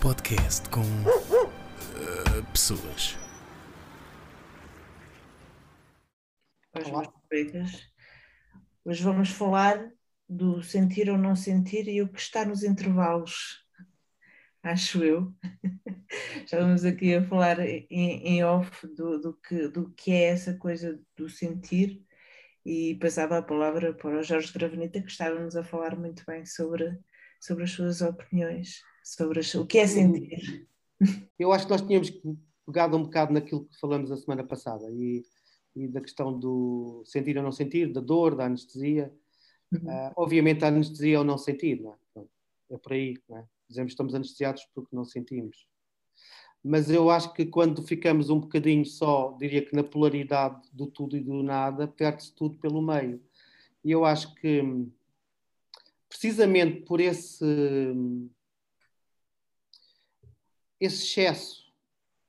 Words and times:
podcast 0.00 0.68
com. 0.70 0.82
eh, 0.82 2.42
pessoas. 2.52 3.16
aos 6.72 6.90
meus 6.90 7.08
colegas. 7.08 7.88
Hoje 8.84 9.02
vamos 9.02 9.30
falar 9.30 9.90
do 10.28 10.62
sentir 10.62 11.10
ou 11.10 11.18
não 11.18 11.34
sentir 11.34 11.88
e 11.88 12.00
o 12.00 12.08
que 12.08 12.20
está 12.20 12.44
nos 12.44 12.62
intervalos, 12.62 13.64
acho 14.62 15.02
eu. 15.02 15.34
Já 16.46 16.60
vamos 16.60 16.84
aqui 16.84 17.14
a 17.14 17.24
falar 17.24 17.58
em, 17.58 17.86
em 17.90 18.44
off 18.44 18.86
do, 18.86 19.18
do, 19.18 19.34
que, 19.34 19.68
do 19.68 19.90
que 19.94 20.12
é 20.12 20.24
essa 20.24 20.54
coisa 20.54 21.00
do 21.16 21.28
sentir 21.28 22.04
e 22.64 22.94
passava 23.00 23.38
a 23.38 23.42
palavra 23.42 23.92
para 23.92 24.20
o 24.20 24.22
Jorge 24.22 24.52
Gravenita 24.52 25.00
que 25.02 25.10
estava-nos 25.10 25.56
a 25.56 25.64
falar 25.64 25.96
muito 25.96 26.22
bem 26.24 26.46
sobre, 26.46 26.96
sobre 27.40 27.64
as 27.64 27.70
suas 27.72 28.00
opiniões, 28.00 28.80
sobre 29.08 29.40
o 29.56 29.66
que 29.66 29.78
é 29.78 29.86
sentir. 29.86 30.68
Eu 31.38 31.50
acho 31.50 31.64
que 31.64 31.70
nós 31.70 31.80
tínhamos 31.80 32.12
pegado 32.66 32.94
um 32.94 33.04
bocado 33.04 33.32
naquilo 33.32 33.64
que 33.64 33.80
falamos 33.80 34.12
a 34.12 34.16
semana 34.18 34.44
passada 34.44 34.90
e, 34.90 35.24
e 35.74 35.88
da 35.88 36.00
questão 36.02 36.38
do 36.38 37.02
sentir 37.06 37.38
ou 37.38 37.42
não 37.42 37.52
sentir, 37.52 37.90
da 37.90 38.02
dor, 38.02 38.36
da 38.36 38.44
anestesia. 38.44 39.10
Uhum. 39.72 39.90
Ah, 39.90 40.12
obviamente, 40.14 40.62
a 40.62 40.68
anestesia 40.68 41.16
é 41.16 41.20
o 41.20 41.24
não 41.24 41.38
sentir, 41.38 41.80
não 41.80 41.94
é? 42.16 42.24
É 42.70 42.76
por 42.76 42.92
aí, 42.92 43.16
não 43.26 43.38
é? 43.38 43.46
Dizemos 43.66 43.90
que 43.90 43.94
estamos 43.94 44.14
anestesiados 44.14 44.68
porque 44.74 44.94
não 44.94 45.06
sentimos. 45.06 45.66
Mas 46.62 46.90
eu 46.90 47.08
acho 47.08 47.32
que 47.32 47.46
quando 47.46 47.82
ficamos 47.82 48.28
um 48.28 48.40
bocadinho 48.40 48.84
só, 48.84 49.34
diria 49.38 49.64
que 49.64 49.74
na 49.74 49.84
polaridade 49.84 50.68
do 50.70 50.86
tudo 50.86 51.16
e 51.16 51.20
do 51.20 51.42
nada, 51.42 51.88
perde-se 51.88 52.34
tudo 52.34 52.58
pelo 52.58 52.82
meio. 52.82 53.22
E 53.82 53.90
eu 53.90 54.04
acho 54.04 54.34
que, 54.34 54.62
precisamente 56.10 56.82
por 56.82 57.00
esse, 57.00 57.44
esse 60.80 61.04
excesso 61.04 61.68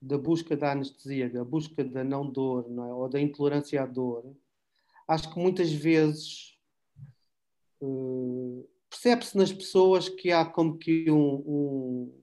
da 0.02 0.17
busca 0.17 0.55
da 0.55 0.72
anestesia, 0.72 1.30
da 1.30 1.44
busca 1.44 1.83
da 1.83 2.03
não 2.03 2.30
dor, 2.30 2.69
não 2.69 2.86
é? 2.86 2.94
ou 2.94 3.09
da 3.09 3.19
intolerância 3.19 3.81
à 3.81 3.86
dor, 3.86 4.36
acho 5.08 5.33
que 5.33 5.39
muitas 5.39 5.72
vezes 5.72 6.58
eh, 7.81 8.66
percebe-se 8.89 9.38
nas 9.38 9.52
pessoas 9.52 10.08
que 10.08 10.31
há 10.31 10.45
como 10.45 10.78
que 10.78 11.11
um, 11.11 11.36
um, 11.36 12.22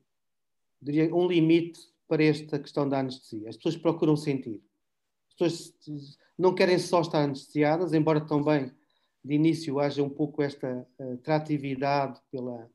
diria, 0.80 1.14
um 1.14 1.26
limite 1.26 1.80
para 2.08 2.24
esta 2.24 2.58
questão 2.58 2.88
da 2.88 3.00
anestesia. 3.00 3.48
As 3.48 3.56
pessoas 3.56 3.76
procuram 3.76 4.16
sentir. 4.16 4.62
As 5.28 5.34
pessoas 5.34 6.18
não 6.38 6.54
querem 6.54 6.78
só 6.78 7.00
estar 7.00 7.22
anestesiadas, 7.22 7.92
embora 7.92 8.20
também 8.20 8.72
de 9.24 9.34
início 9.34 9.80
haja 9.80 10.02
um 10.02 10.08
pouco 10.08 10.40
esta 10.42 10.86
eh, 10.98 11.12
atratividade 11.14 12.20
pela, 12.30 12.70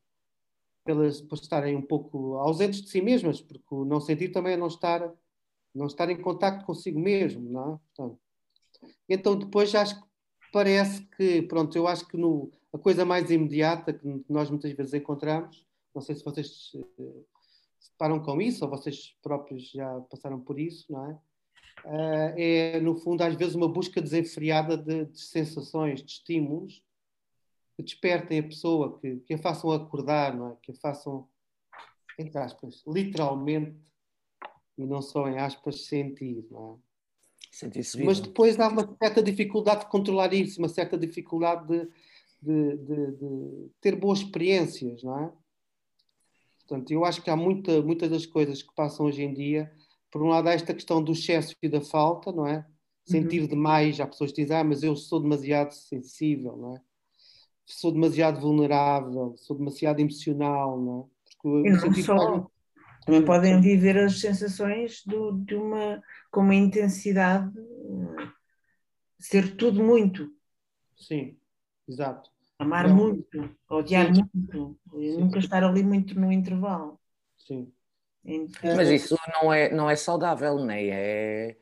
pelas 0.83 1.21
por 1.21 1.35
estarem 1.35 1.75
um 1.75 1.81
pouco 1.81 2.35
ausentes 2.37 2.81
de 2.81 2.89
si 2.89 3.01
mesmas, 3.01 3.41
porque 3.41 3.63
o 3.69 3.85
não 3.85 3.99
sentir 3.99 4.29
também 4.29 4.53
é 4.53 4.57
não 4.57 4.67
estar, 4.67 5.11
não 5.73 5.85
estar 5.85 6.09
em 6.09 6.21
contacto 6.21 6.65
consigo 6.65 6.99
mesmo, 6.99 7.49
não 7.49 7.73
é? 7.73 7.79
Portanto, 7.95 8.19
então 9.07 9.37
depois 9.37 9.73
acho 9.75 10.01
que 10.01 10.07
parece 10.51 11.03
que, 11.15 11.41
pronto, 11.43 11.75
eu 11.77 11.87
acho 11.87 12.07
que 12.07 12.17
no, 12.17 12.51
a 12.73 12.77
coisa 12.77 13.05
mais 13.05 13.29
imediata 13.31 13.93
que 13.93 14.25
nós 14.29 14.49
muitas 14.49 14.71
vezes 14.73 14.93
encontramos, 14.93 15.65
não 15.93 16.01
sei 16.01 16.15
se 16.15 16.23
vocês 16.23 16.71
eh, 16.75 17.23
se 17.79 17.91
deparam 17.91 18.19
com 18.21 18.41
isso, 18.41 18.63
ou 18.63 18.71
vocês 18.71 19.15
próprios 19.21 19.69
já 19.71 20.01
passaram 20.09 20.39
por 20.39 20.59
isso, 20.59 20.91
não 20.91 21.11
é? 21.11 21.19
Ah, 21.85 22.33
é, 22.37 22.79
no 22.79 22.95
fundo, 22.95 23.21
às 23.21 23.35
vezes 23.35 23.55
uma 23.55 23.67
busca 23.67 24.01
desenfreada 24.01 24.77
de, 24.77 25.05
de 25.05 25.19
sensações, 25.19 26.03
de 26.03 26.11
estímulos, 26.11 26.83
que 27.75 27.83
despertem 27.83 28.39
a 28.39 28.43
pessoa, 28.43 28.99
que, 28.99 29.17
que 29.17 29.33
a 29.33 29.37
façam 29.37 29.71
acordar, 29.71 30.35
não 30.35 30.51
é? 30.51 30.57
que 30.61 30.71
a 30.71 30.75
façam, 30.75 31.27
entre 32.17 32.37
aspas, 32.37 32.83
literalmente, 32.87 33.75
e 34.77 34.85
não 34.85 35.01
só 35.01 35.27
em 35.27 35.37
aspas, 35.37 35.85
sentir. 35.85 36.45
Não 36.49 36.73
é? 36.75 36.91
Sentir-se 37.51 38.03
Mas 38.03 38.19
depois 38.19 38.59
há 38.59 38.67
uma 38.67 38.95
certa 38.97 39.21
dificuldade 39.21 39.81
de 39.81 39.89
controlar 39.91 40.33
isso, 40.33 40.59
uma 40.59 40.69
certa 40.69 40.97
dificuldade 40.97 41.67
de, 41.67 41.87
de- 42.41 42.77
de- 42.77 43.11
de 43.17 43.69
ter 43.81 43.95
boas 43.95 44.19
experiências, 44.19 45.03
não 45.03 45.19
é? 45.19 45.31
Portanto, 46.59 46.91
eu 46.91 47.03
acho 47.03 47.21
que 47.21 47.29
há 47.29 47.35
muita, 47.35 47.81
muitas 47.81 48.09
das 48.09 48.25
coisas 48.25 48.63
que 48.63 48.73
passam 48.73 49.05
hoje 49.05 49.21
em 49.23 49.33
dia, 49.33 49.71
por 50.09 50.21
um 50.21 50.27
lado 50.29 50.47
há 50.47 50.53
esta 50.53 50.73
questão 50.73 51.03
do 51.03 51.11
excesso 51.11 51.53
e 51.61 51.67
da 51.69 51.81
falta, 51.81 52.31
não 52.31 52.47
é? 52.47 52.65
Sentir 53.03 53.47
demais, 53.47 53.99
há 53.99 54.07
pessoas 54.07 54.31
que 54.31 54.41
dizem, 54.41 54.55
ah, 54.57 54.63
mas 54.63 54.83
eu 54.83 54.95
sou 54.95 55.19
demasiado 55.19 55.71
sensível, 55.71 56.55
não 56.55 56.75
é? 56.75 56.81
Sou 57.73 57.91
demasiado 57.91 58.39
vulnerável, 58.39 59.33
sou 59.37 59.57
demasiado 59.57 59.99
emocional, 59.99 60.79
não 60.79 60.99
é? 60.99 61.31
Porque 61.41 61.69
E 61.69 61.71
não 61.71 61.93
só. 61.93 62.47
Também 63.05 63.25
podem 63.25 63.59
viver 63.61 63.97
as 63.97 64.19
sensações 64.19 65.03
do- 65.05 65.31
de 65.39 65.55
uma, 65.55 66.03
com 66.29 66.41
uma 66.41 66.53
intensidade, 66.53 67.51
eh, 67.57 68.27
ser 69.17 69.55
tudo 69.55 69.81
muito, 69.83 70.29
Sim, 70.95 71.35
exato. 71.87 72.29
amar 72.59 72.87
Não. 72.87 72.95
muito, 72.95 73.49
odiar 73.69 74.13
Sim. 74.13 74.23
muito, 74.33 74.77
Sim, 74.91 75.19
nunca 75.19 75.39
sim. 75.39 75.45
estar 75.45 75.63
ali 75.63 75.81
muito 75.81 76.19
no 76.19 76.31
intervalo. 76.31 76.99
Sim. 77.39 77.71
que- 78.23 78.75
Mas 78.75 78.89
isso 78.89 79.15
não 79.41 79.51
é, 79.51 79.73
não 79.73 79.89
é 79.89 79.95
saudável, 79.95 80.63
nem 80.63 80.91
é. 80.91 81.57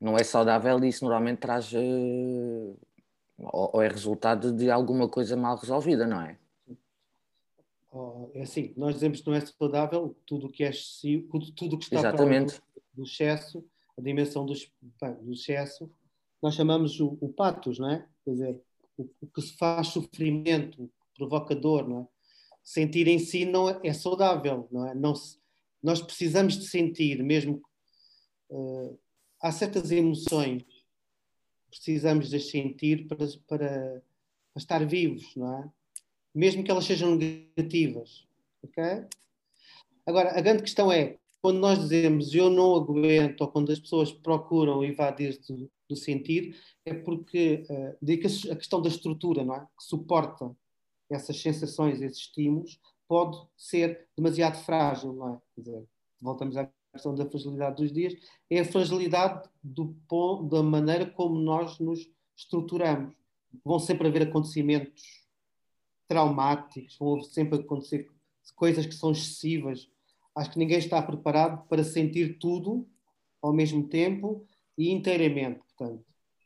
Não 0.00 0.16
é 0.16 0.22
saudável 0.24 0.82
e 0.84 0.88
isso 0.88 1.04
normalmente 1.04 1.40
traz. 1.40 1.70
eh, 1.74 2.74
Ou, 3.38 3.70
ou 3.74 3.82
é 3.82 3.88
resultado 3.88 4.52
de 4.52 4.70
alguma 4.70 5.08
coisa 5.08 5.36
mal 5.36 5.56
resolvida, 5.56 6.06
não 6.06 6.20
é? 6.20 6.38
Oh, 7.92 8.30
é 8.34 8.42
assim, 8.42 8.74
nós 8.76 8.94
dizemos 8.94 9.20
que 9.20 9.26
não 9.26 9.34
é 9.34 9.40
saudável 9.40 10.14
tudo 10.26 10.46
o 10.46 10.50
que 10.50 10.64
é 10.64 10.68
excessivo, 10.70 11.28
tudo, 11.54 11.76
o 11.76 11.78
que 11.78 11.84
está 11.84 11.98
Exatamente. 12.00 12.60
do, 12.92 13.04
excesso, 13.04 13.64
a 13.96 14.02
dimensão 14.02 14.44
do, 14.44 14.52
ex- 14.52 14.70
bem, 15.00 15.14
do 15.14 15.32
excesso, 15.32 15.90
nós 16.42 16.54
chamamos 16.54 17.00
o, 17.00 17.16
o 17.20 17.28
patos, 17.32 17.78
não 17.78 17.90
é? 17.90 18.06
Quer 18.24 18.30
dizer, 18.32 18.62
o, 18.98 19.08
o 19.22 19.26
que 19.26 19.40
se 19.40 19.56
faz 19.56 19.88
sofrimento, 19.88 20.82
o 20.84 20.88
que 20.88 20.94
provoca 21.16 21.54
dor, 21.54 21.88
não 21.88 22.00
é? 22.02 22.06
Sentir 22.62 23.06
em 23.06 23.18
si 23.18 23.44
não 23.46 23.70
é, 23.70 23.80
é 23.84 23.92
saudável, 23.92 24.68
não 24.70 24.86
é? 24.86 24.94
Não 24.94 25.14
se- 25.14 25.38
nós 25.82 26.02
precisamos 26.02 26.58
de 26.58 26.66
sentir, 26.66 27.22
mesmo 27.22 27.62
eh, 28.50 28.94
há 29.40 29.52
certas 29.52 29.90
emoções, 29.90 30.64
precisamos 31.76 32.30
de 32.30 32.36
as 32.36 32.50
sentir 32.50 33.06
para, 33.06 33.26
para, 33.46 33.68
para 33.68 34.02
estar 34.56 34.84
vivos, 34.86 35.34
não 35.36 35.62
é? 35.62 35.70
mesmo 36.34 36.62
que 36.62 36.70
elas 36.70 36.84
sejam 36.84 37.16
negativas. 37.16 38.26
ok? 38.62 39.06
Agora, 40.04 40.38
a 40.38 40.40
grande 40.40 40.62
questão 40.62 40.92
é, 40.92 41.18
quando 41.40 41.58
nós 41.58 41.78
dizemos 41.78 42.34
eu 42.34 42.50
não 42.50 42.74
aguento, 42.74 43.40
ou 43.40 43.48
quando 43.48 43.72
as 43.72 43.80
pessoas 43.80 44.12
procuram 44.12 44.84
evadir-se 44.84 45.52
do, 45.52 45.70
do 45.88 45.96
sentir, 45.96 46.54
é 46.84 46.92
porque 46.92 47.64
uh, 47.70 48.52
a 48.52 48.56
questão 48.56 48.82
da 48.82 48.88
estrutura, 48.88 49.44
não 49.44 49.54
é? 49.54 49.60
que 49.60 49.84
suporta 49.84 50.54
essas 51.08 51.40
sensações, 51.40 52.02
esses 52.02 52.18
estímulos, 52.18 52.78
pode 53.08 53.38
ser 53.56 54.08
demasiado 54.16 54.56
frágil, 54.64 55.12
não 55.12 55.34
é? 55.34 55.40
Quer 55.54 55.60
dizer, 55.62 55.84
voltamos 56.20 56.56
à 56.56 56.68
questão 56.96 57.14
da 57.14 57.24
fragilidade 57.24 57.76
dos 57.82 57.92
dias, 57.92 58.14
é 58.50 58.60
a 58.60 58.64
fragilidade 58.64 59.48
do, 59.62 59.94
pon- 60.08 60.46
da 60.48 60.62
maneira 60.62 61.06
como 61.06 61.38
nós 61.38 61.78
nos 61.78 62.10
estruturamos. 62.36 63.14
Vão 63.64 63.78
sempre 63.78 64.08
haver 64.08 64.22
acontecimentos 64.22 65.02
traumáticos, 66.08 66.96
vão 66.98 67.20
sempre 67.22 67.58
acontecer 67.60 68.08
coisas 68.54 68.86
que 68.86 68.94
são 68.94 69.12
excessivas. 69.12 69.88
Acho 70.34 70.50
que 70.50 70.58
ninguém 70.58 70.78
está 70.78 71.00
preparado 71.02 71.66
para 71.68 71.82
sentir 71.82 72.38
tudo 72.38 72.86
ao 73.42 73.52
mesmo 73.52 73.86
tempo 73.88 74.44
e 74.76 74.90
inteiramente. 74.90 75.60
Portanto, 75.60 76.04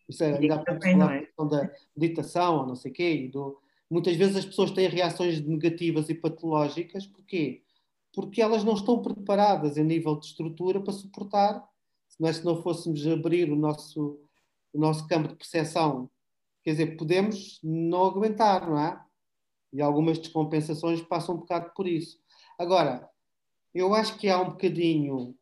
isso 0.09 0.23
é, 0.25 0.37
ainda 0.39 0.55
há 0.55 0.59
pouco 0.65 0.83
falar 0.83 1.17
é. 1.17 1.21
questão 1.21 1.49
da 1.49 1.71
meditação 1.97 2.59
ou 2.61 2.67
não 2.67 2.77
sei 2.77 2.91
o 2.91 2.95
quê. 2.95 3.29
do- 3.33 3.59
Muitas 3.91 4.15
vezes 4.15 4.37
as 4.37 4.45
pessoas 4.45 4.71
têm 4.71 4.89
reações 4.89 5.41
negativas 5.45 6.09
e 6.09 6.15
patológicas. 6.15 7.07
Porquê? 7.09 7.63
Porque 8.13 8.43
elas 8.43 8.65
não 8.65 8.75
estão 8.75 9.01
preparadas 9.01 9.79
a 9.79 9.83
nível 9.83 10.17
de 10.19 10.27
estrutura 10.27 10.81
para 10.81 10.93
suportar. 10.93 11.69
Se 12.09 12.21
nós 12.21 12.37
se 12.37 12.45
não 12.45 12.61
fôssemos 12.63 13.07
abrir 13.07 13.51
o 13.51 13.57
nosso, 13.57 14.21
o 14.73 14.79
nosso 14.79 15.07
campo 15.07 15.29
de 15.29 15.37
percepção, 15.37 16.11
quer 16.65 16.73
dizer, 16.73 16.97
podemos 16.97 17.61
não 17.63 18.05
aguentar, 18.05 18.69
não 18.69 18.79
é? 18.79 19.01
E 19.73 19.81
algumas 19.81 20.19
descompensações 20.19 21.01
passam 21.03 21.37
um 21.37 21.39
bocado 21.39 21.73
por 21.75 21.87
isso. 21.87 22.19
Agora, 22.59 23.09
eu 23.73 23.95
acho 23.95 24.19
que 24.19 24.29
há 24.29 24.41
um 24.41 24.51
bocadinho 24.51 25.37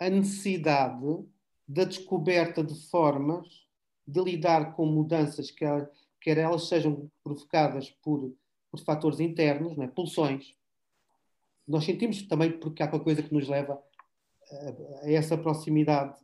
a 0.00 0.08
necessidade 0.08 1.26
da 1.66 1.84
descoberta 1.84 2.62
de 2.64 2.74
formas 2.88 3.46
de 4.06 4.22
lidar 4.22 4.74
com 4.74 4.86
mudanças, 4.86 5.50
quer, 5.50 5.90
quer 6.20 6.38
elas 6.38 6.66
sejam 6.66 7.10
provocadas 7.22 7.90
por, 8.02 8.34
por 8.70 8.80
fatores 8.80 9.20
internos, 9.20 9.76
não 9.76 9.84
é? 9.84 9.88
pulsões. 9.88 10.54
Nós 11.68 11.84
sentimos 11.84 12.22
também 12.22 12.50
porque 12.58 12.82
há 12.82 12.88
qualquer 12.88 13.04
coisa 13.04 13.22
que 13.22 13.34
nos 13.34 13.46
leva 13.46 13.80
a, 14.50 15.04
a 15.04 15.12
essa 15.12 15.36
proximidade. 15.36 16.18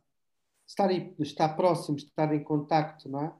Estar, 0.67 0.89
aí, 0.89 1.13
estar 1.19 1.49
próximo, 1.49 1.97
estar 1.97 2.33
em 2.33 2.43
contacto, 2.43 3.07
não 3.07 3.21
é? 3.21 3.33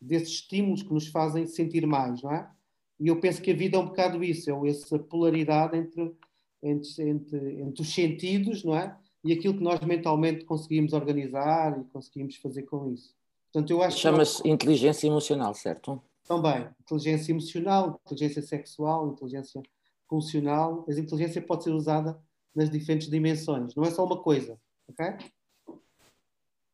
Desses 0.00 0.30
estímulos 0.30 0.82
que 0.82 0.94
nos 0.94 1.08
fazem 1.08 1.46
sentir 1.46 1.86
mais, 1.86 2.22
não 2.22 2.32
é? 2.32 2.50
E 2.98 3.08
eu 3.08 3.20
penso 3.20 3.42
que 3.42 3.50
a 3.50 3.54
vida 3.54 3.76
é 3.76 3.80
um 3.80 3.86
bocado 3.86 4.24
isso, 4.24 4.50
é 4.50 4.68
essa 4.68 4.98
polaridade 4.98 5.76
entre, 5.76 6.14
entre, 6.62 7.08
entre, 7.08 7.60
entre 7.60 7.82
os 7.82 7.94
sentidos, 7.94 8.64
não 8.64 8.74
é? 8.74 8.96
E 9.22 9.32
aquilo 9.32 9.54
que 9.54 9.62
nós 9.62 9.78
mentalmente 9.80 10.46
conseguimos 10.46 10.94
organizar 10.94 11.78
e 11.78 11.84
conseguimos 11.84 12.36
fazer 12.36 12.62
com 12.62 12.90
isso. 12.90 13.14
Portanto, 13.52 13.70
eu 13.70 13.82
acho 13.82 13.98
Chama-se 13.98 14.38
nós... 14.38 14.46
inteligência 14.46 15.06
emocional, 15.06 15.52
certo? 15.52 16.00
Também. 16.26 16.66
Inteligência 16.80 17.32
emocional, 17.32 18.00
inteligência 18.06 18.40
sexual, 18.40 19.08
inteligência 19.08 19.62
funcional. 20.10 20.84
A 20.86 20.92
inteligência 20.92 21.40
pode 21.40 21.64
ser 21.64 21.70
usada 21.70 22.20
nas 22.54 22.68
diferentes 22.68 23.08
dimensões. 23.08 23.74
Não 23.74 23.84
é 23.84 23.90
só 23.90 24.04
uma 24.04 24.20
coisa, 24.20 24.60
ok? 24.88 25.16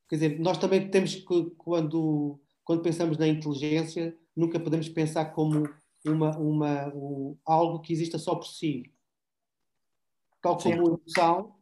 Quer 0.09 0.15
dizer, 0.15 0.41
nós 0.41 0.57
também 0.57 0.91
temos 0.91 1.15
que, 1.15 1.51
quando, 1.59 2.41
quando 2.65 2.83
pensamos 2.83 3.19
na 3.19 3.29
inteligência, 3.29 4.17
nunca 4.35 4.59
podemos 4.59 4.89
pensar 4.89 5.27
como 5.27 5.69
uma, 6.05 6.37
uma, 6.39 6.95
um, 6.95 7.37
algo 7.45 7.81
que 7.81 7.93
exista 7.93 8.19
só 8.19 8.35
por 8.35 8.47
si. 8.47 8.93
Tal 10.41 10.57
como 10.57 10.75
a 10.75 10.95
emoção, 10.95 11.57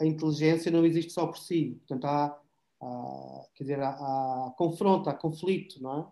a 0.00 0.04
inteligência 0.04 0.70
não 0.70 0.84
existe 0.84 1.12
só 1.12 1.26
por 1.26 1.38
si. 1.38 1.80
Portanto, 1.86 2.04
há, 2.04 2.40
há 2.82 3.46
quer 3.54 3.64
dizer, 3.64 3.80
há, 3.80 3.90
há, 3.90 4.54
confronto, 4.58 5.08
há 5.08 5.14
conflito, 5.14 5.80
não 5.80 6.00
é? 6.00 6.06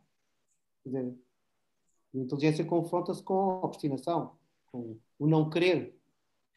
Quer 0.82 0.88
dizer, 0.88 1.18
a 2.14 2.18
inteligência 2.18 2.64
confronta-se 2.64 3.22
com 3.22 3.34
a 3.34 3.64
obstinação, 3.64 4.36
com 4.72 4.98
o 5.18 5.26
não 5.28 5.48
querer 5.50 5.94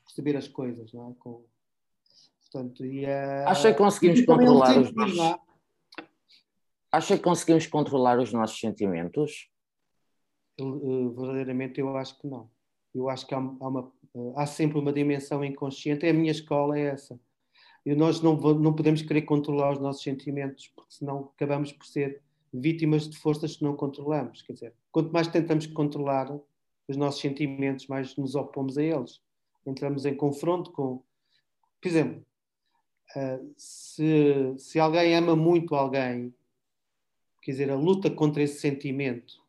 perceber 0.05 0.37
as 0.37 0.47
coisas, 0.47 0.91
não 0.93 1.11
é? 1.11 1.13
Com, 1.19 1.45
portanto, 2.41 2.85
e, 2.85 3.05
uh, 3.05 3.47
Acha 3.47 3.71
que 3.71 3.77
conseguimos 3.77 4.25
controlar 4.25 4.79
os 4.79 4.93
nossos... 4.93 5.19
É? 5.19 5.39
Acha 6.91 7.17
que 7.17 7.23
conseguimos 7.23 7.67
controlar 7.67 8.19
os 8.19 8.31
nossos 8.31 8.57
sentimentos? 8.57 9.49
Uh, 10.59 11.13
verdadeiramente 11.13 11.81
eu 11.81 11.95
acho 11.97 12.17
que 12.17 12.27
não. 12.27 12.49
Eu 12.93 13.09
acho 13.09 13.27
que 13.27 13.35
há, 13.35 13.37
há, 13.37 13.67
uma, 13.67 13.91
uh, 14.13 14.33
há 14.39 14.45
sempre 14.45 14.79
uma 14.79 14.93
dimensão 14.93 15.43
inconsciente. 15.43 16.05
É 16.05 16.11
a 16.11 16.13
minha 16.13 16.31
escola 16.31 16.79
é 16.79 16.83
essa. 16.83 17.19
E 17.85 17.93
nós 17.93 18.21
não, 18.21 18.35
não 18.37 18.73
podemos 18.73 19.01
querer 19.01 19.23
controlar 19.23 19.73
os 19.73 19.79
nossos 19.79 20.01
sentimentos, 20.01 20.71
porque 20.75 20.93
senão 20.93 21.31
acabamos 21.35 21.71
por 21.73 21.85
ser 21.85 22.23
vítimas 22.51 23.09
de 23.09 23.17
forças 23.17 23.57
que 23.57 23.63
não 23.63 23.75
controlamos. 23.75 24.41
Quer 24.41 24.53
dizer, 24.53 24.73
quanto 24.91 25.11
mais 25.11 25.27
tentamos 25.27 25.67
controlar 25.67 26.31
os 26.87 26.97
nossos 26.97 27.21
sentimentos, 27.21 27.87
mais 27.87 28.15
nos 28.15 28.35
opomos 28.35 28.77
a 28.77 28.83
eles. 28.83 29.21
Entramos 29.65 30.05
em 30.05 30.15
confronto 30.15 30.71
com. 30.71 31.03
Por 31.81 31.87
exemplo, 31.87 32.25
uh, 33.15 33.53
se, 33.57 34.53
se 34.57 34.79
alguém 34.79 35.15
ama 35.15 35.35
muito 35.35 35.75
alguém, 35.75 36.33
quer 37.41 37.51
dizer, 37.51 37.69
a 37.69 37.75
luta 37.75 38.09
contra 38.09 38.43
esse 38.43 38.59
sentimento 38.59 39.45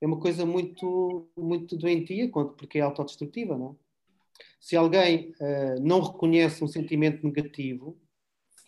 é 0.00 0.06
uma 0.06 0.18
coisa 0.18 0.44
muito, 0.44 1.28
muito 1.36 1.76
doentia, 1.76 2.30
porque 2.30 2.78
é 2.78 2.82
autodestrutiva, 2.82 3.56
não 3.56 3.70
é? 3.70 3.86
Se 4.60 4.76
alguém 4.76 5.32
uh, 5.40 5.80
não 5.80 6.00
reconhece 6.00 6.62
um 6.62 6.68
sentimento 6.68 7.24
negativo, 7.24 7.96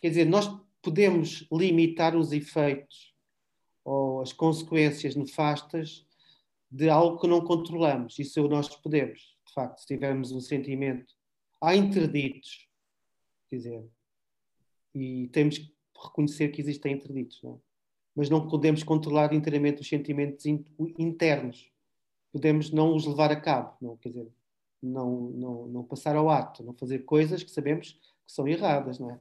quer 0.01 0.09
dizer, 0.09 0.25
nós 0.25 0.49
podemos 0.81 1.47
limitar 1.51 2.15
os 2.15 2.31
efeitos 2.31 3.13
ou 3.83 4.21
as 4.21 4.33
consequências 4.33 5.15
nefastas 5.15 6.05
de 6.71 6.89
algo 6.89 7.19
que 7.19 7.27
não 7.27 7.41
controlamos. 7.41 8.19
Isso 8.19 8.47
nós 8.47 8.69
podemos, 8.75 9.37
de 9.45 9.53
facto, 9.53 9.79
se 9.79 9.87
tivermos 9.87 10.31
um 10.31 10.41
sentimento. 10.41 11.13
Há 11.61 11.75
interditos, 11.75 12.67
quer 13.49 13.57
dizer, 13.57 13.83
e 14.93 15.27
temos 15.27 15.57
que 15.57 15.73
reconhecer 16.03 16.49
que 16.49 16.61
existem 16.61 16.93
interditos, 16.93 17.41
não 17.43 17.55
é? 17.55 17.69
mas 18.15 18.29
não 18.29 18.47
podemos 18.47 18.83
controlar 18.83 19.33
inteiramente 19.33 19.81
os 19.81 19.87
sentimentos 19.87 20.45
internos. 20.97 21.71
Podemos 22.31 22.71
não 22.71 22.95
os 22.95 23.05
levar 23.05 23.31
a 23.31 23.39
cabo, 23.39 23.75
não, 23.81 23.97
quer 23.97 24.09
dizer, 24.09 24.27
não, 24.81 25.29
não, 25.31 25.67
não 25.67 25.83
passar 25.83 26.15
ao 26.15 26.29
ato, 26.29 26.63
não 26.63 26.73
fazer 26.73 26.99
coisas 26.99 27.43
que 27.43 27.51
sabemos 27.51 27.93
que 27.93 28.31
são 28.31 28.47
erradas, 28.47 28.99
não 28.99 29.11
é? 29.11 29.19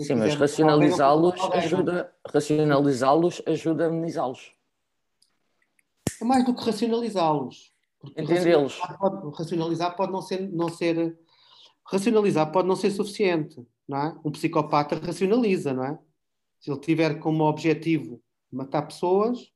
Sim, 0.00 0.14
mas 0.14 0.34
racionalizá-los 0.34 1.38
ajuda, 1.52 2.14
racionalizá-los 2.26 3.42
ajuda 3.46 3.84
a 3.84 3.88
amenizá-los. 3.88 4.54
É 6.20 6.24
mais 6.24 6.44
do 6.44 6.54
que 6.54 6.64
racionalizá-los. 6.64 7.72
Entendê-los. 8.16 8.78
Racionalizar, 8.78 9.32
racionalizar 9.32 9.96
pode 9.96 10.12
não 10.12 10.22
ser, 10.22 10.50
não 10.50 10.68
ser. 10.68 11.18
Racionalizar 11.84 12.52
pode 12.52 12.68
não 12.68 12.76
ser 12.76 12.90
suficiente, 12.90 13.66
não 13.88 13.98
é? 13.98 14.20
Um 14.24 14.30
psicopata 14.30 14.96
racionaliza, 14.96 15.72
não 15.72 15.84
é? 15.84 15.98
Se 16.60 16.70
ele 16.70 16.80
tiver 16.80 17.18
como 17.18 17.44
objetivo 17.44 18.22
matar 18.52 18.82
pessoas, 18.82 19.50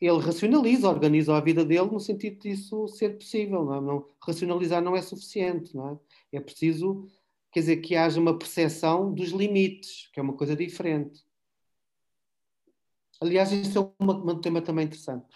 ele 0.00 0.18
racionaliza, 0.18 0.88
organiza 0.88 1.34
a 1.34 1.40
vida 1.40 1.64
dele 1.64 1.90
no 1.90 2.00
sentido 2.00 2.40
disso 2.40 2.86
ser 2.88 3.16
possível. 3.16 3.64
Não, 3.64 3.74
é? 3.74 3.80
não 3.80 4.08
racionalizar 4.20 4.82
não 4.82 4.94
é 4.94 5.02
suficiente, 5.02 5.74
não 5.74 5.90
é? 5.90 5.98
É 6.36 6.40
preciso, 6.40 7.06
quer 7.50 7.60
dizer, 7.60 7.76
que 7.78 7.96
haja 7.96 8.20
uma 8.20 8.36
percepção 8.36 9.12
dos 9.12 9.30
limites, 9.30 10.10
que 10.12 10.20
é 10.20 10.22
uma 10.22 10.34
coisa 10.34 10.54
diferente. 10.54 11.23
Aliás, 13.20 13.52
isso 13.52 13.78
é 13.78 14.04
um 14.04 14.40
tema 14.40 14.60
também 14.60 14.86
interessante. 14.86 15.26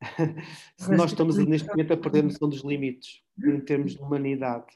Se 0.76 0.90
nós 0.90 1.10
estamos 1.10 1.36
neste 1.38 1.68
momento 1.68 1.92
a 1.92 1.96
perder 1.96 2.20
a 2.20 2.24
noção 2.24 2.48
dos 2.48 2.62
limites 2.62 3.22
em 3.42 3.60
termos 3.60 3.94
de 3.94 4.02
humanidade. 4.02 4.66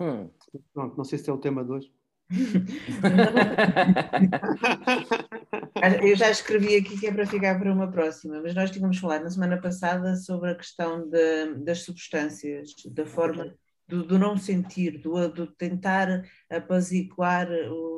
Hum. 0.00 0.30
Pronto, 0.72 0.96
não 0.96 1.04
sei 1.04 1.18
se 1.18 1.28
é 1.28 1.32
o 1.32 1.38
tema 1.38 1.64
de 1.64 1.72
hoje. 1.72 1.92
Eu 6.02 6.16
já 6.16 6.30
escrevi 6.30 6.76
aqui 6.76 6.98
que 6.98 7.06
é 7.06 7.12
para 7.12 7.26
ficar 7.26 7.58
para 7.58 7.72
uma 7.72 7.90
próxima, 7.90 8.40
mas 8.42 8.54
nós 8.54 8.70
tínhamos 8.70 8.98
falado 8.98 9.22
na 9.22 9.30
semana 9.30 9.60
passada 9.60 10.16
sobre 10.16 10.50
a 10.50 10.54
questão 10.54 11.08
de, 11.08 11.54
das 11.64 11.82
substâncias, 11.82 12.74
da 12.90 13.06
forma 13.06 13.54
do, 13.86 14.04
do 14.04 14.18
não 14.18 14.36
sentir, 14.36 14.98
do, 14.98 15.28
do, 15.28 15.46
tentar 15.46 16.24
apaziguar, 16.50 17.48
o, 17.50 17.97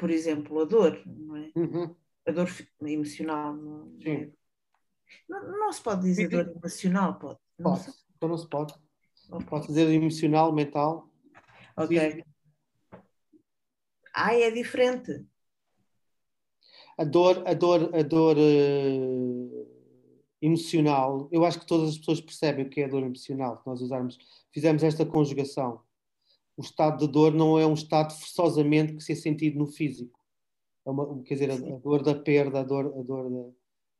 por 0.00 0.10
exemplo, 0.10 0.62
a 0.62 0.64
dor, 0.64 1.02
não 1.06 1.36
é? 1.36 1.52
Uhum. 1.54 1.94
A 2.26 2.32
dor 2.32 2.48
emocional. 2.80 3.54
Não, 3.54 3.98
é? 4.02 4.30
não, 5.28 5.58
não, 5.58 5.72
se 5.72 5.82
pode 5.82 6.00
dizer 6.04 6.26
dor 6.30 6.50
emocional, 6.56 7.18
pode? 7.18 7.38
Não 7.58 7.72
pode, 7.72 7.84
se... 7.84 8.04
então 8.16 8.28
não 8.30 8.38
se 8.38 8.48
pode. 8.48 8.74
Okay. 9.30 9.46
Pode 9.46 9.66
dizer 9.66 9.92
emocional, 9.92 10.52
mental. 10.54 11.10
Ok. 11.76 12.24
Ai, 14.14 14.42
é 14.42 14.50
diferente. 14.50 15.26
A 16.96 17.04
dor, 17.04 17.46
a 17.46 17.52
dor, 17.52 17.94
a 17.94 18.02
dor 18.02 18.36
uh, 18.38 19.68
emocional, 20.40 21.28
eu 21.30 21.44
acho 21.44 21.60
que 21.60 21.66
todas 21.66 21.90
as 21.90 21.98
pessoas 21.98 22.22
percebem 22.22 22.64
o 22.64 22.70
que 22.70 22.80
é 22.80 22.86
a 22.86 22.88
dor 22.88 23.02
emocional, 23.02 23.58
se 23.58 23.66
nós 23.66 23.82
usarmos, 23.82 24.18
fizemos 24.50 24.82
esta 24.82 25.04
conjugação. 25.04 25.82
O 26.60 26.62
estado 26.62 27.06
de 27.06 27.10
dor 27.10 27.32
não 27.32 27.58
é 27.58 27.66
um 27.66 27.72
estado 27.72 28.12
forçosamente 28.12 28.92
que 28.94 29.02
se 29.02 29.12
é 29.12 29.14
sentido 29.14 29.58
no 29.58 29.66
físico. 29.66 30.20
É 30.86 30.90
uma, 30.90 31.22
quer 31.22 31.32
dizer, 31.32 31.50
a, 31.52 31.54
a, 31.54 31.78
dor 31.78 32.02
da 32.02 32.14
perda, 32.14 32.60
a 32.60 32.62
dor, 32.62 32.92
a 32.98 33.02
dor, 33.02 33.54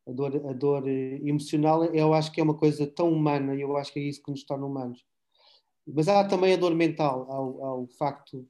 a 0.07 0.12
dor, 0.12 0.47
a 0.47 0.52
dor 0.52 0.87
eh, 0.87 1.21
emocional, 1.25 1.87
eu 1.87 2.12
acho 2.12 2.31
que 2.31 2.38
é 2.38 2.45
uma 2.45 2.59
coisa 2.59 2.87
tão 2.87 3.11
humana 3.11 3.55
e 3.55 3.62
eu 3.62 3.79
acho 3.79 3.90
que 3.90 3.99
é 3.99 4.02
isso 4.02 4.23
que 4.23 4.31
nos 4.31 4.45
torna 4.45 4.67
humanos. 4.67 5.07
Mas 5.87 6.07
há 6.07 6.23
também 6.23 6.52
a 6.52 6.59
dor 6.59 6.75
mental, 6.75 7.26
ao, 7.33 7.87
facto 7.87 8.47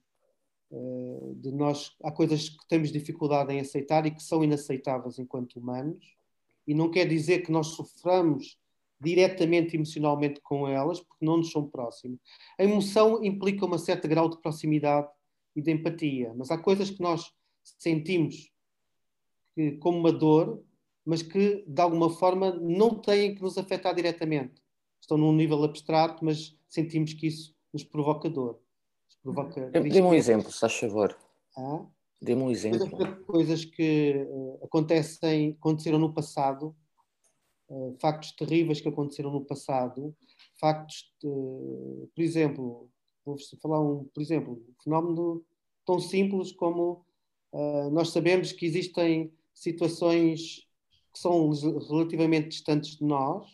eh, 0.73 1.33
de 1.37 1.53
nós 1.53 1.97
há 2.03 2.11
coisas 2.11 2.49
que 2.49 2.67
temos 2.67 2.91
dificuldade 2.91 3.53
em 3.53 3.61
aceitar 3.61 4.07
e 4.07 4.11
que 4.11 4.25
são 4.25 4.43
inaceitáveis 4.43 5.21
enquanto 5.21 5.61
humanos 5.61 6.05
e 6.67 6.75
não 6.75 6.91
quer 6.91 7.07
dizer 7.07 7.43
que 7.43 7.53
nós 7.53 7.69
soframos 7.69 8.59
diretamente 9.01 9.77
emocionalmente 9.77 10.41
com 10.41 10.69
elas 10.69 11.01
porque 11.01 11.25
não 11.25 11.39
nos 11.39 11.51
são 11.51 11.69
próximas. 11.69 12.19
A 12.59 12.65
emoção 12.65 13.25
implica 13.25 13.65
um 13.65 13.79
certo 13.79 14.07
grau 14.07 14.29
de 14.29 14.41
proximidade 14.41 15.09
e 15.57 15.63
de 15.63 15.71
empatia, 15.71 16.33
mas 16.37 16.51
há 16.51 16.59
coisas 16.59 16.91
que 16.91 17.01
nós 17.01 17.33
sentimos 17.63 18.51
que, 19.55 19.73
como 19.79 19.99
uma 19.99 20.13
dor, 20.13 20.63
mas 21.05 21.23
que 21.23 21.65
de 21.67 21.81
alguma 21.81 22.11
forma 22.11 22.53
não 22.53 22.95
têm 22.95 23.35
que 23.35 23.43
nos 23.43 23.57
afetar 23.57 23.95
diretamente. 23.95 24.61
Estão 25.01 25.17
num 25.17 25.33
nível 25.33 25.65
abstrato, 25.65 26.25
mas 26.25 26.57
sentimos 26.69 27.15
que 27.15 27.27
isso 27.27 27.55
nos 27.73 27.83
provoca 27.83 28.29
dor 28.29 28.61
provoca. 29.23 29.71
Dê-me 29.71 30.03
um 30.03 30.15
exemplo, 30.15 30.51
se 30.51 30.61
faz 30.61 30.75
favor. 30.75 31.17
Ah? 31.57 31.85
Dê-me 32.21 32.43
um 32.43 32.51
exemplo. 32.51 32.91
Coisas, 32.91 33.25
coisas 33.27 33.65
que 33.65 34.27
uh, 34.29 34.65
acontecem, 34.65 35.57
aconteceram 35.59 35.99
no 35.99 36.13
passado, 36.13 36.75
uh, 37.71 37.97
factos 38.01 38.33
terríveis 38.33 38.81
que 38.81 38.89
aconteceram 38.89 39.31
no 39.31 39.45
passado, 39.45 40.15
factos, 40.61 41.11
de, 41.23 41.29
por 42.15 42.23
exemplo, 42.23 42.91
vou 43.25 43.37
falar 43.63 43.81
um, 43.81 44.05
por 44.13 44.21
exemplo, 44.21 44.55
um 44.55 44.83
fenómeno 44.83 45.45
tão 45.87 45.99
simples 45.99 46.53
como 46.53 47.05
uh, 47.53 47.91
nós 47.91 48.11
sabemos 48.11 48.53
que 48.53 48.67
existem 48.67 49.33
situações 49.55 50.67
que 51.13 51.19
são 51.19 51.51
relativamente 51.89 52.49
distantes 52.49 52.97
de 52.97 53.05
nós, 53.05 53.47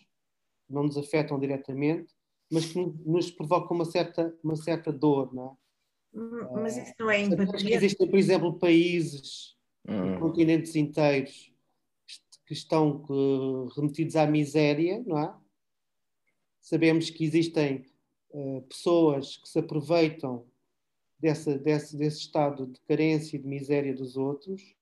não 0.68 0.82
nos 0.82 0.96
afetam 0.96 1.38
diretamente, 1.38 2.12
mas 2.50 2.66
que 2.66 2.78
nos 3.04 3.30
provoca 3.30 3.72
uma 3.72 3.84
certa, 3.84 4.36
uma 4.42 4.56
certa 4.56 4.92
dor, 4.92 5.32
não 5.34 5.46
é? 5.46 6.18
Hum, 6.18 6.48
mas 6.54 6.76
isso 6.76 6.94
não 6.98 7.10
é 7.10 7.22
empatia? 7.22 7.74
Existem, 7.74 8.08
por 8.08 8.18
exemplo, 8.18 8.58
países, 8.58 9.56
hum. 9.88 10.18
continentes 10.18 10.74
inteiros 10.74 11.52
que 12.46 12.52
estão 12.52 13.02
remetidos 13.74 14.14
à 14.14 14.26
miséria, 14.26 15.02
não 15.04 15.18
é? 15.18 15.34
Sabemos 16.60 17.10
que 17.10 17.24
existem 17.24 17.84
uh, 18.30 18.62
pessoas 18.62 19.36
que 19.36 19.48
se 19.48 19.58
aproveitam 19.58 20.44
dessa, 21.18 21.58
desse, 21.58 21.96
desse 21.96 22.20
estado 22.20 22.66
de 22.66 22.80
carência 22.80 23.36
e 23.36 23.40
de 23.40 23.46
miséria 23.46 23.94
dos 23.94 24.16
outros. 24.16 24.74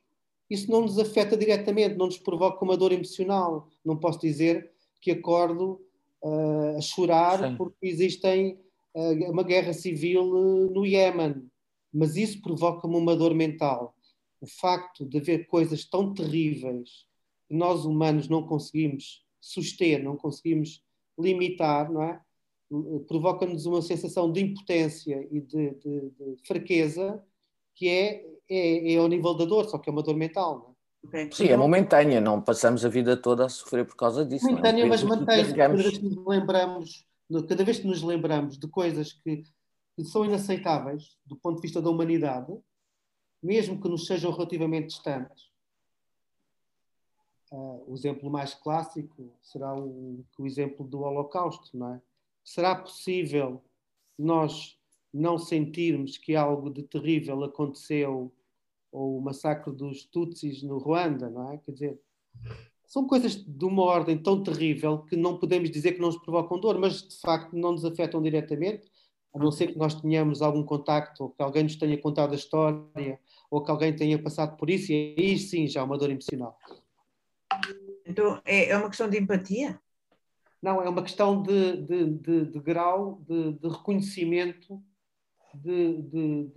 Isso 0.49 0.71
não 0.71 0.83
nos 0.83 0.99
afeta 0.99 1.37
diretamente, 1.37 1.97
não 1.97 2.07
nos 2.07 2.19
provoca 2.19 2.65
uma 2.65 2.77
dor 2.77 2.93
emocional. 2.93 3.69
Não 3.85 3.97
posso 3.97 4.21
dizer 4.21 4.71
que 5.01 5.11
acordo 5.11 5.81
uh, 6.23 6.77
a 6.77 6.81
chorar 6.81 7.51
Sim. 7.51 7.57
porque 7.57 7.87
existem 7.87 8.59
uh, 8.95 9.31
uma 9.31 9.43
guerra 9.43 9.73
civil 9.73 10.25
no 10.71 10.85
Iémen, 10.85 11.51
mas 11.93 12.17
isso 12.17 12.43
provoca-me 12.43 12.97
uma 12.97 13.17
dor 13.17 13.35
mental. 13.35 13.95
O 14.41 14.47
facto 14.47 15.07
de 15.07 15.19
haver 15.19 15.47
coisas 15.47 15.85
tão 15.85 16.13
terríveis 16.13 17.07
nós 17.51 17.85
humanos 17.85 18.29
não 18.29 18.47
conseguimos 18.47 19.25
suster, 19.41 20.03
não 20.03 20.17
conseguimos 20.17 20.83
limitar, 21.19 21.91
não 21.93 22.03
é? 22.03 22.21
provoca-nos 23.07 23.67
uma 23.67 23.83
sensação 23.83 24.31
de 24.33 24.41
impotência 24.41 25.27
e 25.31 25.41
de, 25.41 25.71
de, 25.75 26.11
de 26.11 26.37
fraqueza 26.47 27.23
que 27.75 27.89
é, 27.89 28.25
é, 28.49 28.95
é, 28.95 28.97
ao 28.99 29.09
nível 29.09 29.35
da 29.35 29.45
dor, 29.45 29.67
só 29.67 29.79
que 29.79 29.89
é 29.89 29.93
uma 29.93 30.03
dor 30.03 30.17
mental. 30.17 30.75
É? 31.13 31.31
Sim, 31.31 31.49
é 31.49 31.57
momentânea, 31.57 32.21
não 32.21 32.41
passamos 32.41 32.85
a 32.85 32.89
vida 32.89 33.17
toda 33.17 33.45
a 33.45 33.49
sofrer 33.49 33.85
por 33.85 33.97
causa 33.97 34.25
disso. 34.25 34.47
É? 34.47 34.51
Momentânea, 34.51 34.87
mas 34.87 35.03
mantém 35.03 35.55
cada 35.55 35.75
vez 35.77 35.99
que 35.99 36.05
nos 36.05 36.27
lembramos, 36.27 37.07
cada 37.49 37.65
vez 37.65 37.79
que 37.79 37.87
nos 37.87 38.03
lembramos 38.03 38.59
de 38.59 38.67
coisas 38.69 39.13
que, 39.13 39.43
que 39.97 40.05
são 40.05 40.25
inaceitáveis 40.25 41.17
do 41.27 41.37
ponto 41.37 41.57
de 41.57 41.63
vista 41.63 41.83
da 41.83 41.91
humanidade, 41.91 42.53
mesmo 43.43 43.81
que 43.81 43.89
nos 43.89 44.07
sejam 44.07 44.33
relativamente 44.33 44.89
distantes, 44.89 45.51
Uh, 47.55 47.85
o 47.87 47.95
exemplo 47.95 48.29
mais 48.29 48.53
clássico 48.53 49.31
será 49.41 49.73
o, 49.73 50.25
o, 50.37 50.45
exemplo 50.45 50.85
do 50.85 51.03
Holocausto, 51.03 51.79
não 51.79 51.95
é? 51.95 52.03
Será 52.43 52.75
possível 52.75 53.63
nós 54.19 54.77
não 55.13 55.39
sentirmos 55.39 56.19
que 56.19 56.35
algo 56.35 56.69
de 56.69 56.83
terrível 56.83 57.45
aconteceu 57.45 58.33
ou 58.91 59.19
o 59.19 59.23
massacre 59.23 59.73
dos 59.73 60.05
Tutsis 60.05 60.65
no 60.65 60.79
Ruanda, 60.79 61.31
não 61.31 61.53
é? 61.53 61.59
Quer 61.59 61.71
dizer, 61.71 62.01
são 62.89 63.07
coisas 63.07 63.37
de 63.37 63.65
uma 63.65 63.85
ordem 63.85 64.19
tão 64.19 64.43
terrível 64.43 65.05
que 65.05 65.15
não 65.15 65.39
podemos 65.39 65.71
dizer 65.71 65.93
que 65.93 66.01
não 66.01 66.09
nos 66.09 66.19
provocam 66.19 66.59
dor, 66.59 66.77
mas 66.77 67.07
de 67.07 67.21
facto 67.21 67.53
não 67.53 67.71
nos 67.71 67.85
afetam 67.85 68.21
diretamente, 68.21 68.91
a 69.33 69.39
não 69.39 69.53
ser 69.53 69.69
que 69.69 69.79
nós 69.79 69.95
tenhamos 69.95 70.43
algum 70.43 70.65
contacto, 70.65 71.23
ou 71.23 71.31
que 71.31 71.41
alguém 71.41 71.63
nos 71.63 71.77
tenha 71.77 71.97
contado 71.99 72.33
a 72.33 72.37
história, 72.37 73.21
ou 73.49 73.63
que 73.63 73.71
alguém 73.71 73.95
tenha 73.95 74.21
passado 74.21 74.57
por 74.57 74.69
isso, 74.69 74.91
e 74.91 75.15
aí 75.17 75.39
sim 75.39 75.69
já 75.69 75.83
é 75.83 75.85
uma 75.85 75.97
dor 75.97 76.11
emocional. 76.11 76.59
Então 78.05 78.43
é, 78.45 78.71
é 78.71 78.77
uma 78.77 78.89
questão 78.89 79.09
de 79.09 79.17
empatia? 79.19 79.81
Não, 80.61 80.83
é 80.83 80.89
uma 80.89 81.03
questão 81.03 81.41
de, 81.43 81.83
de, 81.83 82.11
de, 82.11 82.47
de 82.47 82.59
grau 82.59 83.23
de, 83.29 83.69
reconhecimento 83.69 84.83
de, 85.55 86.03
de, 86.03 86.51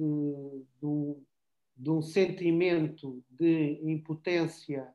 um 1.90 2.02
sentimento 2.02 3.24
de 3.30 3.80
impotência 3.84 4.92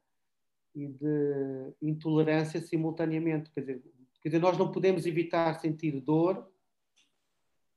e 0.74 0.88
de 0.88 1.74
intolerância 1.82 2.60
simultaneamente. 2.60 3.50
Quer 3.50 3.60
dizer, 3.60 3.82
quer 4.22 4.30
dizer, 4.30 4.40
nós 4.40 4.56
não 4.56 4.72
podemos 4.72 5.04
evitar 5.04 5.60
sentir 5.60 6.00
dor, 6.00 6.50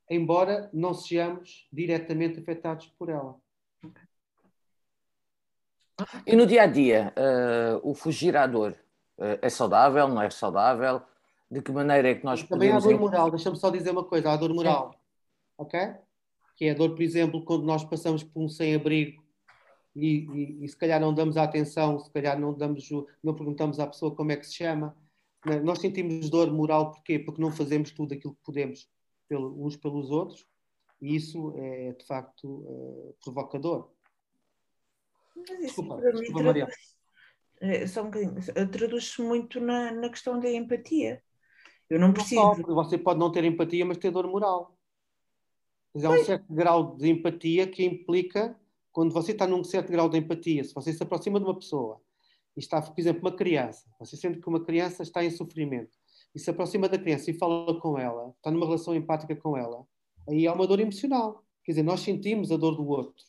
embora 0.08 0.70
não 0.72 0.94
sejamos 0.94 1.68
diretamente 1.70 2.40
afetados 2.40 2.86
por 2.98 3.10
ela. 3.10 3.38
E 6.26 6.36
no 6.36 6.46
dia 6.46 6.62
a 6.62 6.66
dia, 6.66 7.12
uh, 7.16 7.88
o 7.88 7.94
fugir 7.94 8.36
à 8.36 8.46
dor 8.46 8.72
uh, 9.18 9.38
é 9.40 9.48
saudável, 9.48 10.08
não 10.08 10.20
é 10.20 10.30
saudável? 10.30 11.02
De 11.50 11.62
que 11.62 11.72
maneira 11.72 12.10
é 12.10 12.14
que 12.14 12.24
nós 12.24 12.42
Também 12.42 12.70
podemos... 12.70 12.84
há 12.84 12.88
dor 12.88 13.00
moral, 13.00 13.30
deixa-me 13.30 13.56
só 13.56 13.70
dizer 13.70 13.90
uma 13.90 14.04
coisa, 14.04 14.32
há 14.32 14.36
dor 14.36 14.52
moral, 14.52 14.92
Sim. 14.92 14.98
ok? 15.58 15.80
Que 16.56 16.66
é 16.66 16.70
a 16.72 16.74
dor, 16.74 16.90
por 16.90 17.02
exemplo, 17.02 17.44
quando 17.44 17.64
nós 17.64 17.84
passamos 17.84 18.22
por 18.22 18.42
um 18.42 18.48
sem-abrigo 18.48 19.22
e, 19.94 20.26
e, 20.34 20.64
e, 20.64 20.68
se 20.68 20.76
calhar 20.76 21.00
não 21.00 21.14
damos 21.14 21.36
a 21.36 21.44
atenção, 21.44 21.98
se 21.98 22.10
calhar 22.10 22.38
não, 22.38 22.52
damos, 22.52 22.88
não 23.22 23.34
perguntamos 23.34 23.80
à 23.80 23.86
pessoa 23.86 24.14
como 24.14 24.32
é 24.32 24.36
que 24.36 24.46
se 24.46 24.54
chama. 24.54 24.94
Né? 25.44 25.60
Nós 25.60 25.78
sentimos 25.78 26.28
dor 26.28 26.52
moral 26.52 26.90
porquê? 26.90 27.18
Porque 27.18 27.40
não 27.40 27.50
fazemos 27.50 27.90
tudo 27.92 28.12
aquilo 28.12 28.34
que 28.34 28.42
podemos 28.44 28.88
pelo, 29.28 29.64
uns 29.64 29.76
pelos 29.76 30.10
outros 30.10 30.46
e 31.00 31.14
isso 31.14 31.54
é 31.56 31.92
de 31.92 32.04
facto 32.04 32.44
uh, 32.44 33.16
provocador. 33.22 33.90
Mas 35.36 35.50
isso 35.50 35.60
desculpa, 35.60 35.98
para 35.98 36.12
desculpa, 36.12 36.42
mim 36.42 36.52
traduz, 36.52 36.96
é, 37.60 37.86
só 37.86 38.02
um 38.02 38.10
traduz-se 38.70 39.22
muito 39.22 39.60
na, 39.60 39.92
na 39.92 40.08
questão 40.08 40.38
da 40.40 40.50
empatia. 40.50 41.22
Eu 41.88 42.00
não 42.00 42.12
preciso. 42.12 42.40
Não 42.40 42.74
você 42.74 42.98
pode 42.98 43.20
não 43.20 43.30
ter 43.30 43.44
empatia, 43.44 43.84
mas 43.84 43.98
ter 43.98 44.10
dor 44.10 44.26
moral. 44.26 44.76
Mas 45.94 46.04
há 46.04 46.10
um 46.10 46.24
certo 46.24 46.52
grau 46.52 46.96
de 46.96 47.08
empatia 47.08 47.66
que 47.66 47.84
implica, 47.84 48.58
quando 48.92 49.12
você 49.12 49.32
está 49.32 49.46
num 49.46 49.64
certo 49.64 49.90
grau 49.90 50.08
de 50.08 50.18
empatia, 50.18 50.62
se 50.64 50.74
você 50.74 50.92
se 50.92 51.02
aproxima 51.02 51.38
de 51.38 51.46
uma 51.46 51.56
pessoa 51.56 52.00
e 52.56 52.60
está, 52.60 52.82
por 52.82 53.00
exemplo, 53.00 53.22
uma 53.22 53.34
criança, 53.34 53.88
você 53.98 54.16
sente 54.16 54.38
que 54.38 54.48
uma 54.48 54.62
criança 54.62 55.02
está 55.02 55.24
em 55.24 55.30
sofrimento 55.30 55.96
e 56.34 56.38
se 56.38 56.50
aproxima 56.50 56.88
da 56.88 56.98
criança 56.98 57.30
e 57.30 57.38
fala 57.38 57.80
com 57.80 57.98
ela, 57.98 58.34
está 58.36 58.50
numa 58.50 58.66
relação 58.66 58.94
empática 58.94 59.34
com 59.36 59.56
ela, 59.56 59.86
aí 60.28 60.46
há 60.46 60.52
uma 60.52 60.66
dor 60.66 60.80
emocional. 60.80 61.42
Quer 61.64 61.72
dizer, 61.72 61.82
nós 61.82 62.00
sentimos 62.00 62.52
a 62.52 62.56
dor 62.56 62.76
do 62.76 62.86
outro. 62.86 63.24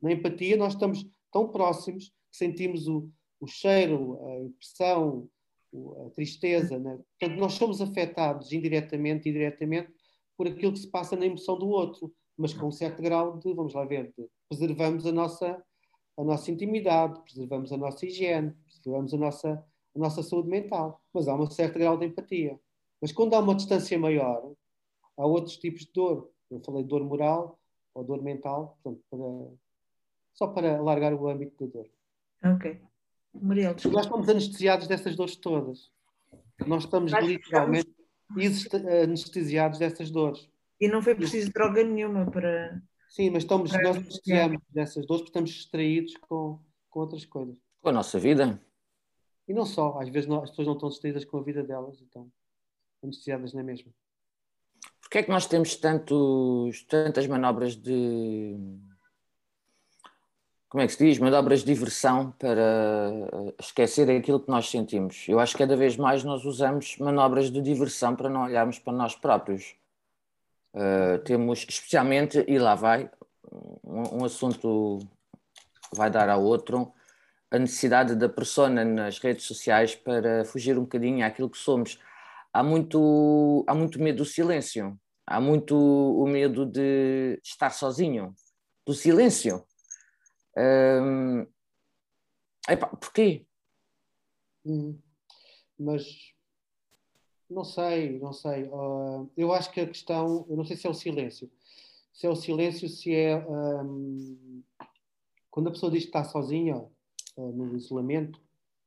Na 0.00 0.10
empatia, 0.10 0.56
nós 0.56 0.72
estamos 0.72 1.06
tão 1.32 1.48
próximos 1.48 2.08
que 2.30 2.36
sentimos 2.36 2.88
o, 2.88 3.10
o 3.40 3.46
cheiro, 3.46 4.18
a 4.26 4.40
impressão, 4.40 5.28
a 6.06 6.10
tristeza. 6.10 6.78
Né? 6.78 6.98
Portanto, 7.18 7.38
nós 7.38 7.54
somos 7.54 7.80
afetados 7.80 8.52
indiretamente 8.52 9.28
e 9.28 9.32
diretamente 9.32 9.92
por 10.36 10.46
aquilo 10.46 10.72
que 10.72 10.80
se 10.80 10.90
passa 10.90 11.16
na 11.16 11.26
emoção 11.26 11.58
do 11.58 11.68
outro, 11.68 12.12
mas 12.36 12.52
com 12.52 12.66
um 12.66 12.72
certo 12.72 13.02
grau 13.02 13.38
de, 13.38 13.52
vamos 13.54 13.72
lá 13.74 13.84
ver, 13.84 14.12
preservamos 14.48 15.06
a 15.06 15.12
nossa, 15.12 15.64
a 16.16 16.24
nossa 16.24 16.50
intimidade, 16.50 17.20
preservamos 17.22 17.72
a 17.72 17.76
nossa 17.76 18.04
higiene, 18.04 18.54
preservamos 18.64 19.14
a 19.14 19.16
nossa, 19.16 19.66
a 19.94 19.98
nossa 19.98 20.22
saúde 20.22 20.48
mental, 20.48 21.00
mas 21.12 21.26
há 21.26 21.34
um 21.34 21.50
certo 21.50 21.78
grau 21.78 21.96
de 21.96 22.06
empatia. 22.06 22.60
Mas 23.00 23.12
quando 23.12 23.34
há 23.34 23.40
uma 23.40 23.54
distância 23.54 23.98
maior, 23.98 24.52
há 25.16 25.26
outros 25.26 25.56
tipos 25.56 25.82
de 25.82 25.92
dor. 25.92 26.30
Eu 26.50 26.60
falei 26.60 26.82
de 26.82 26.88
dor 26.88 27.04
moral 27.04 27.58
ou 27.94 28.04
dor 28.04 28.22
mental, 28.22 28.78
portanto, 28.82 29.02
para, 29.10 29.56
só 30.36 30.46
para 30.46 30.76
alargar 30.76 31.12
o 31.14 31.28
âmbito 31.28 31.66
da 31.66 31.72
dor. 31.72 31.88
Ok. 32.44 32.80
Muriel, 33.34 33.74
Nós 33.90 34.04
estamos 34.04 34.28
anestesiados 34.28 34.86
dessas 34.86 35.16
dores 35.16 35.36
todas. 35.36 35.90
Nós 36.66 36.84
estamos 36.84 37.12
literalmente 37.12 37.90
estamos... 38.36 38.86
anestesiados 38.86 39.78
dessas 39.78 40.10
dores. 40.10 40.48
E 40.80 40.88
não 40.88 41.02
foi 41.02 41.14
preciso 41.14 41.50
droga 41.52 41.82
nenhuma 41.82 42.30
para. 42.30 42.80
Sim, 43.08 43.30
mas 43.30 43.44
estamos, 43.44 43.70
para 43.70 43.82
nós 43.82 43.96
anestesiamos 43.96 44.62
dessas 44.68 45.06
dores 45.06 45.22
porque 45.22 45.30
estamos 45.30 45.50
distraídos 45.50 46.16
com, 46.18 46.60
com 46.90 47.00
outras 47.00 47.24
coisas. 47.24 47.56
Com 47.80 47.88
a 47.88 47.92
nossa 47.92 48.18
vida. 48.18 48.60
E 49.48 49.54
não 49.54 49.64
só, 49.64 49.98
às 49.98 50.08
vezes 50.08 50.28
não, 50.28 50.42
as 50.42 50.50
pessoas 50.50 50.66
não 50.66 50.74
estão 50.74 50.88
distraídas 50.88 51.24
com 51.24 51.38
a 51.38 51.42
vida 51.42 51.62
delas, 51.62 52.00
então 52.02 52.30
anestesiadas 53.02 53.54
na 53.54 53.62
mesma. 53.62 53.92
Porquê 55.00 55.18
é 55.18 55.22
que 55.22 55.30
nós 55.30 55.46
temos 55.46 55.76
tantos, 55.76 56.82
tantas 56.84 57.26
manobras 57.26 57.76
de 57.76 58.56
como 60.68 60.82
é 60.82 60.86
que 60.86 60.92
se 60.92 61.04
diz, 61.04 61.18
manobras 61.18 61.60
de 61.60 61.66
diversão 61.66 62.32
para 62.32 62.60
eh, 62.60 63.54
esquecer 63.60 64.10
aquilo 64.10 64.40
que 64.40 64.50
nós 64.50 64.68
sentimos. 64.68 65.24
Eu 65.28 65.38
acho 65.38 65.52
que 65.52 65.58
cada 65.58 65.76
vez 65.76 65.96
mais 65.96 66.24
nós 66.24 66.44
usamos 66.44 66.96
manobras 66.98 67.50
de 67.50 67.60
diversão 67.60 68.16
para 68.16 68.28
não 68.28 68.42
olharmos 68.44 68.78
para 68.78 68.92
nós 68.92 69.14
próprios. 69.14 69.76
Uh, 70.74 71.18
temos, 71.24 71.64
especialmente, 71.66 72.44
e 72.46 72.58
lá 72.58 72.74
vai, 72.74 73.08
um, 73.82 74.20
um, 74.20 74.24
assunto 74.26 74.98
vai 75.94 76.10
dar 76.10 76.28
a 76.28 76.36
outro, 76.36 76.92
a 77.50 77.58
necessidade 77.58 78.14
da 78.14 78.28
persona 78.28 78.84
nas 78.84 79.18
redes 79.18 79.46
sociais 79.46 79.94
para 79.94 80.44
fugir 80.44 80.76
um 80.76 80.82
bocadinho 80.82 81.24
àquilo 81.24 81.48
que 81.48 81.56
somos. 81.56 81.98
Há 82.52 82.62
muito, 82.62 83.64
há 83.66 83.74
muito 83.74 84.02
medo 84.02 84.18
do 84.18 84.24
silêncio, 84.26 84.98
há 85.26 85.40
muito 85.40 85.74
o 85.74 86.26
medo 86.26 86.66
de 86.66 87.40
estar 87.42 87.70
sozinho, 87.70 88.34
do 88.84 88.92
silêncio 88.92 89.64
Hum, 90.56 91.46
epá, 92.68 92.88
porquê? 92.88 93.46
Hum, 94.64 94.98
mas 95.78 96.34
não 97.48 97.64
sei, 97.64 98.18
não 98.18 98.32
sei. 98.32 98.64
Uh, 98.64 99.30
eu 99.36 99.52
acho 99.52 99.70
que 99.70 99.80
a 99.80 99.86
questão, 99.86 100.46
eu 100.48 100.56
não 100.56 100.64
sei 100.64 100.76
se 100.76 100.86
é 100.86 100.90
o 100.90 100.94
silêncio. 100.94 101.50
Se 102.12 102.26
é 102.26 102.30
o 102.30 102.36
silêncio, 102.36 102.88
se 102.88 103.14
é 103.14 103.36
um, 103.46 104.62
quando 105.50 105.68
a 105.68 105.70
pessoa 105.70 105.92
diz 105.92 106.02
que 106.02 106.08
está 106.08 106.24
sozinha 106.24 106.76
uh, 106.76 107.52
no 107.52 107.76
isolamento, 107.76 108.40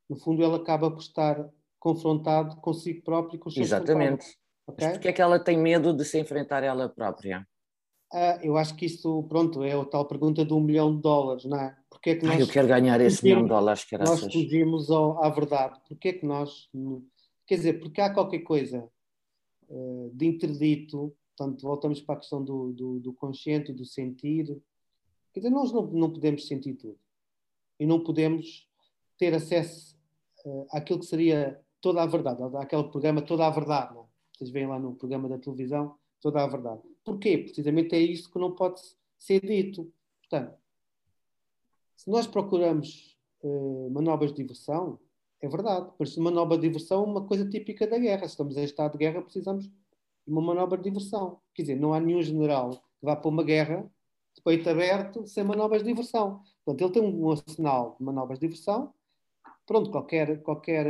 no 0.10 0.16
fundo 0.16 0.44
ela 0.44 0.58
acaba 0.58 0.90
por 0.90 1.00
estar 1.00 1.50
confrontado 1.80 2.58
consigo 2.58 3.04
próprio 3.04 3.38
e 3.38 3.40
com 3.40 3.50
os 3.50 3.54
seus 3.56 3.68
Exatamente. 3.68 4.38
Okay? 4.68 4.88
Mas 4.88 4.98
porquê 4.98 5.08
é 5.08 5.14
que 5.14 5.22
ela 5.22 5.40
tem 5.40 5.58
medo 5.58 5.94
de 5.94 6.04
se 6.04 6.20
enfrentar 6.20 6.64
ela 6.64 6.90
própria? 6.90 7.48
Ah, 8.12 8.40
eu 8.42 8.58
acho 8.58 8.76
que 8.76 8.86
isso, 8.86 9.24
pronto, 9.24 9.64
é 9.64 9.74
a 9.74 9.86
tal 9.86 10.06
pergunta 10.06 10.44
do 10.44 10.58
um 10.58 10.62
milhão 10.62 10.96
de 10.96 11.02
dólares, 11.02 11.46
não 11.46 11.60
é? 11.60 11.78
Porque 11.90 12.12
é 12.12 12.16
que 12.16 12.26
nós, 12.26 12.40
eu 12.40 12.48
quero 12.48 12.68
ganhar 12.68 13.00
esse 13.02 13.24
milhão 13.24 13.44
de 13.44 13.50
dólares, 13.50 13.84
que 13.84 13.98
Nós 13.98 14.22
fugimos 14.22 14.90
à 14.90 15.30
verdade. 15.30 15.80
Porque 15.88 16.10
é 16.10 16.14
que 16.14 16.26
nós... 16.26 16.70
Quer 17.46 17.56
dizer, 17.56 17.80
porque 17.80 18.02
há 18.02 18.12
qualquer 18.14 18.40
coisa 18.40 18.90
uh, 19.70 20.12
de 20.14 20.26
interdito, 20.26 21.16
portanto, 21.36 21.62
voltamos 21.62 22.02
para 22.02 22.16
a 22.16 22.18
questão 22.18 22.44
do, 22.44 22.72
do, 22.74 23.00
do 23.00 23.14
consciente 23.14 23.74
do 23.74 23.86
sentir. 23.86 24.46
Quer 25.34 25.42
dizer, 25.42 25.50
nós 25.52 25.72
não, 25.72 25.86
não 25.88 26.12
podemos 26.12 26.48
sentir 26.48 26.74
tudo. 26.76 26.98
E 27.80 27.86
não 27.86 28.04
podemos 28.04 28.68
ter 29.18 29.34
acesso 29.34 29.96
uh, 30.46 30.66
àquilo 30.72 31.00
que 31.00 31.06
seria 31.06 31.60
toda 31.82 32.02
a 32.02 32.06
verdade, 32.06 32.42
àquele 32.58 32.84
programa 32.86 33.22
Toda 33.22 33.46
a 33.46 33.50
Verdade. 33.50 33.94
Não? 33.94 34.02
É? 34.02 34.06
Vocês 34.38 34.50
veem 34.50 34.68
lá 34.68 34.80
no 34.80 34.96
programa 34.96 35.30
da 35.30 35.38
televisão, 35.38 35.96
Toda 36.22 36.44
a 36.44 36.48
Verdade. 36.48 36.82
Porquê? 37.10 37.40
Precisamente 37.40 37.96
é 37.96 38.00
isso 38.00 38.32
que 38.32 38.38
não 38.38 38.52
pode 38.52 38.80
ser 39.18 39.42
dito. 39.42 39.92
Portanto, 40.20 40.56
se 41.96 42.08
nós 42.08 42.28
procuramos 42.28 43.18
uh, 43.42 43.90
manobras 43.90 44.30
de 44.32 44.44
diversão, 44.44 45.00
é 45.42 45.50
verdade, 45.50 45.92
mas 45.98 46.16
manobra 46.18 46.56
de 46.56 46.68
diversão 46.68 47.02
é 47.04 47.08
uma 47.08 47.26
coisa 47.26 47.50
típica 47.50 47.88
da 47.88 47.98
guerra. 47.98 48.28
Se 48.28 48.34
estamos 48.34 48.56
em 48.56 48.64
estado 48.64 48.92
de 48.92 49.00
guerra, 49.00 49.24
precisamos 49.24 49.66
de 49.66 49.74
uma 50.28 50.40
manobra 50.40 50.78
de 50.78 50.84
diversão. 50.84 51.40
Quer 51.56 51.64
dizer, 51.64 51.80
não 51.80 51.96
há 51.96 52.00
nenhum 52.00 52.22
general 52.22 52.70
que 52.70 53.06
vá 53.06 53.16
para 53.16 53.28
uma 53.28 53.44
guerra 53.44 53.92
de 54.36 54.42
peito 54.44 54.70
aberto 54.70 55.26
sem 55.26 55.44
manobras 55.44 55.82
de 55.82 55.88
diversão. 55.88 56.44
Portanto, 56.64 56.84
ele 56.84 56.94
tem 56.94 57.02
um 57.02 57.32
arsenal 57.32 57.96
de 57.98 58.06
manobras 58.06 58.38
de 58.38 58.46
diversão. 58.46 58.94
Pronto, 59.66 59.90
qualquer, 59.90 60.44
qualquer 60.44 60.86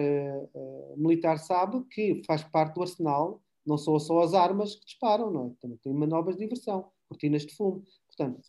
uh, 0.54 0.96
militar 0.98 1.40
sabe 1.40 1.82
que 1.86 2.22
faz 2.28 2.44
parte 2.44 2.76
do 2.76 2.82
arsenal 2.82 3.42
não 3.66 3.78
são 3.78 4.00
só 4.00 4.20
as 4.22 4.34
armas 4.34 4.76
que 4.76 4.86
disparam, 4.86 5.32
não 5.32 5.48
é? 5.48 5.52
Também 5.62 5.78
tem 5.78 5.94
manobras 5.94 6.36
de 6.36 6.44
diversão, 6.44 6.90
cortinas 7.08 7.46
de 7.46 7.56
fumo. 7.56 7.84
Portanto, 8.08 8.42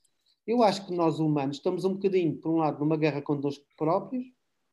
eu 0.46 0.62
acho 0.62 0.86
que 0.86 0.94
nós 0.94 1.18
humanos 1.18 1.56
estamos 1.56 1.84
um 1.84 1.94
bocadinho, 1.94 2.36
por 2.36 2.50
um 2.50 2.56
lado, 2.56 2.80
numa 2.80 2.96
guerra 2.96 3.22
connosco 3.22 3.64
próprios. 3.76 4.26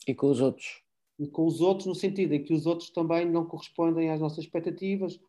E 0.07 0.15
com 0.15 0.29
os 0.29 0.39
outros. 0.41 0.81
E 1.19 1.27
com 1.27 1.45
os 1.45 1.61
outros, 1.61 1.87
no 1.87 1.95
sentido 1.95 2.33
em 2.33 2.43
que 2.43 2.53
os 2.53 2.65
outros 2.65 2.89
também 2.91 3.29
não 3.29 3.45
correspondem 3.45 4.09
às 4.09 4.19
nossas 4.19 4.45
expectativas 4.45 5.19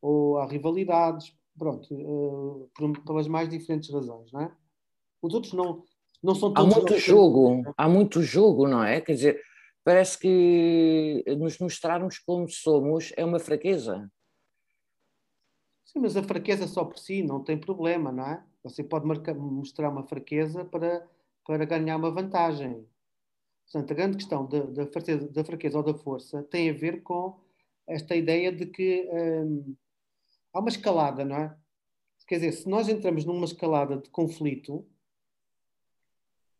ou 0.00 0.38
a 0.38 0.46
rivalidades, 0.46 1.32
pronto, 1.58 1.94
uh, 1.94 2.70
por, 2.74 3.04
pelas 3.04 3.28
mais 3.28 3.48
diferentes 3.48 3.90
razões, 3.90 4.30
não 4.32 4.42
é? 4.42 4.52
Os 5.22 5.34
outros 5.34 5.52
não, 5.52 5.84
não 6.22 6.34
são 6.34 6.52
todos... 6.52 6.72
Há 6.72 6.78
muito 6.78 6.98
jogo, 6.98 7.74
há 7.76 7.88
muito 7.88 8.22
jogo, 8.22 8.68
não 8.68 8.82
é? 8.82 9.00
Quer 9.00 9.12
dizer, 9.12 9.42
parece 9.84 10.18
que 10.18 11.24
nos 11.38 11.58
mostrarmos 11.58 12.18
como 12.18 12.48
somos 12.48 13.12
é 13.16 13.24
uma 13.24 13.38
fraqueza. 13.38 14.10
Sim, 15.86 16.00
mas 16.00 16.16
a 16.16 16.22
fraqueza 16.22 16.66
só 16.66 16.84
por 16.84 16.98
si 16.98 17.22
não 17.22 17.42
tem 17.42 17.56
problema, 17.56 18.10
não 18.10 18.26
é? 18.26 18.44
Você 18.64 18.82
pode 18.82 19.06
marcar, 19.06 19.34
mostrar 19.34 19.88
uma 19.88 20.02
fraqueza 20.02 20.64
para, 20.64 21.08
para 21.46 21.64
ganhar 21.64 21.96
uma 21.96 22.10
vantagem. 22.10 22.84
Portanto, 23.64 23.90
a 23.92 23.94
grande 23.94 24.16
questão 24.16 24.46
da, 24.46 24.60
da, 24.64 24.86
fraqueza, 24.86 25.28
da 25.28 25.44
fraqueza 25.44 25.78
ou 25.78 25.84
da 25.84 25.94
força 25.94 26.42
tem 26.42 26.70
a 26.70 26.72
ver 26.72 27.02
com 27.02 27.40
esta 27.86 28.16
ideia 28.16 28.52
de 28.52 28.66
que 28.66 29.08
hum, 29.12 29.76
há 30.52 30.58
uma 30.58 30.68
escalada, 30.68 31.24
não 31.24 31.36
é? 31.36 31.56
Quer 32.26 32.36
dizer, 32.36 32.52
se 32.52 32.68
nós 32.68 32.88
entramos 32.88 33.24
numa 33.24 33.44
escalada 33.44 33.96
de 33.96 34.10
conflito, 34.10 34.84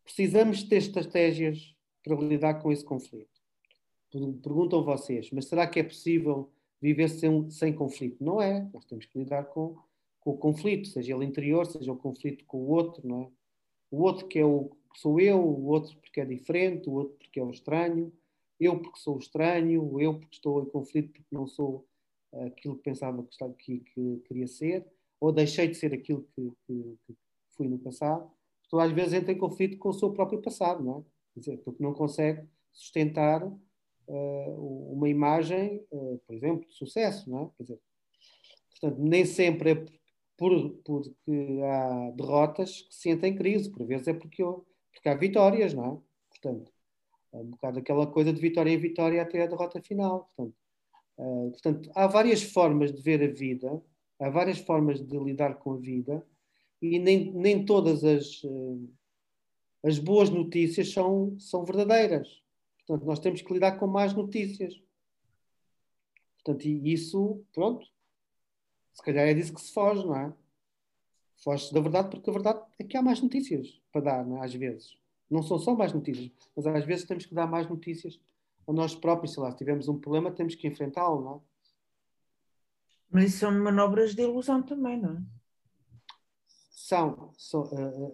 precisamos 0.05 0.63
ter 0.63 0.77
estratégias 0.77 1.75
para 2.01 2.15
lidar 2.15 2.61
com 2.61 2.71
esse 2.71 2.85
conflito. 2.85 3.41
Perguntam 4.41 4.81
vocês, 4.85 5.29
mas 5.31 5.47
será 5.47 5.67
que 5.67 5.81
é 5.81 5.83
possível 5.83 6.49
viver 6.81 7.09
sem, 7.09 7.49
sem 7.49 7.73
conflito. 7.73 8.23
Não 8.23 8.41
é. 8.41 8.69
Nós 8.73 8.85
temos 8.85 9.05
que 9.05 9.17
lidar 9.17 9.45
com, 9.45 9.77
com 10.19 10.31
o 10.31 10.37
conflito, 10.37 10.87
seja 10.87 11.15
ele 11.15 11.25
interior, 11.25 11.65
seja 11.65 11.91
o 11.91 11.97
conflito 11.97 12.45
com 12.45 12.57
o 12.57 12.69
outro, 12.69 13.07
não 13.07 13.23
é? 13.23 13.29
O 13.89 14.01
outro 14.03 14.27
que 14.27 14.39
é 14.39 14.45
o 14.45 14.71
sou 14.95 15.19
eu, 15.19 15.39
o 15.39 15.67
outro 15.67 15.95
porque 15.97 16.19
é 16.19 16.25
diferente, 16.25 16.89
o 16.89 16.93
outro 16.93 17.15
porque 17.17 17.39
é 17.39 17.43
o 17.43 17.51
estranho, 17.51 18.11
eu 18.59 18.79
porque 18.79 18.99
sou 18.99 19.17
estranho, 19.19 20.01
eu 20.01 20.19
porque 20.19 20.35
estou 20.35 20.63
em 20.63 20.65
conflito 20.65 21.11
porque 21.11 21.35
não 21.35 21.45
sou 21.45 21.87
aquilo 22.45 22.75
que 22.75 22.83
pensava 22.83 23.23
que, 23.23 23.53
que, 23.53 23.79
que 23.79 24.19
queria 24.27 24.47
ser, 24.47 24.85
ou 25.19 25.31
deixei 25.31 25.67
de 25.67 25.75
ser 25.75 25.93
aquilo 25.93 26.27
que, 26.35 26.51
que, 26.65 26.97
que 27.05 27.15
fui 27.51 27.67
no 27.67 27.77
passado. 27.77 28.29
Então, 28.65 28.79
às 28.79 28.91
vezes 28.91 29.13
entra 29.13 29.31
em 29.31 29.37
conflito 29.37 29.77
com 29.77 29.89
o 29.89 29.93
seu 29.93 30.11
próprio 30.11 30.41
passado, 30.41 30.83
não 30.83 30.99
é? 30.99 31.03
Quer 31.33 31.39
dizer, 31.39 31.57
porque 31.59 31.83
não 31.83 31.93
consegue 31.93 32.47
sustentar 32.73 33.47
uh, 34.07 34.93
uma 34.93 35.09
imagem, 35.09 35.85
uh, 35.91 36.19
por 36.25 36.35
exemplo, 36.35 36.67
de 36.67 36.75
sucesso, 36.75 37.29
não 37.29 37.43
é? 37.43 37.49
Quer 37.57 37.63
dizer, 37.63 37.79
portanto, 38.71 38.99
nem 38.99 39.25
sempre 39.25 39.71
é 39.71 39.85
por, 40.37 40.69
porque 40.83 41.61
há 41.63 42.11
derrotas 42.11 42.81
que 42.83 42.95
se 42.95 43.01
sentem 43.01 43.35
crise, 43.35 43.69
por 43.69 43.85
vezes 43.85 44.07
é 44.07 44.13
porque, 44.13 44.43
porque 44.43 45.09
há 45.09 45.15
vitórias, 45.15 45.73
não 45.73 45.85
é? 45.85 45.97
Portanto, 46.29 46.71
é 47.33 47.37
um 47.37 47.45
bocado 47.45 47.79
aquela 47.79 48.07
coisa 48.07 48.31
de 48.31 48.39
vitória 48.39 48.71
em 48.71 48.77
vitória 48.77 49.21
até 49.21 49.43
a 49.43 49.47
derrota 49.47 49.81
final. 49.81 50.31
Portanto, 50.35 50.55
uh, 51.17 51.51
portanto, 51.51 51.91
há 51.95 52.07
várias 52.07 52.43
formas 52.43 52.93
de 52.93 53.01
ver 53.01 53.23
a 53.23 53.33
vida, 53.33 53.81
há 54.19 54.29
várias 54.29 54.59
formas 54.59 55.01
de 55.01 55.17
lidar 55.19 55.55
com 55.55 55.73
a 55.73 55.77
vida 55.77 56.25
e 56.81 56.99
nem, 56.99 57.31
nem 57.33 57.65
todas 57.65 58.03
as, 58.03 58.41
as 59.83 59.97
boas 59.97 60.29
notícias 60.29 60.91
são, 60.91 61.35
são 61.39 61.65
verdadeiras. 61.65 62.41
Portanto, 62.87 63.05
nós 63.05 63.19
temos 63.19 63.41
que 63.41 63.53
lidar 63.53 63.77
com 63.77 63.85
mais 63.85 64.13
notícias. 64.13 64.81
Portanto, 66.37 66.65
e 66.65 66.93
isso, 66.93 67.43
pronto, 67.53 67.85
se 68.93 69.03
calhar 69.03 69.27
é 69.27 69.33
disso 69.33 69.53
que 69.53 69.61
se 69.61 69.73
foge, 69.73 70.05
não 70.05 70.15
é? 70.15 70.33
Foge 71.43 71.73
da 71.73 71.81
verdade 71.81 72.09
porque 72.09 72.29
a 72.29 72.33
verdade 72.33 72.63
é 72.79 72.83
que 72.85 72.95
há 72.95 73.01
mais 73.01 73.21
notícias 73.21 73.81
para 73.91 74.01
dar, 74.01 74.31
é? 74.31 74.39
às 74.39 74.53
vezes. 74.53 74.97
Não 75.29 75.43
são 75.43 75.59
só 75.59 75.75
mais 75.75 75.91
notícias, 75.91 76.31
mas 76.55 76.65
às 76.65 76.85
vezes 76.85 77.05
temos 77.05 77.25
que 77.25 77.35
dar 77.35 77.45
mais 77.45 77.69
notícias 77.69 78.17
a 78.65 78.71
nós 78.71 78.95
próprios. 78.95 79.33
Sei 79.33 79.43
lá, 79.43 79.51
se 79.51 79.57
tivermos 79.57 79.89
um 79.89 79.99
problema, 79.99 80.31
temos 80.31 80.55
que 80.55 80.67
enfrentá-lo, 80.67 81.21
não 81.21 81.35
é? 81.35 81.39
Mas 83.09 83.25
isso 83.25 83.39
são 83.39 83.51
manobras 83.51 84.15
de 84.15 84.21
ilusão 84.21 84.63
também, 84.63 84.97
não 84.97 85.17
é? 85.17 85.21
São. 86.69 87.33
são 87.37 87.63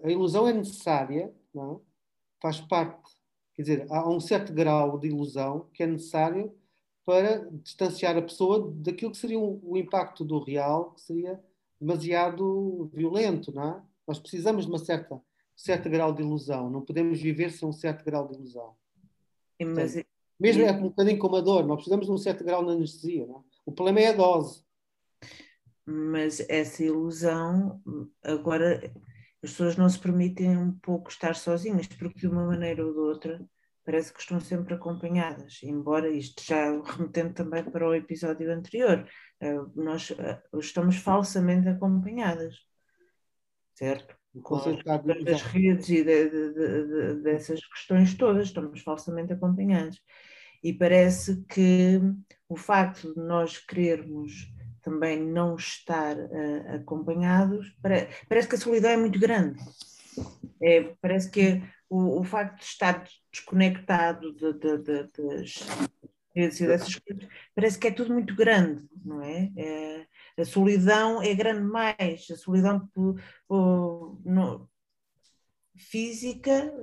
a, 0.04 0.08
a 0.08 0.12
ilusão 0.12 0.48
é 0.48 0.54
necessária, 0.54 1.32
não 1.54 1.76
é? 1.76 1.80
faz 2.42 2.60
parte 2.60 3.16
Quer 3.56 3.62
dizer, 3.62 3.88
há 3.90 4.10
um 4.10 4.20
certo 4.20 4.52
grau 4.54 4.98
de 4.98 5.08
ilusão 5.08 5.68
que 5.74 5.84
é 5.84 5.88
necessário 5.88 6.54
para 7.06 7.50
distanciar 7.64 8.18
a 8.18 8.22
pessoa 8.22 8.72
daquilo 8.76 9.12
que 9.12 9.18
seria 9.18 9.40
o, 9.40 9.78
impacto 9.78 10.24
do 10.24 10.40
real, 10.40 10.92
que 10.92 11.02
seria 11.02 11.40
demasiado 11.80 12.90
violento, 12.94 13.54
não 13.54 13.64
é? 13.64 13.82
Nós 14.08 14.20
precisamos 14.20 14.66
de 14.66 14.72
uma 14.72 14.80
certa 14.80 15.22
certo 15.56 15.90
grau 15.90 16.12
de 16.14 16.22
ilusão, 16.22 16.70
não 16.70 16.82
podemos 16.82 17.22
viver 17.22 17.52
sem 17.52 17.68
um 17.68 17.74
certo 17.74 18.04
grau 18.04 18.28
de 18.28 18.36
ilusão. 18.36 18.76
Mas... 19.62 19.96
Então, 19.96 20.14
mesmo 20.40 20.64
é 20.64 20.72
um 20.72 20.90
bocadinho 20.90 21.20
como 21.20 21.36
a 21.36 21.42
dor, 21.42 21.66
nós 21.66 21.78
precisamos 21.78 22.06
de 22.06 22.12
um 22.12 22.18
certo 22.18 22.44
grau 22.44 22.66
de 22.66 22.72
anestesia. 22.72 23.26
Não 23.26 23.38
é? 23.38 23.40
O 23.66 23.72
problema 23.72 24.00
é 24.00 24.08
a 24.08 24.14
dose. 24.14 24.64
Mas 25.86 26.40
essa 26.50 26.84
ilusão, 26.84 27.82
agora 28.24 28.92
as 29.44 29.52
pessoas 29.52 29.76
não 29.76 29.90
se 29.90 30.00
permitem 30.00 30.58
um 30.58 30.72
pouco 30.72 31.10
estar 31.10 31.36
sozinhas, 31.36 31.88
porque 31.88 32.20
de 32.20 32.28
uma 32.28 32.46
maneira 32.46 32.86
ou 32.86 32.94
de 32.94 33.00
outra 33.00 33.46
parece 33.86 34.14
que 34.14 34.22
estão 34.22 34.40
sempre 34.40 34.74
acompanhadas, 34.74 35.60
embora 35.62 36.10
isto 36.10 36.42
já 36.42 36.72
remetendo 36.82 37.34
também 37.34 37.64
para 37.64 37.88
o 37.88 37.94
episódio 37.94 38.50
anterior, 38.50 39.06
eh, 39.42 39.60
nós 39.76 40.12
eh, 40.12 40.42
estamos 40.54 40.96
falsamente 40.96 41.68
acompanhadas, 41.68 42.56
certo? 43.74 44.16
Com 44.42 44.56
as 44.56 45.42
redes 45.42 45.90
e 45.90 46.04
de, 46.04 46.30
de, 46.30 46.54
de, 46.54 47.22
dessas 47.22 47.60
questões 47.68 48.16
todas, 48.16 48.48
estamos 48.48 48.82
falsamente 48.82 49.34
acompanhadas. 49.34 50.00
E 50.64 50.74
parece 50.74 51.44
que 51.44 52.00
o 52.48 52.56
facto 52.56 53.14
de 53.14 53.20
nós 53.20 53.58
querermos 53.58 54.48
também 54.84 55.20
não 55.20 55.56
estar 55.56 56.18
uh, 56.18 56.76
acompanhados, 56.76 57.70
para, 57.82 58.08
parece 58.28 58.48
que 58.48 58.56
a 58.56 58.60
solidão 58.60 58.92
é 58.92 58.98
muito 58.98 59.20
grande. 59.20 59.60
É, 60.62 60.94
parece 61.02 61.32
que 61.32 61.64
o, 61.90 62.20
o, 62.20 62.24
facto 62.24 62.60
de 62.60 62.66
estar 62.66 63.04
desconectado 63.32 64.34
de, 64.34 64.54
de, 64.54 64.78
de, 64.78 65.04
das 65.04 65.56
redes 66.36 66.60
e 66.60 66.68
dessas 66.68 66.96
coisas, 66.96 67.28
parece 67.56 67.80
que 67.80 67.88
é 67.88 67.92
tudo 67.92 68.14
muito 68.14 68.36
grande, 68.36 68.88
não 69.04 69.22
é? 69.22 69.52
é 69.58 70.08
a 70.38 70.46
solidão 70.46 71.22
é 71.22 71.34
grande 71.34 71.62
mais, 71.62 72.28
a 72.32 72.36
solidão 72.36 72.88
por, 72.94 73.22
por, 73.48 74.20
no, 74.26 74.70
física 75.76 76.74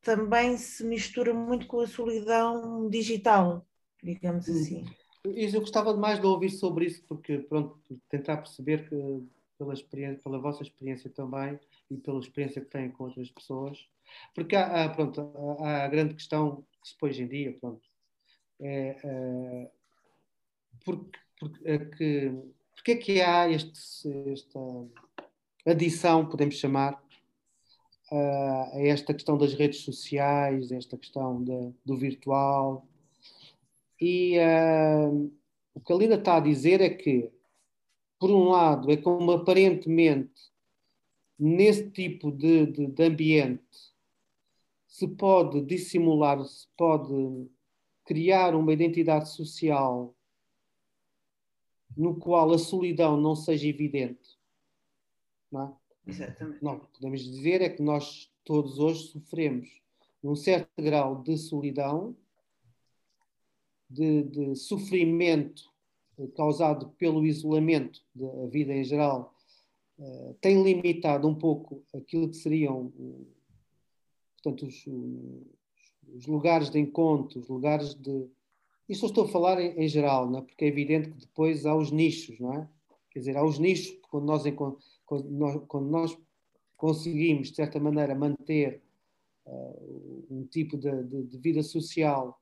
também 0.00 0.56
se 0.58 0.84
mistura 0.84 1.32
muito 1.32 1.66
com 1.66 1.80
a 1.80 1.86
solidão 1.86 2.88
digital, 2.90 3.66
digamos 4.02 4.48
assim. 4.48 4.84
Eu 5.24 5.60
gostava 5.60 5.96
mais 5.96 6.20
de 6.20 6.26
ouvir 6.26 6.50
sobre 6.50 6.86
isso, 6.86 7.04
porque, 7.06 7.38
pronto, 7.38 7.78
tentar 8.08 8.38
perceber 8.38 8.88
que, 8.88 8.96
pela, 9.56 9.72
experiência, 9.72 10.20
pela 10.22 10.38
vossa 10.38 10.62
experiência 10.62 11.08
também 11.10 11.58
e 11.90 11.96
pela 11.96 12.18
experiência 12.18 12.60
que 12.60 12.70
têm 12.70 12.90
com 12.90 13.04
outras 13.04 13.30
pessoas, 13.30 13.88
porque 14.34 14.56
há, 14.56 14.84
há 14.84 14.88
pronto, 14.88 15.20
há, 15.20 15.64
há, 15.64 15.84
a 15.84 15.88
grande 15.88 16.14
questão 16.14 16.64
que 16.82 17.06
hoje 17.06 17.22
em 17.22 17.28
dia, 17.28 17.56
pronto, 17.60 17.88
é, 18.60 18.96
é 19.04 19.70
porque, 20.84 21.18
porque, 21.38 21.68
é 21.68 21.78
que, 21.78 22.90
é 22.92 22.96
que 22.96 23.20
há 23.20 23.48
este, 23.48 24.08
esta, 24.32 24.58
adição, 25.66 26.28
podemos 26.28 26.56
chamar, 26.56 27.00
a 28.10 28.72
esta 28.74 29.14
questão 29.14 29.38
das 29.38 29.54
redes 29.54 29.80
sociais, 29.80 30.70
esta 30.70 30.98
questão 30.98 31.42
de, 31.42 31.72
do 31.84 31.96
virtual. 31.96 32.86
E 34.04 34.36
uh, 34.36 35.32
o 35.72 35.80
que 35.80 35.92
a 35.92 35.96
Linda 35.96 36.16
está 36.16 36.38
a 36.38 36.40
dizer 36.40 36.80
é 36.80 36.90
que, 36.90 37.30
por 38.18 38.32
um 38.32 38.48
lado, 38.48 38.90
é 38.90 38.96
como 38.96 39.30
aparentemente 39.30 40.50
nesse 41.38 41.88
tipo 41.88 42.32
de, 42.32 42.66
de, 42.66 42.86
de 42.88 43.02
ambiente 43.04 43.92
se 44.88 45.06
pode 45.06 45.62
dissimular, 45.62 46.44
se 46.44 46.66
pode 46.76 47.48
criar 48.04 48.56
uma 48.56 48.72
identidade 48.72 49.30
social 49.30 50.12
no 51.96 52.16
qual 52.16 52.52
a 52.52 52.58
solidão 52.58 53.16
não 53.16 53.36
seja 53.36 53.68
evidente. 53.68 54.36
Não 55.48 55.62
é? 55.62 56.10
Exatamente. 56.10 56.58
Não, 56.60 56.80
podemos 56.80 57.20
dizer 57.22 57.62
é 57.62 57.68
que 57.68 57.82
nós 57.82 58.28
todos 58.44 58.80
hoje 58.80 59.04
sofremos 59.12 59.80
num 60.20 60.34
certo 60.34 60.82
grau 60.82 61.22
de 61.22 61.38
solidão, 61.38 62.16
de, 63.92 64.22
de 64.24 64.56
sofrimento 64.56 65.72
causado 66.34 66.88
pelo 66.98 67.24
isolamento 67.24 68.00
da 68.14 68.46
vida 68.46 68.72
em 68.72 68.84
geral, 68.84 69.34
uh, 69.98 70.34
tem 70.40 70.62
limitado 70.62 71.28
um 71.28 71.34
pouco 71.34 71.82
aquilo 71.94 72.28
que 72.28 72.36
seriam 72.36 72.92
uh, 72.96 73.26
portanto, 74.42 74.66
os, 74.66 74.86
os, 76.14 76.26
lugares 76.26 76.70
de 76.70 76.78
encontro, 76.78 77.40
os 77.40 77.48
lugares 77.48 77.94
de. 77.94 78.26
Isto 78.88 79.06
eu 79.06 79.08
estou 79.08 79.24
a 79.24 79.28
falar 79.28 79.60
em, 79.60 79.84
em 79.84 79.88
geral, 79.88 80.28
não 80.28 80.40
é? 80.40 80.42
porque 80.42 80.64
é 80.64 80.68
evidente 80.68 81.10
que 81.10 81.18
depois 81.18 81.64
há 81.64 81.74
os 81.74 81.90
nichos, 81.90 82.38
não 82.38 82.52
é? 82.54 82.68
Quer 83.10 83.20
dizer, 83.20 83.36
há 83.36 83.44
os 83.44 83.58
nichos, 83.58 83.96
quando 84.10 84.26
nós, 84.26 84.42
quando 85.06 85.30
nós, 85.30 85.62
quando 85.68 85.88
nós 85.88 86.18
conseguimos, 86.76 87.50
de 87.50 87.56
certa 87.56 87.78
maneira, 87.78 88.14
manter 88.14 88.82
uh, 89.46 90.26
um 90.30 90.44
tipo 90.46 90.76
de, 90.76 91.04
de, 91.04 91.22
de 91.24 91.38
vida 91.38 91.62
social 91.62 92.41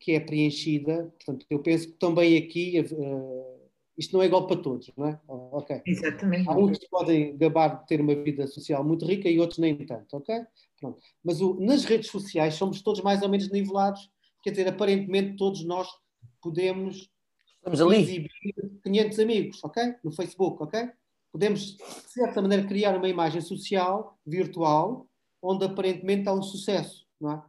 que 0.00 0.12
é 0.12 0.20
preenchida, 0.20 1.12
portanto, 1.16 1.46
eu 1.50 1.58
penso 1.60 1.88
que 1.88 1.98
também 1.98 2.36
aqui 2.36 2.80
uh, 2.80 3.56
isto 3.96 4.12
não 4.14 4.22
é 4.22 4.26
igual 4.26 4.46
para 4.46 4.60
todos, 4.60 4.90
não 4.96 5.06
é? 5.06 5.20
ok. 5.26 5.82
Exatamente. 5.86 6.48
Há 6.48 6.56
uns 6.56 6.78
que 6.78 6.88
podem 6.88 7.36
gabar 7.36 7.80
de 7.80 7.86
ter 7.86 8.00
uma 8.00 8.14
vida 8.14 8.46
social 8.46 8.84
muito 8.84 9.06
rica 9.06 9.28
e 9.28 9.40
outros 9.40 9.58
nem 9.58 9.74
tanto, 9.86 10.16
ok? 10.16 10.44
Pronto. 10.78 11.00
Mas 11.24 11.40
o, 11.40 11.58
nas 11.60 11.84
redes 11.84 12.10
sociais 12.10 12.54
somos 12.54 12.82
todos 12.82 13.00
mais 13.02 13.22
ou 13.22 13.28
menos 13.28 13.50
nivelados, 13.50 14.10
quer 14.42 14.50
dizer, 14.50 14.68
aparentemente 14.68 15.36
todos 15.36 15.64
nós 15.64 15.88
podemos 16.42 17.10
Estamos 17.56 17.80
ali. 17.80 18.02
exibir 18.02 18.30
500 18.84 19.18
amigos, 19.18 19.64
ok? 19.64 19.94
No 20.04 20.12
Facebook, 20.12 20.62
ok? 20.62 20.88
Podemos, 21.32 21.76
de 21.76 22.10
certa 22.12 22.40
maneira, 22.40 22.66
criar 22.66 22.96
uma 22.96 23.08
imagem 23.08 23.40
social, 23.40 24.18
virtual, 24.24 25.08
onde 25.42 25.64
aparentemente 25.64 26.28
há 26.28 26.32
um 26.32 26.42
sucesso, 26.42 27.06
não 27.20 27.32
é? 27.32 27.42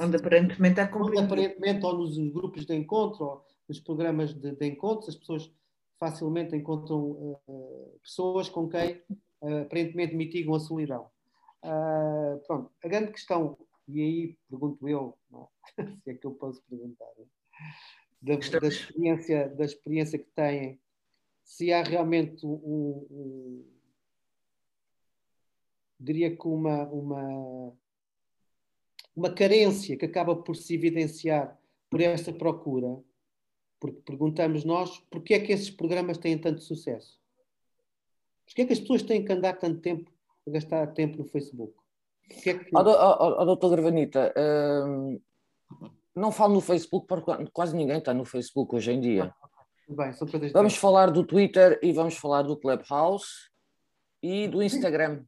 Onde 0.00 0.16
aparentemente 0.16 0.80
há 0.80 0.90
Onde 0.96 1.18
aparentemente, 1.18 1.84
ou 1.84 1.98
nos 1.98 2.16
grupos 2.32 2.66
de 2.66 2.74
encontro, 2.74 3.24
ou 3.24 3.46
nos 3.68 3.80
programas 3.80 4.34
de, 4.34 4.52
de 4.52 4.66
encontro, 4.66 5.08
as 5.08 5.16
pessoas 5.16 5.52
facilmente 5.98 6.56
encontram 6.56 7.40
uh, 7.46 7.98
pessoas 8.02 8.48
com 8.48 8.68
quem 8.68 9.02
uh, 9.40 9.62
aparentemente 9.62 10.14
mitigam 10.14 10.54
a 10.54 10.60
solidão. 10.60 11.10
Uh, 11.62 12.38
pronto, 12.46 12.70
a 12.82 12.88
grande 12.88 13.12
questão, 13.12 13.56
e 13.88 14.00
aí 14.00 14.38
pergunto 14.50 14.88
eu, 14.88 15.16
é? 15.78 15.84
se 16.02 16.10
é 16.10 16.14
que 16.14 16.26
eu 16.26 16.32
posso 16.32 16.62
perguntar, 16.68 17.06
da, 18.20 18.36
da, 18.36 18.68
experiência, 18.68 19.48
da 19.50 19.64
experiência 19.64 20.18
que 20.18 20.30
têm, 20.34 20.80
se 21.42 21.72
há 21.72 21.82
realmente 21.82 22.44
um, 22.44 23.06
um 23.10 23.74
diria 25.98 26.36
que 26.36 26.46
uma, 26.46 26.84
uma, 26.88 27.72
uma 29.16 29.30
carência 29.30 29.96
que 29.96 30.04
acaba 30.04 30.34
por 30.34 30.56
se 30.56 30.74
evidenciar 30.74 31.56
por 31.88 32.00
esta 32.00 32.32
procura, 32.32 32.98
porque 33.78 34.00
perguntamos 34.04 34.64
nós 34.64 34.98
porquê 35.10 35.34
é 35.34 35.40
que 35.40 35.52
esses 35.52 35.70
programas 35.70 36.18
têm 36.18 36.36
tanto 36.38 36.62
sucesso? 36.62 37.18
Porquê 38.44 38.62
é 38.62 38.66
que 38.66 38.72
as 38.72 38.80
pessoas 38.80 39.02
têm 39.02 39.24
que 39.24 39.32
andar 39.32 39.54
tanto 39.54 39.80
tempo 39.80 40.10
a 40.46 40.50
gastar 40.50 40.86
tempo 40.88 41.18
no 41.18 41.24
Facebook. 41.24 41.74
Que 42.42 42.50
é 42.50 42.58
que... 42.58 42.70
oh, 42.74 42.80
oh, 42.80 43.36
oh, 43.40 43.44
doutor 43.44 43.70
Gravanita, 43.70 44.32
hum, 44.86 45.20
não 46.14 46.32
falo 46.32 46.54
no 46.54 46.60
Facebook 46.60 47.06
porque 47.06 47.46
quase 47.52 47.76
ninguém 47.76 47.98
está 47.98 48.12
no 48.14 48.24
Facebook 48.24 48.74
hoje 48.74 48.92
em 48.92 49.00
dia. 49.00 49.34
Bem, 49.88 50.10
vamos 50.52 50.76
falar 50.76 51.10
do 51.10 51.24
Twitter 51.24 51.78
e 51.82 51.92
vamos 51.92 52.16
falar 52.16 52.42
do 52.42 52.56
Clubhouse 52.56 53.50
e 54.22 54.48
do 54.48 54.62
Instagram. 54.62 55.22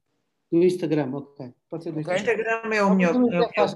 Do 0.51 0.63
Instagram, 0.63 1.11
ok. 1.13 1.53
Pode 1.69 1.85
ser 1.85 1.93
do 1.93 2.01
okay. 2.01 2.17
Instagram 2.17 2.61
é 2.73 2.83
o 2.83 2.95
melhor. 2.95 3.15
É 3.15 3.63
o 3.63 3.67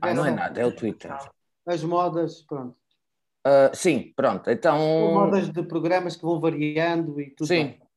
ah, 0.00 0.14
não 0.14 0.24
é 0.24 0.30
nada, 0.30 0.60
é 0.60 0.66
o 0.66 0.74
Twitter. 0.74 1.14
As 1.66 1.82
modas, 1.82 2.42
pronto. 2.42 2.76
Uh, 3.46 3.74
sim, 3.74 4.12
pronto. 4.16 4.50
Então. 4.50 4.78
Modas 5.12 5.50
de 5.50 5.62
programas 5.62 6.16
que 6.16 6.22
vão 6.22 6.40
variando 6.40 7.20
e 7.20 7.30
tudo. 7.30 7.46
Sim. 7.46 7.64
Bem. 7.64 7.88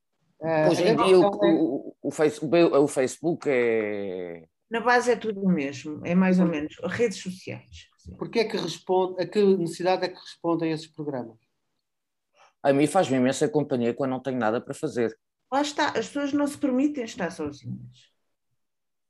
Uh, 0.41 0.71
Hoje 0.71 0.88
em 0.88 0.95
dia 0.95 1.19
o, 1.19 1.95
o, 2.02 2.12
Facebook, 2.12 2.76
o 2.76 2.88
Facebook 2.88 3.47
é. 3.47 4.43
Na 4.69 4.80
base 4.80 5.12
é 5.12 5.15
tudo 5.15 5.41
o 5.41 5.50
mesmo, 5.50 6.02
é 6.04 6.15
mais 6.15 6.39
ou 6.39 6.47
menos 6.47 6.76
redes 6.84 7.21
sociais. 7.21 7.88
Porquê 8.17 8.39
é 8.39 8.45
que 8.45 8.58
responde, 8.58 9.21
a 9.21 9.28
que 9.28 9.43
necessidade 9.58 10.06
é 10.06 10.08
que 10.08 10.19
respondem 10.19 10.71
esses 10.71 10.88
programas? 10.88 11.38
A 12.63 12.74
mim 12.74 12.88
faz-me 12.88 13.17
imensa 13.17 13.47
companhia 13.47 13.93
quando 13.93 14.12
não 14.12 14.19
tenho 14.19 14.39
nada 14.39 14.60
para 14.60 14.74
fazer. 14.74 15.15
Lá 15.52 15.62
está, 15.62 15.90
as 15.90 16.08
pessoas 16.08 16.34
não 16.34 16.48
se 16.48 16.58
permitem 16.58 17.04
estar 17.04 17.30
sozinhas. 17.30 18.10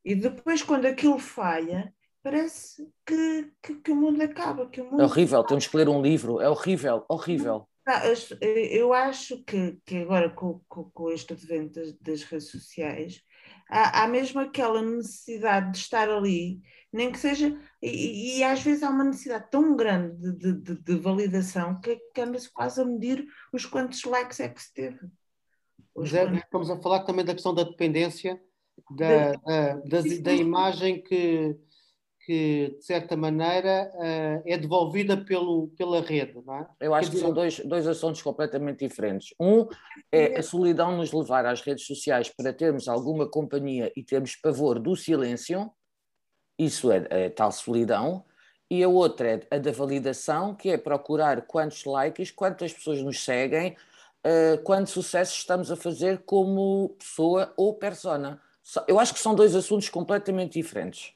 E 0.03 0.15
depois, 0.15 0.63
quando 0.63 0.85
aquilo 0.85 1.19
falha, 1.19 1.93
parece 2.23 2.87
que, 3.05 3.51
que, 3.61 3.75
que 3.75 3.91
o 3.91 3.95
mundo 3.95 4.21
acaba. 4.21 4.67
Que 4.67 4.81
o 4.81 4.85
mundo 4.85 5.01
é 5.01 5.05
horrível, 5.05 5.39
acaba. 5.39 5.49
temos 5.49 5.67
que 5.67 5.77
ler 5.77 5.87
um 5.87 6.01
livro, 6.01 6.41
é 6.41 6.49
horrível, 6.49 7.05
horrível. 7.07 7.67
Eu 8.39 8.93
acho 8.93 9.43
que, 9.43 9.79
que 9.85 9.97
agora 9.97 10.29
com, 10.29 10.61
com, 10.67 10.85
com 10.91 11.11
este 11.11 11.33
advento 11.33 11.79
das, 11.79 11.93
das 11.99 12.23
redes 12.23 12.49
sociais 12.49 13.21
há, 13.69 14.03
há, 14.03 14.07
mesmo 14.07 14.39
aquela 14.39 14.81
necessidade 14.81 15.71
de 15.71 15.77
estar 15.77 16.09
ali, 16.09 16.61
nem 16.93 17.11
que 17.11 17.17
seja, 17.17 17.57
e, 17.81 18.39
e 18.39 18.43
às 18.43 18.61
vezes 18.61 18.83
há 18.83 18.89
uma 18.89 19.03
necessidade 19.03 19.49
tão 19.49 19.75
grande 19.75 20.31
de, 20.33 20.53
de, 20.53 20.75
de 20.75 20.95
validação 20.95 21.79
que, 21.81 21.95
que 22.13 22.21
anda-se 22.21 22.51
quase 22.51 22.81
a 22.81 22.85
medir 22.85 23.25
os 23.51 23.65
quantos 23.65 24.03
likes 24.03 24.39
é 24.39 24.49
que 24.49 24.61
se 24.61 24.73
teve. 24.73 24.99
Os 25.95 26.13
é, 26.13 26.25
estamos 26.35 26.69
a 26.69 26.77
falar 26.81 27.01
também 27.01 27.25
da 27.25 27.33
questão 27.33 27.53
da 27.53 27.63
dependência, 27.63 28.41
da, 28.91 29.33
da, 29.33 29.73
da, 29.75 30.01
da 30.21 30.33
imagem 30.33 31.01
que 31.01 31.57
que, 32.25 32.75
de 32.77 32.85
certa 32.85 33.17
maneira, 33.17 33.91
uh, 33.95 34.43
é 34.45 34.57
devolvida 34.57 35.17
pelo, 35.17 35.69
pela 35.69 36.01
rede. 36.01 36.39
Não 36.45 36.55
é? 36.55 36.67
Eu 36.79 36.93
acho 36.93 37.09
que 37.09 37.17
são 37.17 37.33
dois, 37.33 37.59
dois 37.59 37.87
assuntos 37.87 38.21
completamente 38.21 38.87
diferentes. 38.87 39.33
Um 39.39 39.67
é 40.11 40.37
a 40.37 40.43
solidão 40.43 40.95
nos 40.95 41.11
levar 41.11 41.45
às 41.45 41.61
redes 41.61 41.85
sociais 41.85 42.29
para 42.29 42.53
termos 42.53 42.87
alguma 42.87 43.27
companhia 43.27 43.91
e 43.95 44.03
termos 44.03 44.35
pavor 44.35 44.79
do 44.79 44.95
silêncio, 44.95 45.71
isso 46.59 46.91
é, 46.91 47.07
é 47.09 47.29
tal 47.29 47.51
solidão. 47.51 48.23
E 48.69 48.83
a 48.83 48.87
outra 48.87 49.31
é 49.31 49.55
a 49.55 49.57
da 49.57 49.71
validação, 49.71 50.55
que 50.55 50.69
é 50.69 50.77
procurar 50.77 51.41
quantos 51.41 51.83
likes, 51.83 52.31
quantas 52.31 52.71
pessoas 52.71 53.01
nos 53.01 53.21
seguem, 53.21 53.75
uh, 54.25 54.61
quanto 54.63 54.89
sucesso 54.89 55.35
estamos 55.35 55.71
a 55.71 55.75
fazer 55.75 56.23
como 56.25 56.95
pessoa 56.99 57.53
ou 57.57 57.75
persona. 57.75 58.41
Eu 58.87 58.99
acho 58.99 59.13
que 59.13 59.19
são 59.19 59.35
dois 59.35 59.55
assuntos 59.55 59.89
completamente 59.89 60.53
diferentes. 60.53 61.13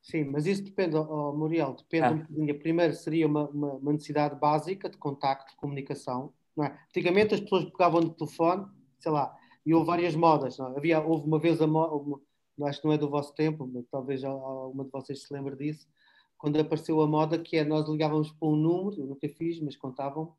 Sim, 0.00 0.24
mas 0.24 0.46
isso 0.46 0.62
depende, 0.62 0.96
oh, 0.96 1.32
Muriel, 1.32 1.74
depende 1.74 2.04
ah. 2.04 2.10
um 2.10 2.18
bocadinho. 2.18 2.58
Primeiro 2.58 2.94
seria 2.94 3.26
uma, 3.26 3.48
uma, 3.48 3.72
uma, 3.74 3.92
necessidade 3.92 4.38
básica 4.38 4.88
de 4.88 4.98
contacto, 4.98 5.52
de 5.52 5.56
comunicação. 5.56 6.32
Não 6.56 6.64
é? 6.64 6.78
Antigamente 6.88 7.34
as 7.34 7.40
pessoas 7.40 7.64
pegavam 7.64 8.00
no 8.00 8.10
telefone, 8.10 8.66
sei 8.98 9.10
lá, 9.10 9.34
e 9.64 9.74
houve 9.74 9.86
várias 9.86 10.14
modas. 10.14 10.58
Não 10.58 10.74
é? 10.74 10.76
Havia, 10.76 11.00
houve 11.00 11.26
uma 11.26 11.38
vez 11.38 11.60
a 11.60 11.66
moda, 11.66 12.20
acho 12.64 12.80
que 12.80 12.86
não 12.86 12.92
é 12.92 12.98
do 12.98 13.08
vosso 13.08 13.34
tempo, 13.34 13.66
mas 13.66 13.86
talvez 13.90 14.22
alguma 14.22 14.84
de 14.84 14.90
vocês 14.90 15.22
se 15.22 15.32
lembre 15.32 15.56
disso, 15.56 15.88
quando 16.36 16.60
apareceu 16.60 17.00
a 17.00 17.06
moda 17.06 17.38
que 17.38 17.56
é 17.56 17.64
nós 17.64 17.88
ligávamos 17.88 18.30
para 18.30 18.48
um 18.48 18.56
número, 18.56 19.00
eu 19.00 19.06
nunca 19.06 19.26
fiz, 19.30 19.58
mas 19.60 19.74
contavam, 19.74 20.34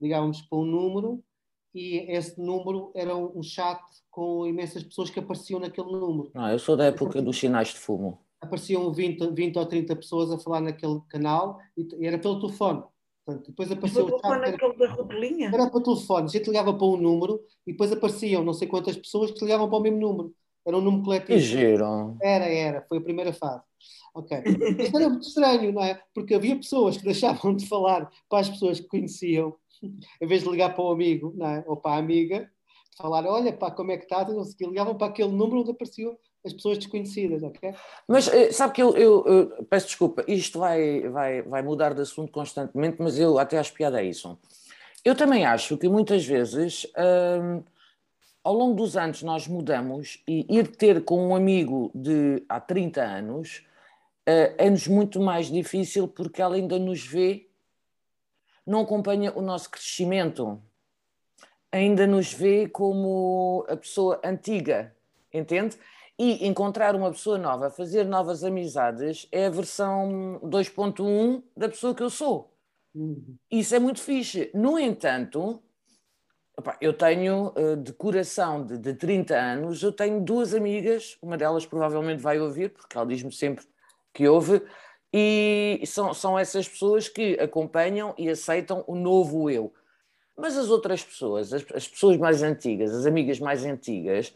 ligávamos 0.00 0.40
para 0.42 0.58
um 0.58 0.64
número 0.64 1.22
e 1.74 1.98
esse 2.10 2.40
número 2.40 2.90
era 2.94 3.16
um 3.16 3.42
chat 3.42 3.80
com 4.10 4.46
imensas 4.46 4.82
pessoas 4.82 5.10
que 5.10 5.20
apareciam 5.20 5.60
naquele 5.60 5.90
número. 5.90 6.30
Não, 6.34 6.50
eu 6.50 6.58
sou 6.58 6.76
da 6.76 6.86
época 6.86 7.22
dos 7.22 7.38
sinais 7.38 7.68
de 7.68 7.78
fumo 7.78 8.18
apareciam 8.40 8.92
20, 8.92 9.32
20 9.32 9.58
ou 9.58 9.66
30 9.66 9.96
pessoas 9.96 10.30
a 10.30 10.38
falar 10.38 10.60
naquele 10.60 11.00
canal 11.08 11.58
e, 11.76 12.06
era 12.06 12.18
pelo 12.18 12.40
telefone. 12.40 12.82
Portanto, 13.24 13.48
depois 13.48 13.70
apareceu 13.70 14.04
o 14.04 14.06
telefone 14.06 14.48
era? 14.48 14.56
Era 15.54 15.70
para 15.70 15.82
telefone, 15.82 16.24
a 16.24 16.28
gente 16.28 16.46
ligava 16.46 16.72
para 16.72 16.86
um 16.86 16.96
número 16.96 17.40
e 17.66 17.72
depois 17.72 17.92
apareciam 17.92 18.42
não 18.42 18.54
sei 18.54 18.66
quantas 18.66 18.96
pessoas 18.96 19.30
que 19.30 19.44
ligavam 19.44 19.68
para 19.68 19.78
o 19.78 19.82
mesmo 19.82 20.00
número. 20.00 20.34
Era 20.66 20.76
um 20.76 20.80
número 20.80 21.04
coletivo. 21.04 21.38
Que 21.38 21.38
giro. 21.38 22.16
Era, 22.20 22.46
era, 22.46 22.82
foi 22.88 22.98
a 22.98 23.02
primeira 23.02 23.32
fase. 23.32 23.62
Ok. 24.14 24.36
Isto 24.78 24.96
era 24.96 25.08
muito 25.08 25.26
estranho, 25.26 25.72
não 25.72 25.82
é? 25.82 26.00
Porque 26.14 26.34
havia 26.34 26.56
pessoas 26.56 26.96
que 26.96 27.04
deixavam 27.04 27.54
de 27.54 27.66
falar 27.66 28.10
para 28.28 28.40
as 28.40 28.48
pessoas 28.48 28.80
que 28.80 28.88
conheciam, 28.88 29.54
em 29.82 30.26
vez 30.26 30.42
de 30.42 30.50
ligar 30.50 30.74
para 30.74 30.84
o 30.84 30.90
amigo, 30.90 31.34
é? 31.42 31.64
ou 31.66 31.76
para 31.76 31.92
a 31.92 31.98
amiga, 31.98 32.50
falar, 32.96 33.26
olha 33.26 33.52
pá, 33.52 33.70
como 33.70 33.92
é 33.92 33.96
que 33.96 34.04
estás, 34.04 34.28
o 34.28 34.68
ligavam 34.68 34.96
para 34.96 35.08
aquele 35.08 35.32
número 35.32 35.60
onde 35.60 35.70
apareciam 35.70 36.16
as 36.44 36.52
pessoas 36.52 36.78
desconhecidas, 36.78 37.42
ok? 37.42 37.74
Mas 38.08 38.28
eh, 38.28 38.50
sabe 38.50 38.74
que 38.74 38.82
eu, 38.82 38.96
eu, 38.96 39.24
eu, 39.26 39.64
peço 39.64 39.86
desculpa, 39.86 40.24
isto 40.26 40.58
vai, 40.58 41.08
vai, 41.08 41.42
vai 41.42 41.62
mudar 41.62 41.94
de 41.94 42.00
assunto 42.00 42.32
constantemente, 42.32 42.96
mas 42.98 43.18
eu 43.18 43.38
até 43.38 43.58
acho 43.58 43.74
piada 43.74 43.98
a 43.98 44.02
isso. 44.02 44.38
Eu 45.04 45.14
também 45.14 45.44
acho 45.44 45.76
que 45.76 45.88
muitas 45.88 46.24
vezes, 46.24 46.86
hum, 46.96 47.62
ao 48.42 48.54
longo 48.54 48.74
dos 48.74 48.96
anos, 48.96 49.22
nós 49.22 49.46
mudamos 49.46 50.22
e 50.26 50.46
ir 50.48 50.68
ter 50.76 51.04
com 51.04 51.28
um 51.28 51.36
amigo 51.36 51.90
de 51.94 52.42
há 52.48 52.58
30 52.58 53.02
anos 53.02 53.62
uh, 54.28 54.54
é-nos 54.56 54.86
muito 54.88 55.20
mais 55.20 55.50
difícil 55.50 56.08
porque 56.08 56.40
ela 56.40 56.56
ainda 56.56 56.78
nos 56.78 57.04
vê, 57.04 57.49
não 58.70 58.82
acompanha 58.82 59.32
o 59.36 59.42
nosso 59.42 59.68
crescimento, 59.68 60.62
ainda 61.72 62.06
nos 62.06 62.32
vê 62.32 62.68
como 62.68 63.66
a 63.68 63.76
pessoa 63.76 64.20
antiga, 64.24 64.94
entende? 65.34 65.76
E 66.16 66.46
encontrar 66.46 66.94
uma 66.94 67.10
pessoa 67.10 67.36
nova, 67.36 67.68
fazer 67.68 68.04
novas 68.04 68.44
amizades, 68.44 69.26
é 69.32 69.46
a 69.46 69.50
versão 69.50 70.38
2.1 70.44 71.42
da 71.56 71.68
pessoa 71.68 71.94
que 71.94 72.02
eu 72.02 72.10
sou. 72.10 72.54
Uhum. 72.94 73.36
Isso 73.50 73.74
é 73.74 73.80
muito 73.80 74.00
fixe. 74.00 74.50
No 74.54 74.78
entanto, 74.78 75.60
eu 76.80 76.92
tenho 76.92 77.52
uh, 77.56 77.76
de 77.76 77.92
coração 77.92 78.64
de, 78.64 78.78
de 78.78 78.94
30 78.94 79.34
anos, 79.34 79.82
eu 79.82 79.90
tenho 79.90 80.20
duas 80.20 80.54
amigas, 80.54 81.18
uma 81.20 81.36
delas 81.36 81.66
provavelmente 81.66 82.20
vai 82.20 82.38
ouvir, 82.38 82.70
porque 82.70 82.96
ela 82.96 83.06
diz-me 83.06 83.32
sempre 83.32 83.64
que 84.14 84.28
ouve, 84.28 84.62
e 85.12 85.80
são, 85.86 86.14
são 86.14 86.38
essas 86.38 86.68
pessoas 86.68 87.08
que 87.08 87.34
acompanham 87.40 88.14
e 88.16 88.28
aceitam 88.28 88.84
o 88.86 88.94
novo 88.94 89.50
eu. 89.50 89.72
Mas 90.36 90.56
as 90.56 90.70
outras 90.70 91.04
pessoas, 91.04 91.52
as, 91.52 91.64
as 91.74 91.88
pessoas 91.88 92.16
mais 92.16 92.42
antigas, 92.42 92.94
as 92.94 93.06
amigas 93.06 93.38
mais 93.38 93.64
antigas, 93.64 94.34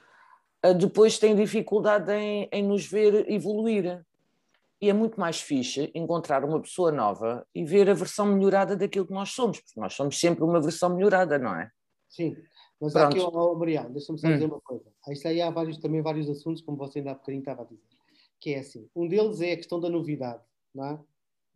depois 0.73 1.19
têm 1.19 1.37
dificuldade 1.37 2.13
em, 2.13 2.49
em 2.51 2.63
nos 2.63 2.87
ver 2.87 3.31
evoluir. 3.31 4.05
E 4.81 4.91
é 4.91 4.93
muito 4.93 5.19
mais 5.19 5.41
fixe 5.41 5.91
encontrar 5.95 6.45
uma 6.45 6.61
pessoa 6.61 6.91
nova 6.91 7.47
e 7.55 7.65
ver 7.65 7.89
a 7.89 7.95
versão 7.95 8.27
melhorada 8.27 8.77
daquilo 8.77 9.07
que 9.07 9.13
nós 9.13 9.31
somos, 9.31 9.61
porque 9.61 9.81
nós 9.81 9.95
somos 9.95 10.19
sempre 10.19 10.45
uma 10.45 10.61
versão 10.61 10.95
melhorada, 10.95 11.39
não 11.39 11.55
é? 11.55 11.71
Sim, 12.09 12.37
mas 12.81 12.93
Pronto. 12.93 13.17
aqui, 13.17 13.21
oh, 13.21 13.55
Mariano, 13.55 13.91
deixa-me 13.91 14.19
só 14.19 14.27
hum. 14.27 14.33
dizer 14.33 14.47
uma 14.47 14.61
coisa. 14.61 14.85
Isto 15.09 15.29
aí 15.29 15.41
há 15.41 15.51
vários, 15.51 15.79
também 15.79 16.03
vários 16.03 16.29
assuntos, 16.29 16.63
como 16.63 16.77
você 16.77 16.99
ainda 16.99 17.13
há 17.13 17.15
bocadinho 17.15 17.41
estava 17.41 17.63
a 17.63 17.65
dizer, 17.65 17.83
que 18.41 18.55
é 18.55 18.59
assim, 18.59 18.89
um 18.95 19.09
deles 19.09 19.41
é 19.41 19.53
a 19.53 19.57
questão 19.57 19.81
da 19.81 19.89
novidade, 19.89 20.43
é? 20.83 20.99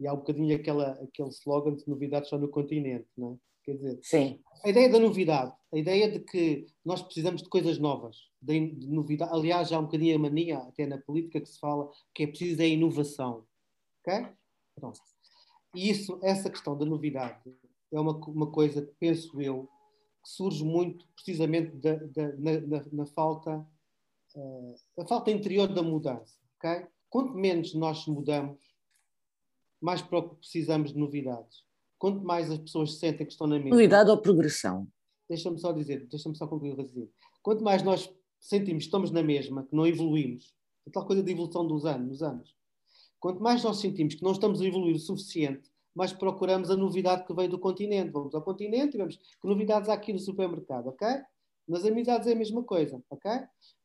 E 0.00 0.06
há 0.06 0.12
um 0.12 0.18
bocadinho 0.18 0.54
aquela, 0.54 0.92
aquele 1.02 1.28
slogan 1.30 1.74
de 1.74 1.88
novidades 1.88 2.28
só 2.28 2.38
no 2.38 2.48
continente, 2.48 3.08
não 3.16 3.32
é? 3.32 3.48
Quer 3.64 3.74
dizer, 3.76 3.98
Sim. 4.02 4.40
a 4.64 4.70
ideia 4.70 4.88
da 4.88 4.98
novidade, 4.98 5.54
a 5.70 5.76
ideia 5.76 6.10
de 6.10 6.20
que 6.20 6.66
nós 6.82 7.02
precisamos 7.02 7.42
de 7.42 7.50
coisas 7.50 7.78
novas, 7.78 8.16
de, 8.40 8.70
de 8.70 8.86
novidade. 8.86 9.30
Aliás, 9.34 9.70
há 9.70 9.78
um 9.78 9.84
bocadinho 9.84 10.16
a 10.16 10.18
mania, 10.18 10.58
até 10.58 10.86
na 10.86 10.96
política, 10.96 11.38
que 11.38 11.48
se 11.50 11.58
fala 11.58 11.90
que 12.14 12.22
é 12.22 12.26
preciso 12.26 12.56
da 12.56 12.64
inovação. 12.64 13.44
Ok? 14.00 14.26
Pronto. 14.74 14.98
E 15.74 15.90
isso, 15.90 16.18
essa 16.22 16.48
questão 16.48 16.78
da 16.78 16.86
novidade 16.86 17.42
é 17.92 18.00
uma, 18.00 18.16
uma 18.28 18.50
coisa 18.50 18.80
que 18.80 18.92
penso 18.98 19.40
eu 19.40 19.68
que 20.22 20.30
surge 20.30 20.64
muito 20.64 21.06
precisamente 21.14 21.76
da, 21.76 21.96
da, 21.96 22.36
na, 22.36 22.60
na, 22.60 22.84
na, 22.90 23.06
falta 23.06 23.66
uh, 24.34 24.74
a 24.98 25.06
falta 25.06 25.30
interior 25.30 25.68
da 25.68 25.82
mudança. 25.82 26.34
ok? 26.56 26.86
Quanto 27.10 27.34
menos 27.34 27.74
nós 27.74 28.06
mudamos, 28.06 28.58
mais 29.80 30.02
precisamos 30.02 30.92
de 30.92 30.98
novidades 30.98 31.68
quanto 31.98 32.24
mais 32.24 32.50
as 32.50 32.58
pessoas 32.58 32.98
sentem 32.98 33.26
que 33.26 33.32
estão 33.32 33.46
na 33.46 33.56
mesma. 33.56 33.70
Novidade 33.70 34.10
ou 34.10 34.18
progressão? 34.18 34.86
Deixa-me 35.28 35.58
só 35.58 35.72
dizer, 35.72 36.06
deixa-me 36.06 36.36
só 36.36 36.46
concluir 36.46 36.72
o 36.72 36.76
raciocínio. 36.76 37.10
Quanto 37.42 37.62
mais 37.62 37.82
nós 37.82 38.10
sentimos 38.40 38.84
que 38.84 38.88
estamos 38.88 39.10
na 39.10 39.22
mesma, 39.22 39.64
que 39.64 39.74
não 39.74 39.86
evoluímos, 39.86 40.54
a 40.86 40.90
tal 40.90 41.04
coisa 41.04 41.22
de 41.22 41.32
evolução 41.32 41.66
dos 41.66 41.84
anos, 41.84 42.08
dos 42.08 42.22
anos. 42.22 42.56
Quanto 43.20 43.42
mais 43.42 43.62
nós 43.64 43.78
sentimos 43.78 44.14
que 44.14 44.22
não 44.22 44.32
estamos 44.32 44.60
a 44.60 44.64
evoluir 44.64 44.94
o 44.94 44.98
suficiente, 44.98 45.68
mais 45.94 46.12
procuramos 46.12 46.70
a 46.70 46.76
novidade 46.76 47.26
que 47.26 47.34
veio 47.34 47.50
do 47.50 47.58
continente. 47.58 48.12
Vamos 48.12 48.34
ao 48.34 48.42
continente 48.42 48.94
e 48.94 48.98
vemos 48.98 49.16
que 49.16 49.48
novidades 49.48 49.88
há 49.88 49.94
aqui 49.94 50.12
no 50.12 50.18
supermercado, 50.20 50.86
ok? 50.86 51.06
Nas 51.66 51.84
amizades 51.84 52.28
é 52.28 52.32
a 52.32 52.36
mesma 52.36 52.62
coisa, 52.62 53.02
ok? 53.10 53.30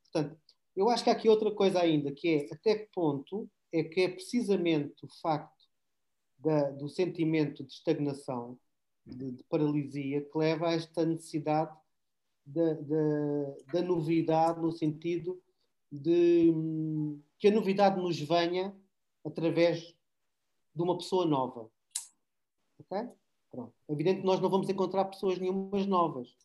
Portanto, 0.03 0.37
eu 0.75 0.87
acho 0.89 1.03
que 1.03 1.09
há 1.09 1.13
aqui 1.13 1.27
outra 1.27 1.51
coisa 1.51 1.79
ainda, 1.79 2.11
que 2.11 2.29
é 2.29 2.53
até 2.53 2.75
que 2.75 2.89
ponto 2.93 3.49
é 3.71 3.83
que 3.83 4.01
é 4.01 4.07
precisamente 4.07 5.03
o 5.03 5.07
facto 5.21 5.62
da, 6.43 6.71
do 6.71 6.89
sentimento 6.89 7.63
de 7.63 7.71
estagnação, 7.71 8.59
de, 9.05 9.31
de, 9.31 9.43
paralisia, 9.45 10.21
que 10.21 10.37
leva 10.37 10.69
a 10.69 10.73
esta 10.73 11.05
necessidade 11.05 11.75
da, 12.45 12.73
da, 12.73 13.55
da 13.73 13.81
novidade, 13.81 14.59
no 14.59 14.71
sentido 14.71 15.41
de 15.89 16.51
hum, 16.53 17.21
que 17.39 17.47
a 17.47 17.51
novidade 17.51 18.01
nos 18.01 18.19
venha 18.19 18.75
através 19.23 19.95
de 20.75 20.81
uma 20.81 20.97
pessoa 20.97 21.25
nova. 21.25 21.69
Ok? 22.79 23.09
Pronto. 23.49 23.73
É 23.87 23.93
evidente 23.93 24.21
que 24.21 24.25
nós 24.25 24.41
não 24.41 24.49
vamos 24.49 24.67
encontrar 24.67 25.05
pessoas 25.05 25.37
nenhumas 25.37 25.85
novas. 25.85 26.35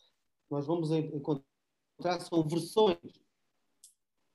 Nós 0.50 0.66
vamos 0.66 0.92
encontrar 0.92 1.44
são 2.20 2.46
versões, 2.46 2.98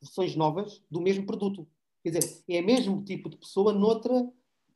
versões 0.01 0.35
novas 0.35 0.83
do 0.91 0.99
mesmo 0.99 1.25
produto. 1.25 1.65
Quer 2.03 2.09
dizer, 2.09 2.43
é 2.49 2.59
o 2.59 2.65
mesmo 2.65 3.03
tipo 3.05 3.29
de 3.29 3.37
pessoa 3.37 3.71
noutra 3.71 4.29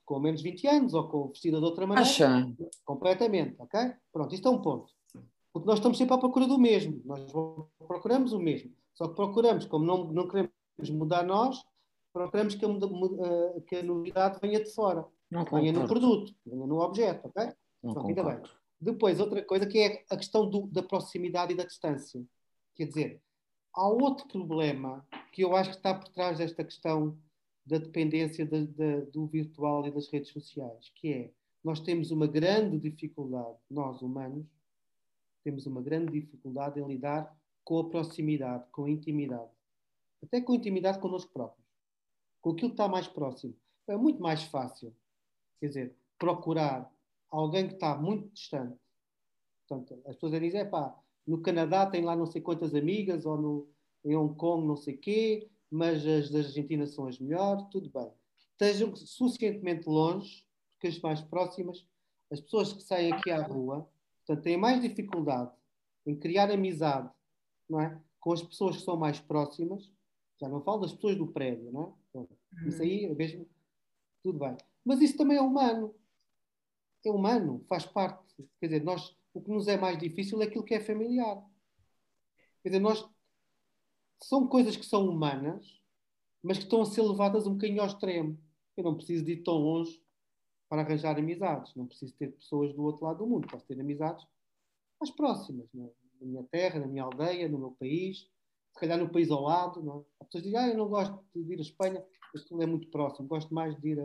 com 0.07 0.21
menos 0.21 0.41
20 0.41 0.67
anos 0.67 0.93
ou 0.93 1.09
com 1.09 1.27
vestida 1.27 1.59
de 1.59 1.65
outra 1.65 1.85
maneira. 1.85 2.09
Acha? 2.09 2.49
Completamente, 2.85 3.57
ok? 3.59 3.93
Pronto, 4.11 4.33
isto 4.33 4.47
é 4.47 4.51
um 4.51 4.61
ponto. 4.61 4.93
Porque 5.51 5.67
nós 5.67 5.79
estamos 5.79 5.97
sempre 5.97 6.15
à 6.15 6.17
procura 6.17 6.47
do 6.47 6.57
mesmo. 6.57 7.01
Nós 7.03 7.29
procuramos 7.77 8.31
o 8.31 8.39
mesmo. 8.39 8.71
Só 8.95 9.09
que 9.09 9.15
procuramos, 9.15 9.65
como 9.65 9.85
não, 9.85 10.05
não 10.05 10.25
queremos 10.25 10.49
mudar 10.91 11.23
nós, 11.23 11.61
procuramos 12.13 12.55
que 12.55 12.63
a, 12.63 12.69
uh, 12.69 13.61
que 13.67 13.75
a 13.75 13.83
novidade 13.83 14.39
venha 14.41 14.63
de 14.63 14.73
fora. 14.73 15.05
Não 15.29 15.43
venha 15.43 15.73
no 15.73 15.85
produto, 15.85 16.33
venha 16.45 16.65
no 16.65 16.79
objeto, 16.79 17.27
ok? 17.27 17.51
Não 17.83 17.93
Pronto, 17.93 18.07
ainda 18.07 18.23
bem. 18.23 18.41
Depois, 18.79 19.19
outra 19.19 19.43
coisa 19.43 19.65
que 19.65 19.77
é 19.77 20.05
a 20.09 20.15
questão 20.15 20.49
do, 20.49 20.67
da 20.67 20.81
proximidade 20.81 21.51
e 21.51 21.57
da 21.57 21.65
distância. 21.65 22.23
Quer 22.75 22.85
dizer, 22.85 23.21
há 23.73 23.89
outro 23.89 24.25
problema 24.29 25.05
que 25.33 25.43
eu 25.43 25.53
acho 25.53 25.71
que 25.71 25.75
está 25.75 25.93
por 25.93 26.07
trás 26.09 26.37
desta 26.37 26.63
questão 26.63 27.17
da 27.67 27.77
dependência 27.77 28.45
de, 28.45 28.65
de, 28.65 29.01
do 29.11 29.27
virtual 29.27 29.85
e 29.85 29.91
das 29.91 30.07
redes 30.07 30.31
sociais, 30.31 30.89
que 30.95 31.13
é 31.13 31.31
nós 31.63 31.81
temos 31.81 32.11
uma 32.11 32.25
grande 32.25 32.79
dificuldade, 32.79 33.57
nós 33.69 34.01
humanos, 34.01 34.47
temos 35.43 35.65
uma 35.65 35.81
grande 35.81 36.11
dificuldade 36.13 36.79
em 36.79 36.87
lidar 36.87 37.37
com 37.65 37.79
a 37.79 37.89
proximidade, 37.89 38.63
com 38.71 38.85
a 38.85 38.89
intimidade, 38.89 39.51
até 40.23 40.39
com 40.39 40.53
a 40.53 40.55
intimidade 40.55 40.99
connosco 40.99 41.31
próprios, 41.33 41.67
com 42.41 42.51
aquilo 42.51 42.69
que 42.69 42.73
está 42.75 42.87
mais 42.87 43.07
próximo. 43.07 43.53
É 43.85 43.97
muito 43.97 44.21
mais 44.21 44.43
fácil, 44.43 44.95
quer 45.59 45.67
dizer, 45.67 45.95
procurar 46.17 46.89
alguém 47.29 47.67
que 47.67 47.73
está 47.73 47.97
muito 47.97 48.29
distante. 48.29 48.79
Portanto, 49.67 50.01
as 50.05 50.15
pessoas 50.15 50.39
dizem, 50.39 50.69
pá, 50.69 50.97
no 51.25 51.41
Canadá 51.41 51.85
tem 51.85 52.01
lá 52.01 52.15
não 52.15 52.25
sei 52.25 52.41
quantas 52.41 52.73
amigas, 52.73 53.25
ou 53.25 53.37
no, 53.37 53.67
em 54.05 54.15
Hong 54.15 54.35
Kong 54.35 54.65
não 54.65 54.77
sei 54.77 54.95
quê, 54.95 55.49
mas 55.69 56.05
as 56.05 56.29
da 56.29 56.39
Argentina 56.39 56.85
são 56.87 57.07
as 57.07 57.19
melhores, 57.19 57.65
tudo 57.71 57.89
bem. 57.89 58.11
Estejam 58.51 58.95
suficientemente 58.95 59.87
longe, 59.87 60.45
porque 60.73 60.87
as 60.87 60.99
mais 60.99 61.21
próximas, 61.21 61.85
as 62.31 62.39
pessoas 62.41 62.73
que 62.73 62.81
saem 62.81 63.11
aqui 63.11 63.29
à 63.29 63.41
rua, 63.41 63.89
portanto, 64.25 64.43
têm 64.43 64.57
mais 64.57 64.81
dificuldade 64.81 65.51
em 66.05 66.15
criar 66.15 66.49
amizade, 66.49 67.09
não 67.69 67.81
é? 67.81 68.01
Com 68.19 68.33
as 68.33 68.41
pessoas 68.41 68.77
que 68.77 68.83
são 68.83 68.97
mais 68.97 69.19
próximas, 69.19 69.91
já 70.39 70.47
não 70.47 70.61
falo 70.61 70.81
das 70.81 70.93
pessoas 70.93 71.17
do 71.17 71.27
prédio, 71.27 71.71
não 71.71 71.83
é? 71.83 71.93
Então, 72.09 72.29
isso 72.65 72.81
aí 72.81 73.05
é 73.05 73.13
mesmo, 73.13 73.47
tudo 74.23 74.39
bem. 74.39 74.55
Mas 74.83 75.01
isso 75.01 75.17
também 75.17 75.37
é 75.37 75.41
humano. 75.41 75.93
É 77.05 77.11
humano, 77.11 77.63
faz 77.67 77.85
parte. 77.85 78.23
Quer 78.59 78.67
dizer, 78.67 78.83
nós, 78.83 79.15
o 79.33 79.41
que 79.41 79.49
nos 79.49 79.67
é 79.67 79.77
mais 79.77 79.97
difícil 79.97 80.41
é 80.41 80.45
aquilo 80.45 80.63
que 80.63 80.73
é 80.73 80.79
familiar. 80.79 81.41
Quer 82.61 82.69
dizer, 82.69 82.79
nós 82.79 83.07
são 84.21 84.47
coisas 84.47 84.75
que 84.75 84.85
são 84.85 85.07
humanas, 85.07 85.81
mas 86.43 86.57
que 86.57 86.63
estão 86.63 86.81
a 86.81 86.85
ser 86.85 87.01
levadas 87.01 87.45
um 87.45 87.53
bocadinho 87.53 87.81
ao 87.81 87.87
extremo. 87.87 88.37
Eu 88.75 88.83
não 88.83 88.95
preciso 88.95 89.25
de 89.25 89.33
ir 89.33 89.43
tão 89.43 89.55
longe 89.55 90.01
para 90.69 90.81
arranjar 90.81 91.17
amizades, 91.17 91.73
não 91.75 91.87
preciso 91.87 92.13
ter 92.15 92.31
pessoas 92.33 92.73
do 92.73 92.83
outro 92.83 93.05
lado 93.05 93.19
do 93.19 93.27
mundo, 93.27 93.47
posso 93.47 93.65
ter 93.65 93.79
amizades 93.79 94.25
mais 94.99 95.11
próximas, 95.11 95.67
é? 95.75 95.91
na 96.19 96.27
minha 96.27 96.43
terra, 96.43 96.79
na 96.79 96.87
minha 96.87 97.03
aldeia, 97.03 97.47
no 97.47 97.57
meu 97.57 97.71
país, 97.71 98.29
se 98.73 98.79
calhar 98.79 98.97
no 98.97 99.09
país 99.09 99.31
ao 99.31 99.43
lado. 99.43 99.81
Não 99.81 99.99
é? 99.99 100.03
As 100.19 100.27
pessoas 100.27 100.43
dizem, 100.43 100.59
ah, 100.59 100.67
eu 100.67 100.77
não 100.77 100.87
gosto 100.87 101.23
de 101.35 101.53
ir 101.53 101.59
à 101.59 101.61
Espanha, 101.61 102.05
aquilo 102.35 102.61
é 102.61 102.65
muito 102.65 102.87
próximo, 102.89 103.27
gosto 103.27 103.53
mais 103.53 103.79
de 103.79 103.89
ir 103.89 103.99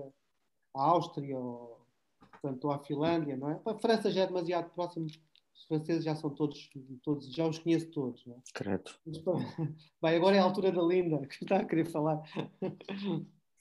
à 0.75 0.83
Áustria 0.83 1.39
ou, 1.39 1.87
portanto, 2.31 2.65
ou 2.65 2.73
à 2.73 2.79
Finlândia, 2.79 3.37
não 3.37 3.51
é? 3.51 3.61
A 3.67 3.75
França 3.75 4.11
já 4.11 4.23
é 4.23 4.27
demasiado 4.27 4.71
próximo 4.71 5.07
os 5.55 5.67
franceses 5.67 6.05
já 6.05 6.15
são 6.15 6.31
todos, 6.31 6.69
todos 7.03 7.33
já 7.33 7.47
os 7.47 7.59
conheço 7.59 7.91
todos. 7.91 8.25
Não 8.27 8.37
é? 8.37 8.41
Credo. 8.55 8.91
Bem, 10.03 10.17
agora 10.17 10.37
é 10.37 10.39
a 10.39 10.45
altura 10.45 10.73
da 10.73 10.83
Linda, 10.83 11.25
que 11.27 11.45
está 11.45 11.59
a 11.59 11.65
querer 11.65 11.87
falar. 11.87 12.23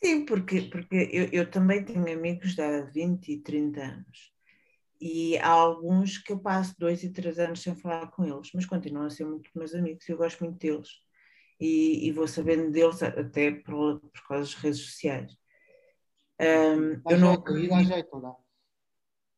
Sim, 0.03 0.25
porque, 0.25 0.61
porque 0.63 1.09
eu, 1.11 1.29
eu 1.31 1.51
também 1.51 1.85
tenho 1.85 2.11
amigos 2.11 2.55
de 2.55 2.61
há 2.61 2.81
20 2.85 3.29
e 3.31 3.39
30 3.39 3.81
anos. 3.81 4.33
e 4.99 5.37
há 5.39 5.49
alguns 5.49 6.17
que 6.17 6.33
eu 6.33 6.39
passo 6.39 6.75
dois 6.79 7.03
e 7.03 7.11
três 7.11 7.39
anos 7.39 7.61
sem 7.61 7.75
falar 7.75 8.07
com 8.07 8.25
eles, 8.25 8.49
mas 8.53 8.65
continuam 8.65 9.05
a 9.05 9.09
ser 9.09 9.25
muito 9.25 9.49
meus 9.55 9.73
amigos 9.75 10.07
e 10.07 10.11
eu 10.11 10.17
gosto 10.17 10.43
muito 10.43 10.57
deles. 10.59 10.89
E, 11.59 12.07
e 12.07 12.11
vou 12.11 12.27
sabendo 12.27 12.71
deles 12.71 13.03
até 13.03 13.51
por, 13.51 13.99
por 13.99 14.27
causa 14.27 14.43
das 14.45 14.55
redes 14.55 14.79
sociais. 14.79 15.37
Um, 16.39 16.99
eu, 17.07 17.19
não 17.19 17.33
acredito, 17.33 18.39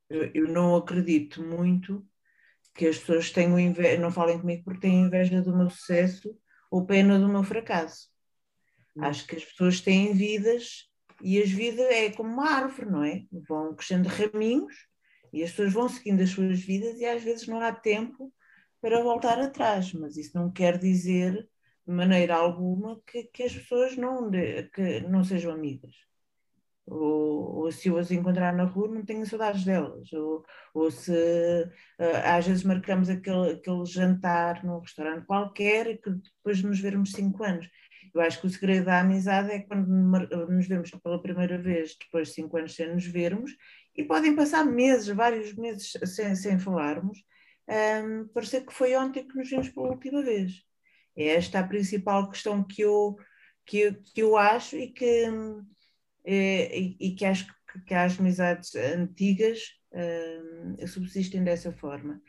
eu, 0.09 0.31
eu 0.33 0.47
não 0.47 0.77
acredito 0.77 1.43
muito 1.43 2.07
que 2.73 2.87
as 2.87 2.97
pessoas 2.97 3.31
tenham 3.31 3.59
inveja, 3.59 4.01
não 4.01 4.11
falem 4.11 4.39
comigo 4.39 4.63
porque 4.63 4.81
têm 4.81 5.03
inveja 5.03 5.41
do 5.41 5.55
meu 5.55 5.69
sucesso 5.69 6.35
ou 6.71 6.85
pena 6.85 7.19
do 7.19 7.27
meu 7.27 7.43
fracasso. 7.43 8.09
Hum. 8.95 9.03
Acho 9.03 9.27
que 9.27 9.35
as 9.35 9.45
pessoas 9.45 9.79
têm 9.79 10.13
vidas 10.13 10.89
e 11.21 11.41
as 11.41 11.49
vidas 11.49 11.85
é 11.85 12.09
como 12.11 12.31
uma 12.33 12.49
árvore, 12.49 12.89
não 12.89 13.03
é? 13.03 13.23
Vão 13.47 13.75
crescendo 13.75 14.09
raminhos 14.09 14.75
e 15.31 15.43
as 15.43 15.51
pessoas 15.51 15.73
vão 15.73 15.87
seguindo 15.87 16.21
as 16.21 16.29
suas 16.29 16.59
vidas 16.59 16.99
e 16.99 17.05
às 17.05 17.23
vezes 17.23 17.47
não 17.47 17.59
há 17.59 17.71
tempo 17.71 18.33
para 18.81 19.01
voltar 19.01 19.39
atrás, 19.39 19.93
mas 19.93 20.17
isso 20.17 20.37
não 20.37 20.51
quer 20.51 20.77
dizer 20.77 21.47
de 21.85 21.93
maneira 21.93 22.35
alguma 22.35 23.01
que, 23.05 23.23
que 23.25 23.43
as 23.43 23.53
pessoas 23.53 23.95
não, 23.95 24.29
que 24.31 25.01
não 25.01 25.23
sejam 25.23 25.51
amigas 25.51 25.95
ou, 26.85 27.63
ou, 27.63 27.71
se 27.71 27.87
eu 27.87 27.97
as 27.97 28.11
encontrar 28.11 28.53
na 28.53 28.65
rua 28.65 28.87
não 28.89 29.05
tenho 29.05 29.25
saudades 29.25 29.63
delas, 29.63 30.11
ou, 30.13 30.43
ou 30.73 30.91
se 30.91 31.11
uh, 31.11 32.17
às 32.25 32.45
vezes 32.45 32.63
marcamos 32.63 33.09
aquele, 33.09 33.51
aquele 33.51 33.85
jantar 33.85 34.63
num 34.63 34.79
restaurante 34.79 35.25
qualquer 35.25 35.97
que 35.99 36.09
depois 36.09 36.61
nos 36.61 36.79
vermos 36.79 37.11
cinco 37.11 37.43
anos. 37.43 37.69
Eu 38.13 38.21
acho 38.21 38.39
que 38.39 38.47
o 38.47 38.49
segredo 38.49 38.85
da 38.85 38.99
amizade 38.99 39.51
é 39.51 39.59
quando 39.59 39.87
nos 39.87 40.67
vemos 40.67 40.91
pela 40.91 41.21
primeira 41.21 41.57
vez, 41.57 41.95
depois 41.99 42.27
de 42.27 42.35
cinco 42.35 42.57
anos 42.57 42.75
sem 42.75 42.93
nos 42.93 43.05
vermos, 43.05 43.55
e 43.95 44.03
podem 44.03 44.35
passar 44.35 44.65
meses, 44.65 45.07
vários 45.07 45.53
meses 45.55 45.93
sem, 46.05 46.35
sem 46.35 46.59
falarmos, 46.59 47.17
um, 47.67 48.27
parecer 48.27 48.65
que 48.65 48.73
foi 48.73 48.95
ontem 48.95 49.27
que 49.27 49.35
nos 49.35 49.49
vimos 49.49 49.69
pela 49.69 49.89
última 49.89 50.21
vez. 50.21 50.63
É 51.15 51.27
esta 51.27 51.59
a 51.59 51.67
principal 51.67 52.29
questão 52.29 52.63
que 52.63 52.81
eu, 52.81 53.15
que 53.65 53.93
que 54.13 54.21
eu 54.21 54.35
acho 54.37 54.75
e 54.75 54.87
que 54.91 55.05
eh, 55.05 55.31
e, 56.25 56.95
e 56.99 57.15
que 57.15 57.25
acho 57.25 57.47
que, 57.47 57.81
que 57.85 57.93
as 57.93 58.19
amizades 58.19 58.75
antigas 58.75 59.59
uh, 59.91 60.87
subsistem 60.87 61.43
dessa 61.43 61.71
forma. 61.71 62.21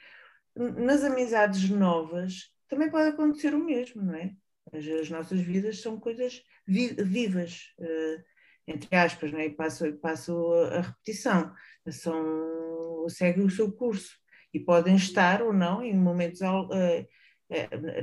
Nas 0.56 1.02
amizades 1.02 1.68
novas 1.68 2.52
também 2.68 2.90
pode 2.90 3.08
acontecer 3.08 3.54
o 3.54 3.64
mesmo, 3.64 4.02
não 4.02 4.14
é? 4.14 4.32
As, 4.72 4.86
as 4.86 5.10
nossas 5.10 5.40
vidas 5.40 5.80
são 5.80 5.98
coisas 5.98 6.42
vi, 6.66 6.94
vivas, 6.94 7.72
uh, 7.78 8.22
entre 8.66 8.96
aspas, 8.96 9.30
não 9.30 9.40
é? 9.40 9.46
e 9.46 9.50
passo, 9.50 9.92
passo 9.98 10.52
a 10.72 10.80
repetição, 10.80 11.52
são, 11.90 13.06
seguem 13.08 13.44
o 13.44 13.50
seu 13.50 13.70
curso 13.70 14.16
e 14.52 14.60
podem 14.60 14.96
estar 14.96 15.42
ou 15.42 15.52
não 15.52 15.82
em 15.82 15.94
momentos 15.94 16.40
uh, 16.40 17.06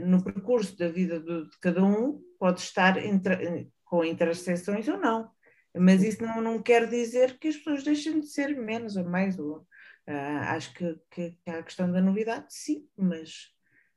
no 0.06 0.24
percurso 0.24 0.78
da 0.78 0.88
vida 0.88 1.20
de, 1.20 1.50
de 1.50 1.60
cada 1.60 1.84
um, 1.84 2.22
pode 2.38 2.60
estar 2.62 2.98
entre, 3.04 3.70
com 3.84 4.06
interseções 4.06 4.88
ou 4.88 4.98
não. 4.98 5.32
Mas 5.76 6.04
isso 6.04 6.22
não, 6.22 6.42
não 6.42 6.62
quer 6.62 6.90
dizer 6.90 7.38
que 7.40 7.48
as 7.48 7.58
pessoas 7.58 7.84
deixem 7.84 8.20
de 8.20 8.28
ser 8.28 8.50
menos 8.50 8.98
ou 8.98 9.06
mais. 9.06 9.40
Ou, 9.40 9.66
uh, 10.08 10.44
acho 10.50 10.74
que, 10.74 11.00
que, 11.10 11.32
que 11.32 11.50
há 11.50 11.60
a 11.60 11.64
questão 11.64 11.92
da 11.92 12.02
novidade, 12.02 12.46
sim, 12.50 12.88
mas, 12.98 13.54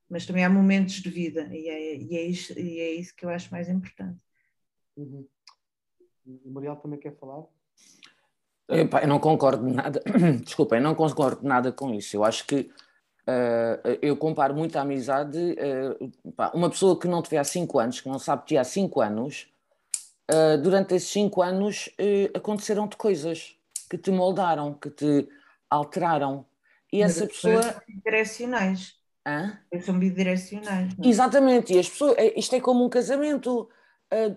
mas 0.09 0.27
também 0.27 0.45
há 0.45 0.51
momentos 0.51 0.95
de 0.95 1.11
vida 1.11 1.49
e 1.53 1.69
é, 1.69 1.97
e 1.97 2.17
é, 2.17 2.23
isso, 2.23 2.59
e 2.59 2.79
é 2.79 2.93
isso 2.93 3.15
que 3.15 3.25
eu 3.25 3.31
acho 3.31 3.51
mais 3.51 3.69
importante. 3.69 4.19
Uhum. 4.97 5.27
O 6.45 6.51
Mariel 6.51 6.77
também 6.77 6.99
quer 6.99 7.17
falar? 7.19 7.45
Epá, 8.69 9.03
eu 9.03 9.09
não 9.09 9.19
concordo 9.19 9.69
nada, 9.69 10.03
desculpa, 10.43 10.77
eu 10.77 10.81
não 10.81 10.95
concordo 10.95 11.47
nada 11.47 11.71
com 11.71 11.93
isso. 11.93 12.17
Eu 12.17 12.25
acho 12.25 12.47
que 12.47 12.71
uh, 13.29 13.99
eu 14.01 14.17
comparo 14.17 14.55
muito 14.55 14.77
a 14.79 14.83
amizade. 14.83 15.39
Uh, 15.39 16.33
pá, 16.33 16.51
uma 16.55 16.71
pessoa 16.71 16.99
que 16.99 17.07
não 17.07 17.21
te 17.21 17.29
vê 17.29 17.37
há 17.37 17.45
5 17.45 17.79
anos, 17.79 18.01
que 18.01 18.09
não 18.09 18.19
sabe 18.19 18.47
te 18.47 18.57
há 18.57 18.65
5 18.65 19.01
anos, 19.03 19.53
uh, 20.31 20.59
durante 20.61 20.95
esses 20.95 21.09
cinco 21.09 21.43
anos 21.43 21.89
uh, 21.99 22.37
aconteceram-te 22.37 22.97
coisas 22.97 23.57
que 23.89 23.99
te 23.99 24.11
moldaram, 24.11 24.75
que 24.75 24.91
te 24.91 25.29
alteraram. 25.69 26.47
E 26.93 27.01
Mas 27.01 27.17
essa 27.17 27.27
pessoa. 27.27 27.63
São 27.63 27.81
bidirecionais. 27.87 28.95
Hã? 29.27 29.59
São 29.81 29.99
bidirecionais. 29.99 30.97
Não? 30.97 31.05
É? 31.05 31.09
Exatamente, 31.09 31.75
e 31.75 31.79
as 31.79 31.89
pessoas. 31.89 32.17
É, 32.19 32.39
isto 32.39 32.55
é 32.55 32.61
como 32.61 32.85
um 32.85 32.89
casamento. 32.89 33.69
Uh, 34.13 34.37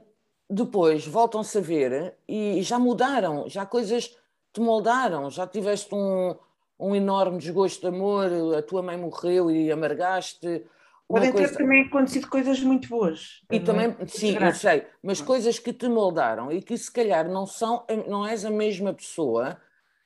depois 0.50 1.06
voltam-se 1.06 1.58
a 1.58 1.62
ver 1.62 2.15
e 2.28 2.62
já 2.62 2.80
mudaram, 2.80 3.50
já 3.50 3.65
coisas 3.65 4.15
te 4.54 4.62
moldaram, 4.62 5.30
já 5.30 5.45
tiveste 5.45 5.93
um, 5.93 6.36
um 6.80 6.95
enorme 6.95 7.38
desgosto 7.38 7.82
de 7.82 7.88
amor, 7.88 8.30
a 8.58 8.62
tua 8.62 8.82
mãe 8.82 8.97
morreu 8.97 9.52
e 9.52 9.71
amargaste, 9.71 10.63
Podem 11.08 11.32
ter 11.32 11.56
também 11.56 11.84
acontecido 11.84 12.28
coisas 12.28 12.60
muito 12.60 12.89
boas. 12.89 13.41
E 13.50 13.60
também, 13.62 13.96
é? 13.98 14.08
sim, 14.08 14.36
eu 14.36 14.54
sei, 14.54 14.86
mas 15.02 15.22
coisas 15.22 15.58
que 15.58 15.72
te 15.72 15.88
moldaram 15.88 16.52
e 16.52 16.62
que 16.62 16.78
se 16.78 16.91
calhar 16.91 17.30
não 17.30 17.46
são, 17.46 17.86
não 18.08 18.28
és 18.28 18.43
a 18.43 18.52
mesma 18.52 18.93
pessoa 18.93 19.58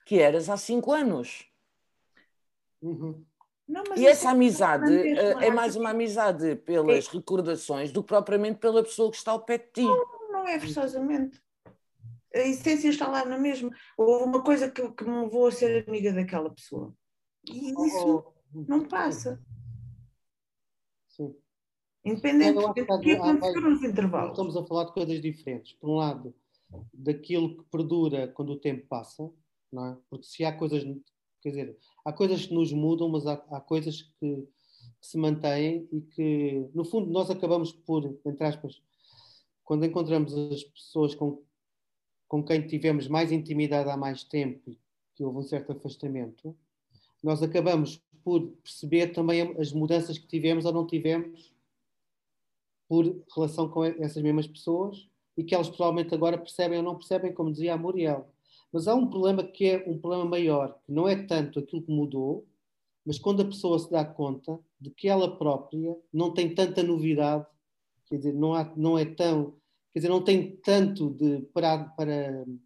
que 0.06 0.20
eras 0.20 0.48
há 0.48 0.58
cinco 0.58 0.92
anos. 0.92 1.50
Uhum. 2.82 3.26
Não, 3.68 3.84
e 3.96 4.06
essa 4.06 4.32
amizade 4.32 4.94
é, 4.94 5.48
é 5.48 5.52
mais 5.52 5.76
uma 5.76 5.92
amizade 5.92 6.58
pelas 6.58 7.08
é. 7.08 7.12
recordações 7.12 7.92
do 7.92 8.04
que 8.04 8.10
propriamente 8.10 8.60
pela 8.60 8.84
pessoa 8.84 9.10
que 9.10 9.18
está 9.18 9.32
ao 9.32 9.46
pé 9.46 9.58
de 9.58 9.72
ti. 9.74 9.84
Não, 9.84 10.32
não 10.32 10.48
é 10.48 10.60
forçosamente. 10.60 11.42
A 12.36 12.40
essência 12.40 12.90
está 12.90 13.08
lá 13.08 13.26
na 13.26 13.38
mesma. 13.38 13.72
Houve 13.98 14.26
uma 14.26 14.44
coisa 14.44 14.70
que, 14.70 14.88
que 14.92 15.04
me 15.04 15.24
levou 15.24 15.48
a 15.48 15.52
ser 15.52 15.86
amiga 15.88 16.14
daquela 16.14 16.50
pessoa. 16.50 16.94
E 17.48 17.72
isso 17.72 18.24
oh, 18.54 18.66
não 18.68 18.86
passa. 18.86 19.42
Independente 22.04 22.60
do 22.60 22.74
que 22.74 22.82
acontecer 22.82 23.62
nos 23.62 23.84
intervalos. 23.84 24.32
Estamos 24.32 24.58
a 24.58 24.66
falar 24.66 24.86
de 24.86 24.94
coisas 24.94 25.22
diferentes. 25.22 25.74
Por 25.74 25.90
um 25.90 25.96
lado, 25.96 26.34
daquilo 26.94 27.58
que 27.58 27.64
perdura 27.70 28.28
quando 28.30 28.54
o 28.54 28.60
tempo 28.60 28.88
passa, 28.88 29.30
não 29.72 29.86
é? 29.86 29.98
Porque 30.10 30.26
se 30.26 30.44
há 30.44 30.52
coisas, 30.52 30.84
quer 31.42 31.50
dizer, 31.50 31.78
há 32.04 32.12
coisas 32.12 32.46
que 32.46 32.54
nos 32.54 32.72
mudam, 32.72 33.10
mas 33.10 33.26
há, 33.28 33.34
há 33.52 33.60
coisas 33.62 34.02
que, 34.02 34.48
que, 35.00 35.08
se 35.08 35.18
mantêm 35.18 35.88
e 35.92 36.02
que, 36.02 36.70
no 36.74 36.84
fundo, 36.84 37.12
nós 37.12 37.30
acabamos 37.30 37.72
por, 37.72 38.18
entre 38.26 38.46
aspas, 38.46 38.82
quando 39.64 39.86
encontramos 39.86 40.34
as 40.34 40.64
pessoas 40.64 41.14
com, 41.14 41.44
com 42.28 42.44
quem 42.44 42.66
tivemos 42.66 43.08
mais 43.08 43.32
intimidade 43.32 43.90
há 43.90 43.98
mais 43.98 44.24
tempo, 44.24 44.76
que 45.16 45.24
houve 45.24 45.40
um 45.40 45.44
certo 45.44 45.72
afastamento, 45.72 46.56
nós 47.24 47.44
acabamos 47.44 48.02
por 48.24 48.42
perceber 48.64 49.14
também 49.14 49.42
as 49.60 49.72
mudanças 49.72 50.18
que 50.18 50.28
tivemos 50.28 50.66
ou 50.66 50.74
não 50.74 50.86
tivemos 50.86 51.54
por 52.92 53.06
relação 53.34 53.70
com 53.70 53.86
essas 53.86 54.22
mesmas 54.22 54.46
pessoas 54.46 55.08
e 55.38 55.46
que 55.46 55.56
elas 55.56 55.70
provavelmente 55.70 56.14
agora 56.14 56.38
percebem 56.38 56.80
ou 56.80 56.84
não 56.84 56.98
percebem, 56.98 57.34
como 57.34 57.50
dizia 57.50 57.74
a 57.74 57.78
Muriel. 57.78 58.28
Mas 58.70 58.86
há 58.86 58.94
um 58.94 59.08
problema 59.08 59.46
que 59.46 59.66
é 59.66 59.86
um 59.88 59.98
problema 59.98 60.26
maior, 60.26 60.78
que 60.86 60.92
não 60.92 61.08
é 61.08 61.16
tanto 61.26 61.60
aquilo 61.60 61.84
que 61.84 61.90
mudou, 61.90 62.46
mas 63.06 63.18
quando 63.18 63.44
a 63.44 63.46
pessoa 63.46 63.80
se 63.80 63.90
dá 63.90 64.04
conta 64.04 64.60
de 64.78 64.90
que 64.90 65.08
ela 65.08 65.38
própria 65.38 65.96
não 66.12 66.34
tem 66.34 66.54
tanta 66.54 66.84
novidade, 66.84 67.48
quer 68.08 68.18
dizer, 68.18 68.34
não, 68.34 68.54
há, 68.54 68.70
não 68.76 69.00
é 69.00 69.06
tão, 69.06 69.54
quer 69.94 70.00
dizer, 70.00 70.10
não 70.10 70.22
tem 70.22 70.58
tanto 70.58 71.12
de 71.12 71.44
para, 71.54 71.86
para 71.96 72.44
de 72.44 72.60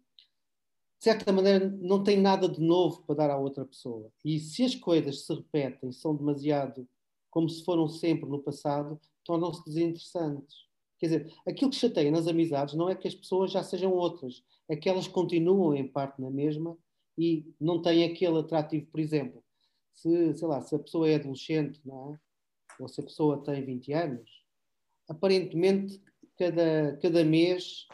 certa 0.98 1.32
maneira, 1.32 1.68
não 1.80 2.02
tem 2.02 2.20
nada 2.20 2.48
de 2.48 2.60
novo 2.60 3.00
para 3.04 3.14
dar 3.14 3.30
à 3.30 3.38
outra 3.38 3.64
pessoa. 3.64 4.10
E 4.24 4.40
se 4.40 4.64
as 4.64 4.74
coisas 4.74 5.24
se 5.24 5.32
repetem, 5.32 5.92
são 5.92 6.16
demasiado 6.16 6.84
como 7.30 7.48
se 7.48 7.64
foram 7.64 7.86
sempre 7.86 8.28
no 8.28 8.40
passado, 8.40 9.00
tornam-se 9.26 9.64
desinteressantes. 9.64 10.66
Quer 10.98 11.06
dizer, 11.06 11.34
aquilo 11.46 11.70
que 11.70 11.76
chateia 11.76 12.10
nas 12.10 12.26
amizades 12.26 12.74
não 12.74 12.88
é 12.88 12.94
que 12.94 13.06
as 13.06 13.14
pessoas 13.14 13.50
já 13.50 13.62
sejam 13.62 13.92
outras, 13.92 14.42
é 14.68 14.76
que 14.76 14.88
elas 14.88 15.06
continuam 15.06 15.74
em 15.74 15.86
parte 15.86 16.20
na 16.20 16.30
mesma 16.30 16.76
e 17.18 17.52
não 17.60 17.82
têm 17.82 18.04
aquele 18.04 18.38
atrativo, 18.38 18.86
por 18.86 19.00
exemplo, 19.00 19.42
se, 19.92 20.34
sei 20.34 20.48
lá, 20.48 20.60
se 20.60 20.74
a 20.74 20.78
pessoa 20.78 21.08
é 21.08 21.16
adolescente, 21.16 21.80
não 21.84 22.14
é? 22.14 22.18
ou 22.80 22.88
se 22.88 23.00
a 23.00 23.04
pessoa 23.04 23.42
tem 23.42 23.64
20 23.64 23.92
anos, 23.92 24.30
aparentemente 25.08 26.00
cada, 26.38 26.98
cada 27.00 27.24
mês 27.24 27.86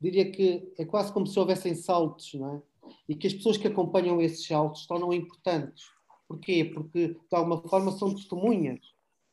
diria 0.00 0.30
que 0.30 0.72
é 0.76 0.84
quase 0.84 1.12
como 1.12 1.26
se 1.26 1.38
houvessem 1.38 1.74
saltos, 1.74 2.34
não 2.34 2.56
é? 2.56 2.62
E 3.08 3.14
que 3.14 3.28
as 3.28 3.34
pessoas 3.34 3.56
que 3.56 3.68
acompanham 3.68 4.20
esses 4.20 4.44
saltos 4.46 4.86
tornam 4.86 5.12
importantes. 5.12 5.84
Porquê? 6.26 6.64
Porque, 6.64 7.08
de 7.08 7.36
alguma 7.36 7.62
forma, 7.68 7.92
são 7.92 8.14
testemunhas. 8.14 8.80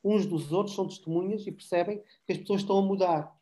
Uns 0.04 0.26
dos 0.26 0.52
outros 0.52 0.76
são 0.76 0.88
testemunhas 0.88 1.46
e 1.46 1.52
percebem 1.52 2.02
que 2.26 2.32
as 2.32 2.38
pessoas 2.38 2.62
estão 2.62 2.78
a 2.78 2.82
mudar. 2.82 3.40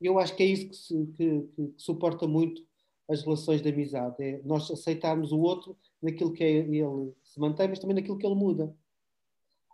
E 0.00 0.06
eu 0.06 0.18
acho 0.18 0.34
que 0.36 0.42
é 0.42 0.46
isso 0.46 0.68
que, 0.68 0.76
se, 0.76 1.06
que, 1.16 1.40
que, 1.54 1.66
que 1.68 1.82
suporta 1.82 2.26
muito 2.26 2.62
as 3.08 3.22
relações 3.22 3.62
de 3.62 3.68
amizade. 3.68 4.16
É 4.18 4.40
nós 4.44 4.70
aceitarmos 4.70 5.32
o 5.32 5.40
outro 5.40 5.76
naquilo 6.02 6.32
que 6.32 6.44
é, 6.44 6.58
ele 6.58 7.12
se 7.22 7.38
mantém, 7.40 7.68
mas 7.68 7.78
também 7.78 7.96
naquilo 7.96 8.18
que 8.18 8.26
ele 8.26 8.34
muda. 8.34 8.74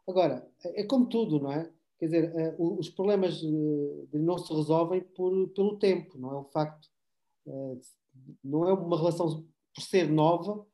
Agora, 0.08 0.48
é 0.64 0.84
como 0.84 1.06
tudo, 1.06 1.40
não 1.40 1.52
é? 1.52 1.70
Quer 1.98 2.06
dizer, 2.06 2.34
eh, 2.34 2.54
os 2.58 2.88
problemas 2.88 3.42
eh, 3.42 4.18
não 4.18 4.38
se 4.38 4.52
resolvem 4.52 5.02
por, 5.02 5.48
pelo 5.50 5.76
tempo, 5.78 6.18
não 6.18 6.32
é? 6.32 6.34
O 6.38 6.44
facto, 6.44 6.88
eh, 7.46 7.76
não 8.42 8.66
é 8.68 8.72
uma 8.72 8.96
relação 8.96 9.44
por 9.74 9.82
ser 9.82 10.10
nova 10.10 10.66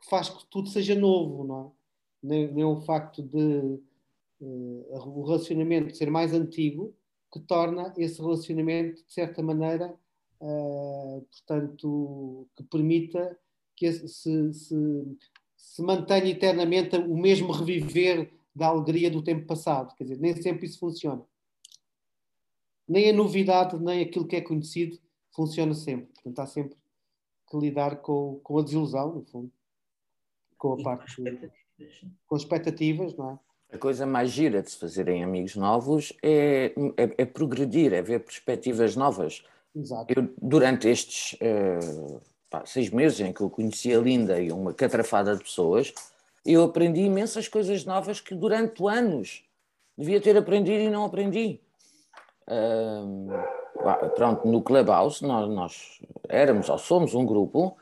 que 0.00 0.08
faz 0.08 0.28
que 0.28 0.46
tudo 0.46 0.68
seja 0.68 0.94
novo, 0.94 1.44
não 1.44 1.60
é? 1.66 1.70
Nem, 2.22 2.52
nem 2.52 2.64
o 2.64 2.80
facto 2.80 3.22
de 3.22 3.80
o 4.44 5.24
relacionamento 5.24 5.96
ser 5.96 6.10
mais 6.10 6.32
antigo 6.32 6.94
que 7.32 7.40
torna 7.40 7.92
esse 7.98 8.20
relacionamento, 8.20 9.04
de 9.04 9.12
certa 9.12 9.42
maneira, 9.42 9.94
uh, 10.40 11.26
portanto, 11.30 12.48
que 12.54 12.62
permita 12.64 13.36
que 13.76 13.90
se, 13.92 14.52
se, 14.54 15.16
se 15.56 15.82
mantenha 15.82 16.30
eternamente 16.30 16.96
o 16.96 17.16
mesmo 17.16 17.50
reviver 17.52 18.32
da 18.54 18.68
alegria 18.68 19.10
do 19.10 19.22
tempo 19.22 19.46
passado. 19.46 19.94
Quer 19.96 20.04
dizer, 20.04 20.20
nem 20.20 20.40
sempre 20.40 20.66
isso 20.66 20.78
funciona. 20.78 21.22
Nem 22.86 23.10
a 23.10 23.12
novidade, 23.12 23.76
nem 23.82 24.02
aquilo 24.02 24.28
que 24.28 24.36
é 24.36 24.40
conhecido 24.40 24.98
funciona 25.32 25.74
sempre. 25.74 26.06
Portanto, 26.14 26.38
há 26.38 26.46
sempre 26.46 26.76
que 27.50 27.58
lidar 27.58 27.96
com, 27.96 28.38
com 28.44 28.58
a 28.58 28.62
desilusão, 28.62 29.12
no 29.12 29.24
fundo. 29.24 29.52
Com 30.56 30.74
a 30.74 30.82
parte. 30.82 31.16
Com 32.26 32.36
expectativas, 32.36 33.16
não 33.16 33.32
é? 33.32 33.38
A 33.74 33.78
coisa 33.78 34.06
mais 34.06 34.30
gira 34.30 34.62
de 34.62 34.70
se 34.70 34.78
fazerem 34.78 35.24
amigos 35.24 35.56
novos 35.56 36.12
é, 36.22 36.72
é, 36.96 37.14
é 37.18 37.24
progredir, 37.24 37.92
é 37.92 38.00
ver 38.00 38.20
perspectivas 38.20 38.94
novas. 38.94 39.42
Exato. 39.74 40.14
Eu, 40.16 40.32
durante 40.40 40.88
estes 40.88 41.32
uh, 41.40 42.20
pá, 42.48 42.64
seis 42.64 42.88
meses 42.90 43.18
em 43.18 43.32
que 43.32 43.40
eu 43.40 43.50
conheci 43.50 43.92
a 43.92 43.98
Linda 43.98 44.40
e 44.40 44.52
uma 44.52 44.72
catrafada 44.72 45.34
de 45.34 45.42
pessoas, 45.42 45.92
eu 46.46 46.62
aprendi 46.62 47.00
imensas 47.00 47.48
coisas 47.48 47.84
novas 47.84 48.20
que 48.20 48.32
durante 48.32 48.80
anos 48.86 49.42
devia 49.98 50.20
ter 50.20 50.36
aprendido 50.36 50.80
e 50.84 50.88
não 50.88 51.04
aprendi. 51.04 51.60
Uh, 52.46 53.28
pronto, 54.14 54.46
no 54.46 54.62
Clubhouse 54.62 55.20
nós, 55.26 55.48
nós, 55.48 56.00
éramos 56.28 56.68
ou 56.68 56.78
somos 56.78 57.12
um 57.12 57.26
grupo 57.26 57.76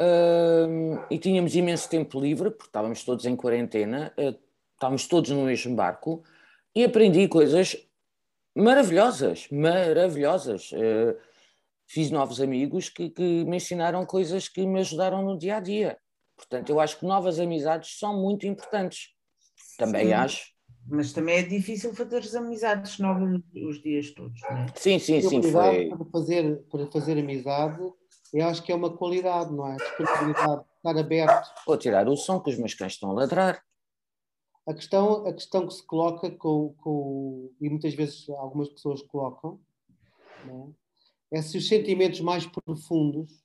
uh, 0.00 1.04
e 1.10 1.18
tínhamos 1.18 1.56
imenso 1.56 1.90
tempo 1.90 2.20
livre, 2.20 2.52
porque 2.52 2.68
estávamos 2.68 3.02
todos 3.02 3.26
em 3.26 3.34
quarentena, 3.34 4.12
uh, 4.16 4.51
estávamos 4.82 5.06
todos 5.06 5.30
no 5.30 5.44
mesmo 5.44 5.76
barco 5.76 6.24
e 6.74 6.82
aprendi 6.82 7.28
coisas 7.28 7.76
maravilhosas, 8.54 9.46
maravilhosas. 9.50 10.72
Uh, 10.72 11.16
fiz 11.86 12.10
novos 12.10 12.40
amigos 12.40 12.88
que, 12.88 13.10
que, 13.10 13.44
me 13.44 13.58
ensinaram 13.58 14.04
coisas 14.04 14.48
que 14.48 14.66
me 14.66 14.80
ajudaram 14.80 15.22
no 15.22 15.38
dia 15.38 15.56
a 15.56 15.60
dia. 15.60 15.98
Portanto, 16.36 16.70
eu 16.70 16.80
acho 16.80 16.98
que 16.98 17.06
novas 17.06 17.38
amizades 17.38 17.96
são 17.98 18.20
muito 18.20 18.44
importantes. 18.46 19.10
Também 19.78 20.06
sim, 20.06 20.12
acho. 20.12 20.52
Mas 20.88 21.12
também 21.12 21.36
é 21.36 21.42
difícil 21.42 21.94
fazer 21.94 22.18
as 22.18 22.34
amizades 22.34 22.98
novas 22.98 23.40
os 23.54 23.80
dias 23.80 24.10
todos, 24.12 24.40
não 24.42 24.56
é? 24.56 24.66
Sim, 24.74 24.98
sim, 24.98 25.20
sim. 25.20 25.42
Foi... 25.42 25.90
Para 25.90 26.06
fazer, 26.06 26.62
para 26.68 26.86
fazer 26.90 27.18
amizade, 27.18 27.78
eu 28.34 28.46
acho 28.46 28.62
que 28.64 28.72
é 28.72 28.74
uma 28.74 28.96
qualidade, 28.96 29.52
não 29.52 29.68
é? 29.68 29.76
Disponibilidade, 29.76 30.64
estar 30.76 30.98
aberto. 30.98 31.50
Ou 31.68 31.76
tirar 31.76 32.08
o 32.08 32.16
som 32.16 32.40
que 32.40 32.50
os 32.50 32.58
meus 32.58 32.74
cães 32.74 32.94
estão 32.94 33.10
a 33.10 33.14
ladrar. 33.14 33.62
A 34.66 34.74
questão, 34.74 35.26
a 35.26 35.32
questão 35.32 35.66
que 35.66 35.74
se 35.74 35.84
coloca, 35.84 36.30
com, 36.30 36.72
com, 36.74 37.52
e 37.60 37.68
muitas 37.68 37.94
vezes 37.94 38.28
algumas 38.30 38.68
pessoas 38.68 39.02
colocam, 39.02 39.60
é? 41.32 41.38
é? 41.38 41.42
se 41.42 41.58
os 41.58 41.66
sentimentos 41.66 42.20
mais 42.20 42.46
profundos, 42.46 43.42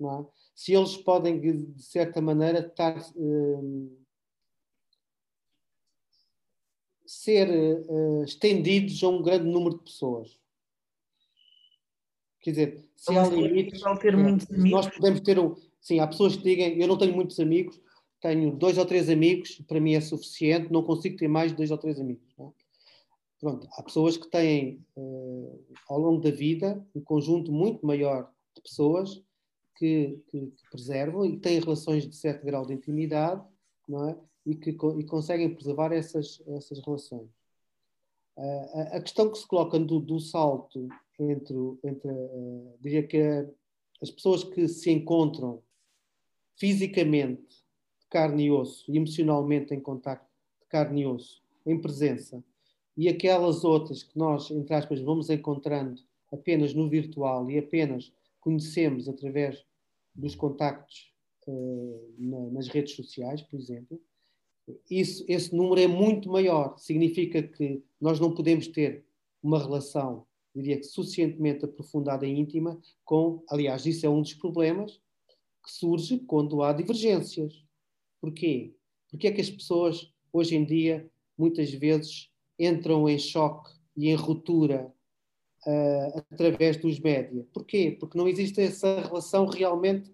é? 0.00 0.26
se 0.54 0.74
eles 0.74 0.96
podem, 0.96 1.40
de 1.40 1.82
certa 1.82 2.20
maneira, 2.20 2.60
estar, 2.60 2.96
um, 3.16 3.98
ser 7.04 7.48
uh, 7.88 8.22
estendidos 8.22 9.02
a 9.02 9.08
um 9.08 9.22
grande 9.22 9.48
número 9.48 9.78
de 9.78 9.84
pessoas. 9.84 10.38
Quer 12.40 12.50
dizer, 12.50 12.90
se 12.94 13.16
há 13.16 13.26
limites, 13.26 13.82
amigos. 13.84 14.48
nós 14.70 14.88
podemos 14.88 15.20
ter 15.20 15.38
um. 15.38 15.56
Sim, 15.80 16.00
há 16.00 16.06
pessoas 16.06 16.36
que 16.36 16.42
digam, 16.42 16.68
eu 16.68 16.86
não 16.86 16.98
tenho 16.98 17.14
muitos 17.14 17.40
amigos, 17.40 17.80
tenho 18.20 18.54
dois 18.56 18.78
ou 18.78 18.84
três 18.84 19.08
amigos, 19.08 19.60
para 19.66 19.80
mim 19.80 19.94
é 19.94 20.00
suficiente, 20.00 20.72
não 20.72 20.82
consigo 20.82 21.16
ter 21.16 21.28
mais 21.28 21.52
de 21.52 21.56
dois 21.56 21.70
ou 21.70 21.78
três 21.78 22.00
amigos. 22.00 22.26
É? 22.38 22.44
Pronto, 23.40 23.68
há 23.72 23.82
pessoas 23.82 24.16
que 24.16 24.28
têm, 24.28 24.84
uh, 24.96 25.64
ao 25.88 25.98
longo 25.98 26.20
da 26.20 26.30
vida, 26.30 26.84
um 26.94 27.00
conjunto 27.00 27.52
muito 27.52 27.86
maior 27.86 28.32
de 28.54 28.62
pessoas 28.62 29.22
que, 29.76 30.20
que, 30.28 30.46
que, 30.46 30.70
preservam 30.70 31.24
e 31.24 31.38
têm 31.38 31.60
relações 31.60 32.08
de 32.08 32.16
certo 32.16 32.44
grau 32.44 32.66
de 32.66 32.74
intimidade, 32.74 33.44
não 33.86 34.08
é? 34.08 34.18
E 34.44 34.56
que 34.56 34.70
e 34.70 35.04
conseguem 35.04 35.54
preservar 35.54 35.92
essas, 35.92 36.42
essas 36.48 36.80
relações. 36.84 37.30
Uh, 38.36 38.70
a, 38.74 38.82
a, 38.96 39.00
questão 39.00 39.30
que 39.30 39.38
se 39.38 39.46
coloca 39.46 39.78
do, 39.78 40.00
do 40.00 40.18
salto 40.18 40.88
entre, 41.18 41.54
entre 41.84 42.10
uh, 42.10 42.76
diria 42.80 43.06
que 43.06 43.20
as 44.02 44.10
pessoas 44.10 44.42
que 44.42 44.66
se 44.66 44.90
encontram 44.90 45.62
fisicamente 46.56 47.67
carne 48.08 48.46
e 48.46 48.50
osso 48.50 48.90
emocionalmente 48.94 49.74
em 49.74 49.80
contacto 49.80 50.28
de 50.60 50.66
carne 50.66 51.02
e 51.02 51.06
osso, 51.06 51.42
em 51.66 51.80
presença, 51.80 52.42
e 52.96 53.08
aquelas 53.08 53.64
outras 53.64 54.02
que 54.02 54.18
nós, 54.18 54.50
entre 54.50 54.74
aspas, 54.74 55.00
vamos 55.00 55.30
encontrando 55.30 56.00
apenas 56.32 56.74
no 56.74 56.88
virtual 56.88 57.50
e 57.50 57.58
apenas 57.58 58.12
conhecemos 58.40 59.08
através 59.08 59.64
dos 60.14 60.34
contactos 60.34 61.12
na, 62.18 62.50
nas 62.50 62.68
redes 62.68 62.94
sociais, 62.94 63.40
por 63.42 63.58
exemplo, 63.58 64.00
isso, 64.90 65.24
esse 65.28 65.54
número 65.54 65.80
é 65.80 65.86
muito 65.86 66.30
maior. 66.30 66.76
Significa 66.78 67.42
que 67.42 67.82
nós 68.00 68.20
não 68.20 68.34
podemos 68.34 68.68
ter 68.68 69.04
uma 69.42 69.58
relação, 69.58 70.26
diria 70.54 70.76
que 70.76 70.84
suficientemente 70.84 71.64
aprofundada 71.64 72.26
e 72.26 72.38
íntima 72.38 72.78
com, 73.04 73.42
aliás, 73.48 73.86
isso 73.86 74.04
é 74.04 74.08
um 74.08 74.20
dos 74.20 74.34
problemas 74.34 75.00
que 75.64 75.72
surge 75.72 76.18
quando 76.20 76.62
há 76.62 76.72
divergências. 76.72 77.64
Porquê? 78.20 78.74
Porque 79.10 79.28
é 79.28 79.32
que 79.32 79.40
as 79.40 79.50
pessoas, 79.50 80.12
hoje 80.32 80.56
em 80.56 80.64
dia, 80.64 81.08
muitas 81.36 81.72
vezes 81.72 82.30
entram 82.58 83.08
em 83.08 83.18
choque 83.18 83.70
e 83.96 84.08
em 84.08 84.14
ruptura 84.14 84.92
uh, 85.66 86.18
através 86.32 86.76
dos 86.76 86.98
média? 86.98 87.46
Porquê? 87.52 87.96
Porque 87.98 88.18
não 88.18 88.28
existe 88.28 88.60
essa 88.60 89.00
relação 89.00 89.46
realmente 89.46 90.12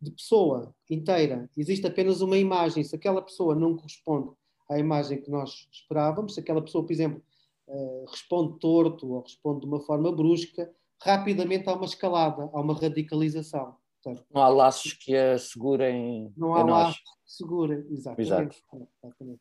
de 0.00 0.10
pessoa 0.10 0.74
inteira. 0.88 1.50
Existe 1.56 1.86
apenas 1.86 2.20
uma 2.20 2.38
imagem. 2.38 2.84
Se 2.84 2.94
aquela 2.94 3.22
pessoa 3.22 3.54
não 3.54 3.76
corresponde 3.76 4.30
à 4.68 4.78
imagem 4.78 5.20
que 5.20 5.30
nós 5.30 5.68
esperávamos, 5.72 6.34
se 6.34 6.40
aquela 6.40 6.62
pessoa, 6.62 6.84
por 6.84 6.92
exemplo, 6.92 7.22
uh, 7.66 8.04
responde 8.10 8.58
torto 8.58 9.12
ou 9.12 9.22
responde 9.22 9.60
de 9.60 9.66
uma 9.66 9.80
forma 9.80 10.12
brusca, 10.12 10.72
rapidamente 11.00 11.68
há 11.68 11.74
uma 11.74 11.84
escalada, 11.84 12.50
há 12.52 12.60
uma 12.60 12.74
radicalização. 12.74 13.76
Portanto, 14.14 14.26
não 14.32 14.42
há 14.42 14.48
laços 14.48 14.92
que 14.92 15.14
a 15.14 15.38
segurem. 15.38 16.32
Não 16.36 16.54
há 16.54 16.62
laços 16.62 16.98
que 16.98 17.10
segurem, 17.26 17.86
exatamente. 17.90 18.62
Exato. 18.72 18.88
exatamente. 19.02 19.40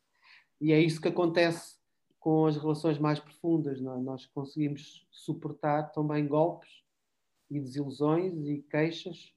E 0.59 0.71
é 0.71 0.79
isso 0.79 0.99
que 0.99 1.07
acontece 1.07 1.77
com 2.19 2.45
as 2.45 2.57
relações 2.57 2.97
mais 2.99 3.19
profundas. 3.19 3.79
É? 3.79 3.81
Nós 3.81 4.25
conseguimos 4.27 5.07
suportar 5.11 5.91
também 5.91 6.27
golpes 6.27 6.69
e 7.49 7.59
desilusões 7.59 8.33
e 8.45 8.61
queixas 8.69 9.33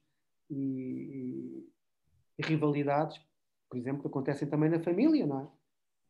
e, 0.49 0.55
e, 0.55 1.69
e 2.39 2.45
rivalidades, 2.45 3.19
por 3.69 3.77
exemplo, 3.77 4.01
que 4.01 4.07
acontecem 4.07 4.49
também 4.49 4.69
na 4.69 4.79
família, 4.79 5.25
não 5.25 5.41
é? 5.41 5.47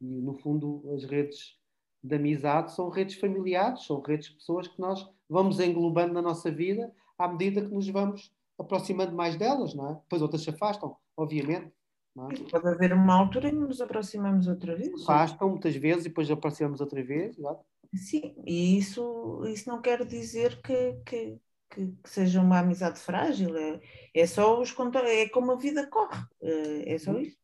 E 0.01 0.21
no 0.21 0.33
fundo, 0.33 0.83
as 0.95 1.03
redes 1.03 1.59
de 2.03 2.15
amizade 2.15 2.73
são 2.73 2.89
redes 2.89 3.15
familiares, 3.15 3.85
são 3.85 4.01
redes 4.01 4.29
de 4.29 4.35
pessoas 4.35 4.67
que 4.67 4.81
nós 4.81 5.07
vamos 5.29 5.59
englobando 5.59 6.13
na 6.13 6.21
nossa 6.21 6.49
vida 6.49 6.91
à 7.19 7.27
medida 7.27 7.61
que 7.61 7.71
nos 7.71 7.87
vamos 7.87 8.33
aproximando 8.61 9.13
mais 9.13 9.35
delas, 9.35 9.73
não 9.73 9.89
é? 9.89 9.93
Depois 9.95 10.21
outras 10.21 10.43
se 10.43 10.49
afastam, 10.49 10.95
obviamente. 11.17 11.71
É? 12.17 12.49
Pode 12.49 12.67
haver 12.67 12.93
uma 12.93 13.13
altura 13.13 13.47
em 13.47 13.51
que 13.51 13.57
nos 13.57 13.81
aproximamos 13.81 14.47
outra 14.47 14.75
vez. 14.75 15.01
Afastam 15.03 15.49
muitas 15.49 15.75
vezes 15.75 16.05
e 16.05 16.09
depois 16.09 16.29
aproximamos 16.29 16.81
outra 16.81 17.01
vez, 17.03 17.37
exato. 17.37 17.63
Sim, 17.93 18.35
e 18.45 18.77
isso, 18.77 19.43
isso 19.47 19.69
não 19.69 19.81
quer 19.81 20.05
dizer 20.05 20.61
que, 20.61 20.93
que, 21.05 21.37
que, 21.69 21.87
que 22.01 22.09
seja 22.09 22.39
uma 22.39 22.59
amizade 22.59 22.99
frágil, 22.99 23.55
é, 23.57 23.81
é 24.13 24.25
só 24.25 24.61
os 24.61 24.73
é 25.05 25.29
como 25.29 25.51
a 25.51 25.55
vida 25.55 25.87
corre, 25.87 26.23
é, 26.41 26.93
é 26.93 26.97
só 26.97 27.11
uhum. 27.11 27.19
isso. 27.19 27.37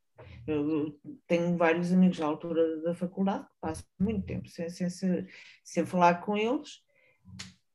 Eu 0.48 0.98
tenho 1.28 1.58
vários 1.58 1.92
amigos 1.92 2.20
na 2.20 2.26
altura 2.26 2.82
da 2.82 2.96
faculdade 2.96 3.46
que 3.46 3.54
passam 3.60 3.86
muito 4.00 4.26
tempo 4.26 4.48
sem, 4.48 4.70
sem, 4.70 4.90
sem 5.64 5.86
falar 5.86 6.22
com 6.22 6.38
eles, 6.38 6.82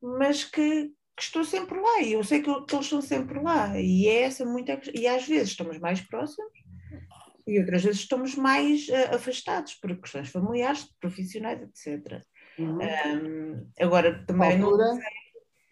mas 0.01 0.45
que, 0.45 0.91
que 1.17 1.23
estou 1.23 1.45
sempre 1.45 1.79
lá 1.79 2.01
e 2.03 2.13
eu 2.13 2.25
sei 2.25 2.41
que, 2.41 2.65
que 2.65 2.75
eles 2.75 2.87
estão 2.87 3.03
sempre 3.03 3.41
lá 3.41 3.79
e 3.79 4.07
é 4.07 4.23
essa 4.23 4.45
muita 4.45 4.81
e 4.95 5.07
às 5.07 5.27
vezes 5.27 5.51
estamos 5.51 5.79
mais 5.79 6.01
próximos 6.01 6.51
e 7.47 7.59
outras 7.59 7.83
vezes 7.83 8.01
estamos 8.01 8.35
mais 8.37 8.89
uh, 8.89 9.15
afastados 9.15 9.75
por 9.75 9.95
questões 9.97 10.29
familiares, 10.29 10.89
profissionais, 11.01 11.61
etc. 11.61 12.23
Uhum. 12.59 12.79
Um, 12.79 13.67
agora 13.81 14.25
também 14.27 14.61
altura, 14.61 14.95
não 14.95 15.01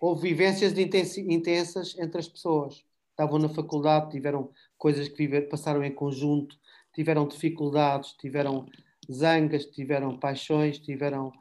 houve 0.00 0.28
vivências 0.30 0.76
intensas 0.76 1.96
entre 1.98 2.18
as 2.18 2.28
pessoas. 2.28 2.84
Estavam 3.10 3.38
na 3.38 3.48
faculdade, 3.48 4.10
tiveram 4.10 4.50
coisas 4.78 5.08
que 5.08 5.16
viver, 5.16 5.42
passaram 5.48 5.84
em 5.84 5.92
conjunto, 5.92 6.56
tiveram 6.94 7.28
dificuldades, 7.28 8.12
tiveram 8.14 8.66
zangas, 9.12 9.66
tiveram 9.66 10.18
paixões, 10.18 10.78
tiveram 10.78 11.32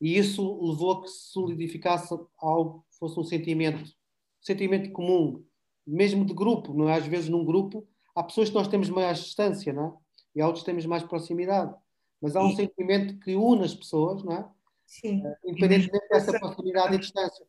e 0.00 0.18
isso 0.18 0.42
levou 0.60 0.92
a 0.92 1.02
que 1.02 1.08
se 1.08 1.30
solidificasse 1.30 2.12
algo 2.38 2.84
fosse 3.02 3.18
um 3.18 3.24
sentimento, 3.24 3.82
sentimento 4.40 4.90
comum, 4.92 5.44
mesmo 5.86 6.24
de 6.24 6.32
grupo, 6.32 6.72
não 6.72 6.88
é? 6.88 6.96
Às 6.96 7.06
vezes 7.06 7.28
num 7.28 7.44
grupo 7.44 7.86
há 8.14 8.22
pessoas 8.22 8.48
que 8.48 8.54
nós 8.54 8.68
temos 8.68 8.88
mais 8.88 9.18
distância, 9.18 9.72
não 9.72 9.86
é? 9.86 9.92
E 10.36 10.40
há 10.40 10.46
outros 10.46 10.62
que 10.64 10.70
temos 10.70 10.86
mais 10.86 11.02
proximidade. 11.02 11.74
Mas 12.20 12.36
há 12.36 12.42
um 12.42 12.50
e... 12.50 12.56
sentimento 12.56 13.18
que 13.18 13.34
une 13.34 13.64
as 13.64 13.74
pessoas, 13.74 14.22
não 14.22 14.32
é? 14.32 14.48
Sim. 14.86 15.20
Uh, 15.26 15.34
independentemente 15.44 16.08
dessa 16.08 16.38
proximidade 16.38 16.94
e 16.94 16.98
distância 16.98 17.44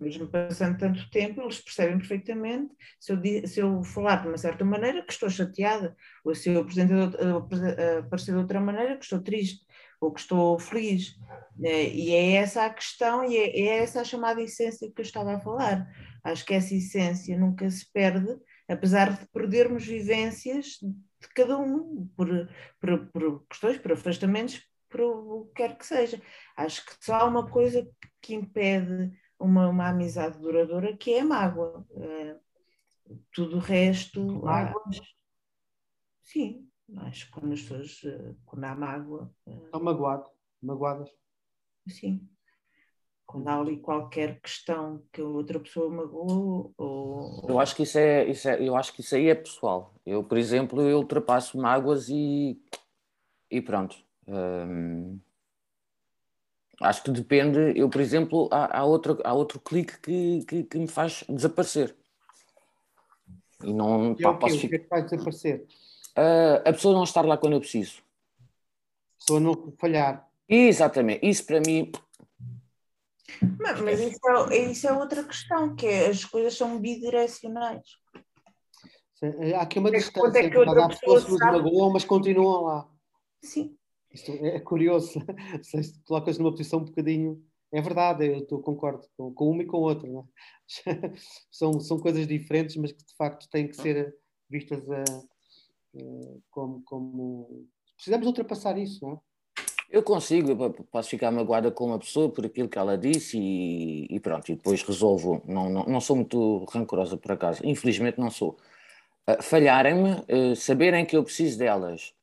mesmo 0.00 0.28
passando 0.28 0.78
tanto 0.78 1.08
tempo, 1.10 1.40
eles 1.40 1.60
percebem 1.60 1.98
perfeitamente 1.98 2.74
se 3.00 3.12
eu, 3.12 3.46
se 3.46 3.60
eu 3.60 3.82
falar 3.82 4.22
de 4.22 4.28
uma 4.28 4.36
certa 4.36 4.64
maneira 4.64 5.02
que 5.02 5.12
estou 5.12 5.30
chateada, 5.30 5.96
ou 6.24 6.34
se 6.34 6.50
eu 6.50 6.60
aparecer 6.60 8.32
de 8.32 8.38
outra 8.38 8.60
maneira 8.60 8.96
que 8.96 9.04
estou 9.04 9.20
triste, 9.20 9.64
ou 10.00 10.12
que 10.12 10.20
estou 10.20 10.58
feliz. 10.58 11.16
É, 11.62 11.88
e 11.88 12.14
é 12.14 12.32
essa 12.34 12.64
a 12.64 12.70
questão 12.70 13.24
e 13.24 13.36
é, 13.36 13.60
é 13.60 13.78
essa 13.78 14.00
a 14.00 14.04
chamada 14.04 14.40
essência 14.40 14.90
que 14.90 15.00
eu 15.00 15.04
estava 15.04 15.34
a 15.34 15.40
falar. 15.40 15.88
Acho 16.22 16.44
que 16.44 16.54
essa 16.54 16.74
essência 16.74 17.38
nunca 17.38 17.68
se 17.70 17.90
perde, 17.92 18.36
apesar 18.68 19.18
de 19.18 19.26
perdermos 19.28 19.84
vivências 19.84 20.78
de 21.20 21.28
cada 21.34 21.58
um, 21.58 22.08
por, 22.16 22.28
por, 22.80 23.06
por 23.08 23.46
questões, 23.48 23.78
por 23.78 23.92
afastamentos, 23.92 24.62
por 24.88 25.00
o 25.00 25.44
que 25.46 25.62
quer 25.62 25.76
que 25.76 25.86
seja. 25.86 26.20
Acho 26.56 26.84
que 26.84 26.92
só 27.04 27.14
há 27.14 27.24
uma 27.24 27.48
coisa 27.48 27.86
que 28.20 28.34
impede 28.34 29.10
uma, 29.38 29.68
uma 29.68 29.88
amizade 29.88 30.38
duradoura 30.38 30.96
que 30.96 31.14
é 31.14 31.20
a 31.20 31.24
mágoa. 31.24 31.84
Uh, 31.90 32.38
tudo 33.32 33.56
o 33.56 33.60
resto. 33.60 34.24
Mágoas? 34.42 35.00
sim, 36.22 36.67
acho 36.96 37.26
que 37.26 37.32
quando 37.32 37.52
as 37.52 37.62
pessoas. 37.62 38.02
Uh, 38.02 38.36
quando 38.44 38.64
há 38.64 38.74
mágoa. 38.74 39.30
Uh, 39.46 39.64
Estão 39.64 39.82
magoado, 39.82 40.28
magoadas. 40.62 41.10
Sim. 41.86 42.28
Quando 43.26 43.48
há 43.48 43.58
ali 43.58 43.76
qualquer 43.78 44.40
questão 44.40 45.02
que 45.12 45.20
a 45.20 45.24
outra 45.24 45.60
pessoa 45.60 45.90
magoou 45.90 46.72
ou... 46.78 47.46
Eu 47.46 47.60
acho 47.60 47.76
que 47.76 47.82
isso 47.82 47.98
é, 47.98 48.26
isso 48.26 48.48
é, 48.48 48.66
eu 48.66 48.74
acho 48.74 48.94
que 48.94 49.02
isso 49.02 49.14
aí 49.14 49.28
é 49.28 49.34
pessoal. 49.34 49.94
Eu, 50.06 50.24
por 50.24 50.38
exemplo, 50.38 50.80
eu 50.80 50.96
ultrapasso 50.96 51.58
mágoas 51.58 52.08
e, 52.08 52.58
e 53.50 53.60
pronto. 53.60 53.98
Um, 54.26 55.20
Acho 56.80 57.02
que 57.02 57.10
depende. 57.10 57.58
Eu, 57.76 57.88
por 57.88 58.00
exemplo, 58.00 58.48
há, 58.52 58.78
há, 58.78 58.84
outro, 58.84 59.18
há 59.24 59.34
outro 59.34 59.58
clique 59.58 59.98
que, 60.00 60.44
que, 60.44 60.62
que 60.62 60.78
me 60.78 60.86
faz 60.86 61.24
desaparecer. 61.28 61.94
E 63.64 63.72
não 63.72 64.12
e 64.12 64.22
pá, 64.22 64.34
posso 64.34 64.58
ficar. 64.58 64.66
O 64.66 64.70
que 64.70 64.76
é 64.76 64.78
que 64.78 64.88
faz 64.88 65.10
desaparecer? 65.10 65.66
Uh, 66.18 66.68
a 66.68 66.72
pessoa 66.72 66.94
não 66.94 67.04
estar 67.04 67.24
lá 67.24 67.38
quando 67.38 67.52
eu 67.52 67.60
preciso. 67.60 68.02
A 68.40 69.18
pessoa 69.20 69.38
não 69.38 69.72
falhar. 69.78 70.28
Exatamente. 70.48 71.24
Isso 71.24 71.46
para 71.46 71.60
mim. 71.60 71.92
Mas, 73.60 73.80
mas 73.80 74.00
isso, 74.00 74.18
é, 74.50 74.58
isso 74.58 74.88
é 74.88 74.92
outra 74.92 75.22
questão, 75.22 75.76
que 75.76 75.86
é, 75.86 76.08
as 76.08 76.24
coisas 76.24 76.56
são 76.56 76.80
bidirecionais. 76.80 77.86
Há 79.54 79.62
aqui 79.62 79.78
uma 79.78 79.90
é 79.90 79.92
distância. 79.92 80.40
É 80.40 80.50
que 80.50 80.56
outra 80.56 80.86
há 80.86 80.88
pessoas 80.88 81.24
que 81.24 81.30
nos 81.30 81.40
magoam, 81.40 81.92
mas 81.92 82.04
continuam 82.04 82.64
lá. 82.64 82.88
Sim. 83.40 83.76
Isto 84.12 84.32
é 84.32 84.58
curioso, 84.58 85.20
se 85.62 86.02
colocas 86.04 86.36
numa 86.38 86.50
posição 86.50 86.80
um 86.80 86.84
bocadinho. 86.84 87.40
É 87.70 87.80
verdade, 87.80 88.26
eu 88.26 88.38
estou, 88.38 88.60
concordo 88.60 89.06
com, 89.16 89.32
com 89.32 89.50
uma 89.50 89.62
e 89.62 89.66
com 89.66 89.76
outra. 89.76 90.08
É? 90.08 91.12
são, 91.52 91.78
são 91.78 92.00
coisas 92.00 92.26
diferentes, 92.26 92.74
mas 92.76 92.90
que 92.90 93.04
de 93.04 93.14
facto 93.14 93.48
têm 93.50 93.68
que 93.68 93.76
ser 93.76 94.16
vistas 94.48 94.82
a, 94.90 95.04
como, 96.50 96.82
como. 96.84 97.66
Precisamos 97.94 98.26
ultrapassar 98.26 98.78
isso, 98.78 99.04
não 99.04 99.14
é? 99.14 99.18
Eu 99.90 100.02
consigo, 100.02 100.50
eu 100.50 100.70
posso 100.70 101.08
ficar 101.08 101.30
magoada 101.30 101.70
com 101.70 101.86
uma 101.86 101.98
pessoa 101.98 102.28
por 102.28 102.44
aquilo 102.44 102.68
que 102.68 102.78
ela 102.78 102.98
disse 102.98 103.38
e, 103.38 104.06
e 104.10 104.20
pronto, 104.20 104.50
e 104.52 104.54
depois 104.54 104.82
resolvo. 104.82 105.42
Não, 105.46 105.70
não, 105.70 105.84
não, 105.84 106.00
sou 106.00 106.14
muito 106.14 106.64
rancorosa 106.66 107.16
por 107.16 107.32
acaso, 107.32 107.62
infelizmente 107.64 108.20
não 108.20 108.30
sou. 108.30 108.58
Uh, 109.26 109.42
Falharem-me, 109.42 110.10
uh, 110.12 110.54
saberem 110.54 111.06
que 111.06 111.16
eu 111.16 111.24
preciso 111.24 111.58
delas 111.58 112.14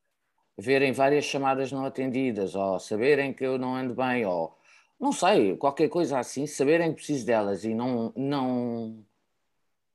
verem 0.57 0.91
várias 0.91 1.25
chamadas 1.25 1.71
não 1.71 1.85
atendidas, 1.85 2.55
ou 2.55 2.79
saberem 2.79 3.33
que 3.33 3.45
eu 3.45 3.57
não 3.57 3.75
ando 3.75 3.93
bem, 3.93 4.25
ou 4.25 4.55
não 4.99 5.11
sei, 5.11 5.57
qualquer 5.57 5.89
coisa 5.89 6.19
assim, 6.19 6.47
saberem 6.47 6.89
que 6.89 6.97
preciso 6.97 7.25
delas 7.25 7.65
e 7.65 7.73
não, 7.73 8.13
não, 8.15 9.03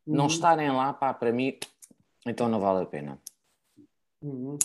não 0.07 0.25
uhum. 0.25 0.31
estarem 0.31 0.71
lá, 0.71 0.93
pá, 0.93 1.15
para 1.15 1.33
mim, 1.33 1.57
então 2.27 2.49
não 2.49 2.61
vale 2.61 2.83
a 2.83 2.87
pena. 2.87 3.19
Uhum. 4.23 4.59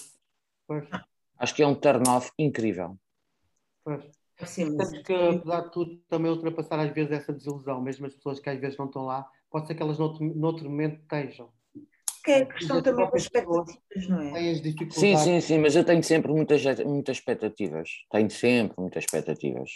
Acho 1.37 1.55
que 1.55 1.63
é 1.63 1.67
um 1.67 1.75
turn-off 1.75 2.31
incrível. 2.37 2.97
Pois. 3.83 4.03
Sim, 4.45 4.75
Temos 4.75 5.01
que, 5.03 5.13
apesar 5.13 5.61
de 5.61 5.71
tudo, 5.71 5.97
também 6.09 6.29
ultrapassar 6.29 6.77
às 6.79 6.91
vezes 6.93 7.11
essa 7.11 7.31
desilusão, 7.31 7.81
mesmo 7.81 8.05
as 8.05 8.13
pessoas 8.13 8.39
que 8.39 8.49
às 8.49 8.59
vezes 8.59 8.77
não 8.77 8.87
estão 8.87 9.05
lá, 9.05 9.25
pode 9.49 9.67
ser 9.67 9.75
que 9.75 9.81
elas 9.81 9.97
noutro, 9.97 10.25
noutro 10.35 10.69
momento 10.69 10.99
estejam 11.01 11.53
que 12.25 12.31
é 12.31 12.45
questão 12.45 12.81
também 12.81 13.07
das 13.11 13.21
expectativas, 13.21 14.09
não 14.09 14.21
é? 14.21 14.55
Sim, 14.89 15.15
sim, 15.15 15.39
sim, 15.39 15.59
mas 15.59 15.75
eu 15.75 15.85
tenho 15.85 16.03
sempre 16.03 16.31
muitas, 16.31 16.63
muitas 16.83 17.17
expectativas. 17.17 17.89
Tenho 18.09 18.31
sempre 18.31 18.75
muitas 18.79 19.03
expectativas. 19.03 19.69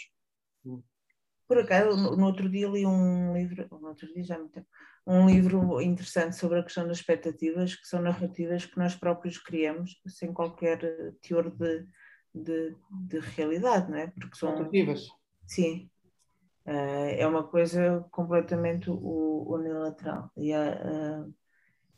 Por 1.46 1.58
acaso, 1.58 1.96
no 1.96 2.26
outro 2.26 2.48
dia 2.48 2.68
li 2.68 2.84
um 2.84 3.32
livro, 3.32 3.68
no 3.70 3.88
outro 3.88 4.12
dia 4.12 4.24
já 4.24 4.36
me 4.36 4.48
tempo, 4.48 4.66
um 5.06 5.28
livro 5.28 5.80
interessante 5.80 6.36
sobre 6.36 6.58
a 6.58 6.62
questão 6.62 6.86
das 6.86 6.98
expectativas, 6.98 7.74
que 7.74 7.86
são 7.86 8.02
narrativas 8.02 8.66
que 8.66 8.78
nós 8.78 8.94
próprios 8.94 9.38
criamos, 9.38 10.00
sem 10.06 10.32
qualquer 10.32 10.78
teor 11.20 11.50
de, 11.50 11.86
de, 12.34 12.76
de 12.90 13.18
realidade, 13.18 13.90
não 13.90 13.98
é? 13.98 14.06
Porque 14.08 14.36
são. 14.36 14.54
Narrativas. 14.54 15.08
Sim. 15.46 15.90
Uh, 16.66 17.16
é 17.18 17.26
uma 17.26 17.42
coisa 17.44 18.06
completamente 18.10 18.90
unilateral. 18.90 20.30
E 20.36 20.52
uh, 20.54 21.34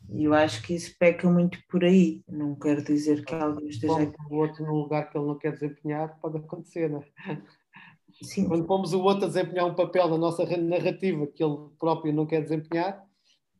eu 0.09 0.33
acho 0.33 0.63
que 0.63 0.73
isso 0.73 0.95
peca 0.97 1.29
muito 1.29 1.59
por 1.67 1.83
aí. 1.83 2.23
Não 2.27 2.55
quero 2.55 2.83
dizer 2.83 3.23
que 3.23 3.35
alguém 3.35 3.67
esteja. 3.67 3.93
Pomos 3.93 4.15
o 4.31 4.35
outro 4.35 4.65
num 4.65 4.73
lugar 4.73 5.09
que 5.09 5.17
ele 5.17 5.27
não 5.27 5.37
quer 5.37 5.53
desempenhar, 5.53 6.17
pode 6.19 6.37
acontecer, 6.37 6.89
não 6.89 7.01
é? 7.01 7.41
Sim. 8.23 8.47
Quando 8.47 8.65
pomos 8.65 8.93
o 8.93 9.01
outro 9.01 9.25
a 9.25 9.27
desempenhar 9.27 9.65
um 9.65 9.75
papel 9.75 10.07
na 10.07 10.17
nossa 10.17 10.45
narrativa 10.57 11.27
que 11.27 11.43
ele 11.43 11.57
próprio 11.77 12.13
não 12.13 12.25
quer 12.25 12.41
desempenhar, 12.41 13.03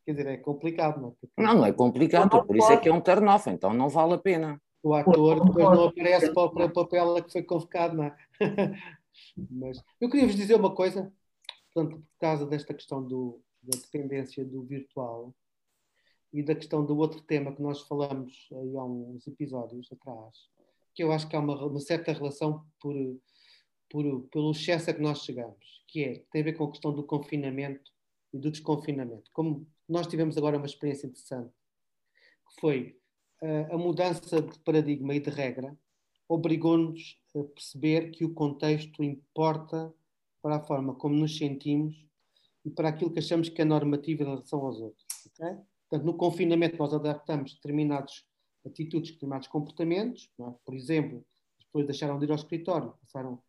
quer 0.06 0.12
dizer, 0.12 0.28
é 0.28 0.38
complicado, 0.38 1.02
não 1.02 1.10
é? 1.10 1.12
Porque... 1.20 1.42
Não, 1.42 1.56
não 1.56 1.66
é 1.66 1.74
complicado, 1.74 2.34
não 2.34 2.46
por 2.46 2.56
isso 2.56 2.72
é 2.72 2.78
que 2.78 2.90
é 2.90 2.94
um 2.94 3.02
turn-off, 3.02 3.50
então 3.50 3.74
não 3.74 3.90
vale 3.90 4.14
a 4.14 4.18
pena. 4.18 4.62
O 4.82 4.94
ator 4.94 5.46
depois 5.46 5.66
não 5.66 5.86
aparece 5.86 6.34
para 6.34 6.44
o 6.44 6.70
papel 6.70 7.18
a 7.18 7.22
que 7.22 7.32
foi 7.32 7.44
convocado, 7.44 7.96
não 7.96 8.04
é? 8.06 8.16
Mas 9.50 9.82
eu 10.02 10.10
queria 10.10 10.28
vos 10.28 10.36
dizer 10.36 10.56
uma 10.56 10.74
coisa, 10.74 11.12
portanto, 11.74 11.98
por 11.98 12.20
causa 12.20 12.46
desta 12.46 12.74
questão 12.74 13.02
do, 13.02 13.40
da 13.62 13.78
dependência 13.78 14.44
do 14.44 14.64
virtual, 14.64 15.34
e 16.34 16.42
da 16.42 16.56
questão 16.56 16.84
do 16.84 16.98
outro 16.98 17.22
tema 17.22 17.54
que 17.56 17.62
nós 17.62 17.82
falamos 17.82 18.50
aí 18.52 18.76
há 18.76 18.84
uns 18.84 19.28
episódios 19.28 19.88
atrás, 19.92 20.36
que 20.96 21.04
eu 21.04 21.12
acho 21.12 21.30
que 21.30 21.36
há 21.36 21.40
uma, 21.40 21.64
uma 21.64 21.80
certa 21.80 22.12
relação 22.12 22.66
por, 22.82 22.96
por, 23.94 24.28
pelo 24.32 24.50
excesso 24.50 24.90
a 24.90 24.94
que 24.94 25.02
nós 25.02 25.20
chegamos, 25.20 25.84
que 25.88 26.04
é, 26.04 26.24
tem 26.32 26.42
a 26.42 26.46
ver 26.46 26.54
com 26.54 26.64
a 26.64 26.72
questão 26.72 26.92
do 26.92 27.04
confinamento 27.04 27.92
e 28.34 28.40
do 28.40 28.50
desconfinamento. 28.50 29.30
Como 29.32 29.68
nós 29.88 30.08
tivemos 30.08 30.36
agora 30.36 30.58
uma 30.58 30.66
experiência 30.66 31.06
interessante, 31.06 31.54
que 32.50 32.60
foi 32.60 33.00
uh, 33.44 33.76
a 33.76 33.78
mudança 33.78 34.42
de 34.42 34.58
paradigma 34.62 35.14
e 35.14 35.20
de 35.20 35.30
regra, 35.30 35.78
obrigou-nos 36.28 37.22
a 37.36 37.44
perceber 37.44 38.10
que 38.10 38.26
o 38.26 38.34
contexto 38.34 39.04
importa 39.04 39.94
para 40.42 40.56
a 40.56 40.64
forma 40.64 40.96
como 40.96 41.14
nos 41.14 41.38
sentimos 41.38 41.96
e 42.66 42.72
para 42.72 42.90
aquilo 42.90 43.14
que 43.14 43.20
achamos 43.20 43.48
que 43.48 43.62
é 43.62 43.66
normativo 43.66 44.24
em 44.24 44.26
relação 44.26 44.66
aos 44.66 44.82
outros. 44.82 45.06
Okay? 45.28 45.56
Portanto, 45.88 46.06
no 46.08 46.18
confinamento 46.18 46.78
nós 46.78 46.96
adaptamos 46.96 47.54
determinadas 47.54 48.26
atitudes, 48.66 49.12
determinados 49.12 49.48
comportamentos. 49.48 50.32
É? 50.40 50.52
Por 50.66 50.74
exemplo, 50.74 51.24
as 51.60 51.66
pessoas 51.66 51.86
deixaram 51.86 52.18
de 52.18 52.26
ir 52.26 52.32
ao 52.32 52.38
escritório, 52.38 52.96
passaram 53.00 53.40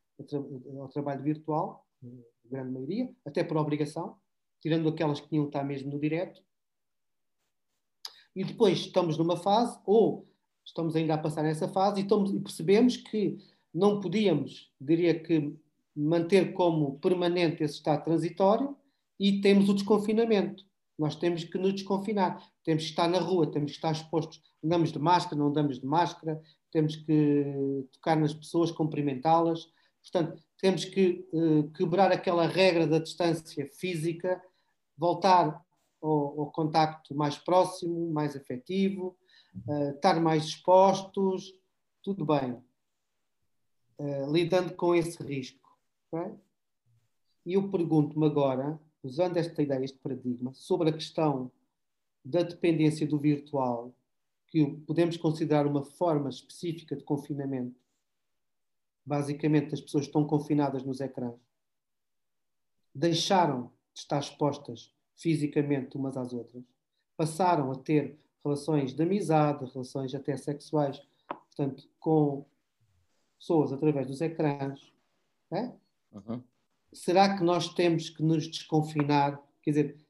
ao 0.80 0.88
trabalho 0.88 1.22
virtual, 1.22 1.86
a 2.02 2.48
grande 2.48 2.72
maioria, 2.72 3.14
até 3.24 3.42
por 3.42 3.56
obrigação, 3.56 4.16
tirando 4.60 4.88
aquelas 4.88 5.20
que 5.20 5.28
tinham 5.28 5.46
estar 5.46 5.64
mesmo 5.64 5.90
no 5.90 6.00
direto. 6.00 6.42
E 8.34 8.44
depois 8.44 8.78
estamos 8.78 9.16
numa 9.16 9.36
fase, 9.36 9.78
ou 9.84 10.26
estamos 10.64 10.96
ainda 10.96 11.14
a 11.14 11.18
passar 11.18 11.42
nessa 11.42 11.68
fase, 11.68 12.00
e, 12.00 12.02
estamos, 12.02 12.32
e 12.32 12.40
percebemos 12.40 12.96
que 12.96 13.38
não 13.72 14.00
podíamos, 14.00 14.72
diria 14.80 15.18
que, 15.18 15.56
manter 15.94 16.52
como 16.54 16.98
permanente 16.98 17.62
esse 17.62 17.74
estado 17.74 18.04
transitório 18.04 18.76
e 19.18 19.40
temos 19.40 19.68
o 19.68 19.74
desconfinamento. 19.74 20.64
Nós 20.98 21.16
temos 21.16 21.44
que 21.44 21.58
nos 21.58 21.72
desconfinar, 21.72 22.42
temos 22.64 22.84
que 22.84 22.90
estar 22.90 23.08
na 23.08 23.18
rua, 23.18 23.50
temos 23.50 23.72
que 23.72 23.76
estar 23.76 23.92
expostos. 23.92 24.42
Andamos 24.62 24.92
de 24.92 24.98
máscara, 24.98 25.36
não 25.36 25.48
andamos 25.48 25.80
de 25.80 25.86
máscara, 25.86 26.40
temos 26.70 26.96
que 26.96 27.84
tocar 27.92 28.16
nas 28.16 28.34
pessoas, 28.34 28.70
cumprimentá-las. 28.70 29.68
Portanto, 30.04 30.42
temos 30.58 30.84
que 30.84 31.26
uh, 31.32 31.70
quebrar 31.72 32.12
aquela 32.12 32.46
regra 32.46 32.86
da 32.86 32.98
distância 32.98 33.66
física, 33.68 34.40
voltar 34.96 35.64
ao, 36.00 36.40
ao 36.40 36.52
contacto 36.52 37.14
mais 37.14 37.38
próximo, 37.38 38.12
mais 38.12 38.36
afetivo, 38.36 39.16
uh, 39.66 39.90
estar 39.90 40.20
mais 40.20 40.44
expostos, 40.44 41.58
tudo 42.02 42.24
bem. 42.24 42.62
Uh, 43.98 44.30
lidando 44.30 44.74
com 44.74 44.94
esse 44.94 45.22
risco. 45.22 45.70
Okay? 46.12 46.34
E 47.46 47.54
eu 47.54 47.70
pergunto-me 47.70 48.26
agora 48.26 48.78
usando 49.02 49.36
esta 49.36 49.62
ideia, 49.62 49.84
este 49.84 49.98
paradigma, 49.98 50.52
sobre 50.54 50.90
a 50.90 50.92
questão 50.92 51.50
da 52.24 52.42
dependência 52.42 53.06
do 53.06 53.18
virtual 53.18 53.94
que 54.48 54.64
podemos 54.86 55.16
considerar 55.16 55.66
uma 55.66 55.84
forma 55.84 56.30
específica 56.30 56.96
de 56.96 57.04
confinamento. 57.04 57.83
Basicamente, 59.04 59.74
as 59.74 59.80
pessoas 59.80 60.06
estão 60.06 60.26
confinadas 60.26 60.82
nos 60.82 61.00
ecrãs. 61.00 61.34
Deixaram 62.94 63.70
de 63.92 64.00
estar 64.00 64.18
expostas 64.18 64.92
fisicamente 65.14 65.96
umas 65.96 66.16
às 66.16 66.32
outras. 66.32 66.64
Passaram 67.16 67.70
a 67.70 67.76
ter 67.76 68.18
relações 68.44 68.94
de 68.94 69.02
amizade, 69.02 69.70
relações 69.72 70.14
até 70.14 70.36
sexuais, 70.36 71.00
portanto, 71.28 71.88
com 71.98 72.44
pessoas 73.38 73.72
através 73.72 74.06
dos 74.06 74.20
ecrãs. 74.20 74.92
É? 75.50 75.72
Uhum. 76.12 76.42
Será 76.92 77.36
que 77.36 77.44
nós 77.44 77.72
temos 77.74 78.10
que 78.10 78.22
nos 78.22 78.46
desconfinar? 78.46 79.40
Quer 79.62 79.70
dizer, 79.70 80.06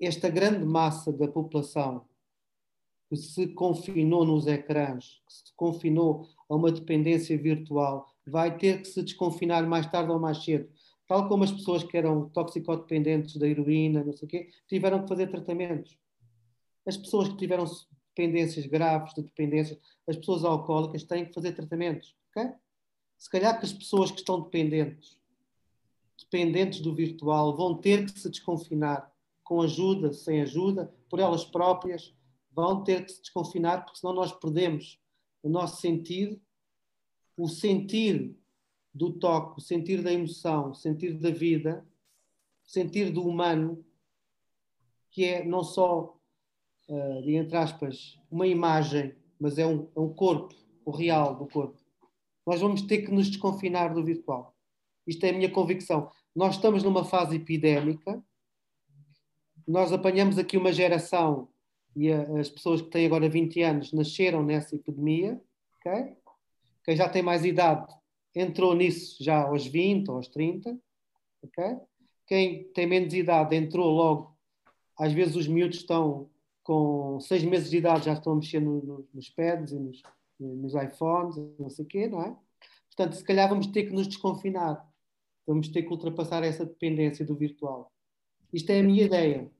esta 0.00 0.28
grande 0.28 0.64
massa 0.64 1.12
da 1.12 1.26
população 1.26 2.06
que 3.08 3.16
se 3.16 3.48
confinou 3.48 4.24
nos 4.24 4.46
ecrãs, 4.46 5.22
que 5.26 5.32
se 5.32 5.52
confinou 5.56 6.28
a 6.48 6.54
uma 6.54 6.70
dependência 6.70 7.36
virtual, 7.38 8.14
vai 8.28 8.56
ter 8.56 8.82
que 8.82 8.88
se 8.88 9.02
desconfinar 9.02 9.66
mais 9.66 9.90
tarde 9.90 10.10
ou 10.10 10.18
mais 10.18 10.44
cedo. 10.44 10.68
Tal 11.06 11.28
como 11.28 11.44
as 11.44 11.52
pessoas 11.52 11.82
que 11.82 11.96
eram 11.96 12.28
toxicodependentes 12.28 13.36
da 13.36 13.46
heroína, 13.48 14.04
não 14.04 14.12
sei 14.12 14.26
o 14.26 14.30
quê, 14.30 14.48
tiveram 14.66 15.02
que 15.02 15.08
fazer 15.08 15.28
tratamentos. 15.28 15.98
As 16.86 16.96
pessoas 16.96 17.28
que 17.28 17.36
tiveram 17.36 17.64
dependências 18.14 18.66
graves 18.66 19.14
de 19.14 19.22
dependências, 19.22 19.78
as 20.06 20.16
pessoas 20.16 20.44
alcoólicas 20.44 21.04
têm 21.04 21.24
que 21.24 21.32
fazer 21.32 21.52
tratamentos. 21.52 22.14
Se 23.16 23.28
calhar 23.28 23.58
que 23.58 23.66
as 23.66 23.72
pessoas 23.72 24.10
que 24.10 24.18
estão 24.18 24.40
dependentes, 24.40 25.18
dependentes 26.18 26.80
do 26.80 26.94
virtual, 26.94 27.56
vão 27.56 27.74
ter 27.74 28.04
que 28.04 28.18
se 28.18 28.30
desconfinar 28.30 29.12
com 29.42 29.62
ajuda, 29.62 30.12
sem 30.12 30.40
ajuda, 30.42 30.92
por 31.08 31.18
elas 31.18 31.44
próprias, 31.44 32.14
vão 32.52 32.84
ter 32.84 33.04
que 33.04 33.12
se 33.12 33.22
desconfinar, 33.22 33.84
porque 33.84 33.98
senão 33.98 34.14
nós 34.14 34.32
perdemos 34.32 35.00
o 35.42 35.48
nosso 35.48 35.80
sentido, 35.80 36.40
o 37.38 37.48
sentir 37.48 38.36
do 38.92 39.12
toque, 39.12 39.60
o 39.60 39.62
sentir 39.62 40.02
da 40.02 40.12
emoção, 40.12 40.70
o 40.70 40.74
sentir 40.74 41.14
da 41.14 41.30
vida, 41.30 41.86
o 42.66 42.68
sentir 42.68 43.12
do 43.12 43.24
humano, 43.24 43.84
que 45.10 45.24
é 45.24 45.44
não 45.44 45.62
só, 45.62 46.18
uh, 46.88 47.30
entre 47.30 47.56
aspas, 47.56 48.18
uma 48.28 48.46
imagem, 48.46 49.14
mas 49.38 49.56
é 49.56 49.64
um, 49.64 49.88
é 49.94 50.00
um 50.00 50.12
corpo, 50.12 50.52
o 50.84 50.90
real 50.90 51.36
do 51.36 51.46
corpo. 51.46 51.78
Nós 52.44 52.60
vamos 52.60 52.82
ter 52.82 53.02
que 53.02 53.12
nos 53.12 53.28
desconfinar 53.28 53.94
do 53.94 54.04
virtual. 54.04 54.56
Isto 55.06 55.24
é 55.24 55.30
a 55.30 55.32
minha 55.32 55.50
convicção. 55.50 56.10
Nós 56.34 56.56
estamos 56.56 56.82
numa 56.82 57.04
fase 57.04 57.36
epidémica, 57.36 58.22
nós 59.66 59.92
apanhamos 59.92 60.38
aqui 60.38 60.56
uma 60.56 60.72
geração 60.72 61.48
e 61.94 62.10
a, 62.10 62.22
as 62.40 62.48
pessoas 62.48 62.82
que 62.82 62.90
têm 62.90 63.06
agora 63.06 63.28
20 63.28 63.62
anos 63.62 63.92
nasceram 63.92 64.42
nessa 64.42 64.74
epidemia, 64.74 65.40
ok? 65.76 66.16
Quem 66.88 66.96
já 66.96 67.06
tem 67.06 67.20
mais 67.20 67.44
idade 67.44 67.86
entrou 68.34 68.74
nisso 68.74 69.22
já 69.22 69.42
aos 69.42 69.66
20 69.66 70.08
ou 70.08 70.16
aos 70.16 70.28
30, 70.28 70.74
ok? 71.42 71.76
Quem 72.26 72.64
tem 72.72 72.86
menos 72.86 73.12
idade 73.12 73.54
entrou 73.54 73.90
logo, 73.90 74.34
às 74.98 75.12
vezes 75.12 75.36
os 75.36 75.46
miúdos 75.46 75.80
estão 75.80 76.30
com 76.62 77.20
6 77.20 77.44
meses 77.44 77.68
de 77.68 77.76
idade 77.76 78.06
já 78.06 78.14
estão 78.14 78.32
a 78.32 78.36
mexer 78.36 78.60
no, 78.60 78.82
no, 78.82 79.08
nos 79.12 79.28
pads 79.28 79.72
e 79.72 79.78
nos, 79.78 80.02
nos 80.40 80.72
iPhones, 80.76 81.36
não 81.58 81.68
sei 81.68 81.84
o 81.84 81.88
quê, 81.88 82.08
não 82.08 82.22
é? 82.22 82.34
Portanto, 82.86 83.16
se 83.16 83.22
calhar 83.22 83.50
vamos 83.50 83.66
ter 83.66 83.82
que 83.82 83.92
nos 83.92 84.08
desconfinar, 84.08 84.82
vamos 85.46 85.68
ter 85.68 85.82
que 85.82 85.90
ultrapassar 85.90 86.42
essa 86.42 86.64
dependência 86.64 87.22
do 87.22 87.36
virtual. 87.36 87.92
Isto 88.50 88.70
é 88.70 88.80
a 88.80 88.82
minha 88.82 89.04
ideia. 89.04 89.52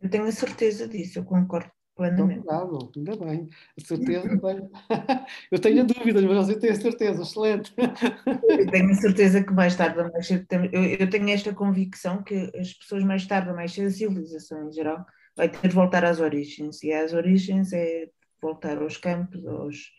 Eu 0.00 0.08
tenho 0.08 0.26
a 0.26 0.30
certeza 0.30 0.86
disso, 0.86 1.18
eu 1.18 1.24
concordo 1.24 1.72
plenamente. 1.98 2.40
Então, 2.40 2.90
ainda 2.96 3.16
bem. 3.16 3.50
A 3.76 3.84
certeza, 3.84 4.28
bem. 4.40 4.70
eu 5.50 5.58
tenho 5.58 5.84
dúvidas, 5.84 6.24
mas 6.24 6.46
você 6.46 6.58
tem 6.58 6.70
a 6.70 6.74
certeza, 6.76 7.22
excelente. 7.22 7.74
eu 7.76 8.70
tenho 8.70 8.90
a 8.90 8.94
certeza 9.02 9.42
que 9.42 9.52
mais 9.52 9.74
tarde 9.74 9.98
ou 9.98 10.10
mais 10.10 10.26
cedo, 10.26 10.46
eu, 10.72 10.84
eu 10.84 11.10
tenho 11.10 11.28
esta 11.28 11.52
convicção 11.52 12.22
que 12.22 12.50
as 12.56 12.72
pessoas 12.72 13.02
mais 13.02 13.26
tarde 13.26 13.50
ou 13.50 13.56
mais 13.56 13.72
cedo, 13.72 13.88
a 13.88 13.90
civilização 13.90 14.68
em 14.68 14.72
geral, 14.72 15.04
vai 15.36 15.48
ter 15.48 15.68
de 15.68 15.74
voltar 15.74 16.04
às 16.04 16.20
origens, 16.20 16.82
e 16.82 16.92
às 16.92 17.12
origens 17.12 17.72
é 17.72 18.08
voltar 18.40 18.78
aos 18.78 18.96
campos, 18.96 19.44
aos, 19.46 19.90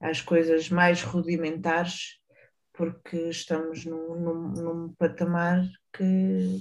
às 0.00 0.20
coisas 0.20 0.68
mais 0.68 1.02
rudimentares, 1.02 2.18
porque 2.72 3.16
estamos 3.28 3.84
num, 3.84 4.20
num, 4.20 4.48
num 4.48 4.94
patamar 4.98 5.64
que. 5.92 6.60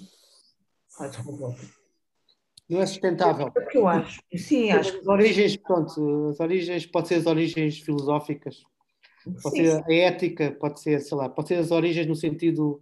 Não 2.70 2.82
é 2.82 2.86
sustentável. 2.86 3.52
É 3.56 3.60
o 3.60 3.68
que 3.68 3.78
eu 3.78 3.88
acho. 3.88 4.22
Sim, 4.36 4.70
acho. 4.70 5.00
As 5.00 5.08
origens, 5.08 5.58
pronto, 5.58 6.30
as 6.30 6.40
origens, 6.40 6.86
pode 6.86 7.08
ser 7.08 7.16
as 7.16 7.26
origens 7.26 7.80
filosóficas, 7.80 8.64
pode 9.42 9.56
sim, 9.56 9.66
ser 9.66 9.84
a 9.84 9.94
ética, 9.94 10.52
pode 10.52 10.80
ser, 10.80 11.02
sei 11.02 11.18
lá, 11.18 11.28
pode 11.28 11.48
ser 11.48 11.56
as 11.56 11.72
origens 11.72 12.06
no 12.06 12.16
sentido 12.16 12.80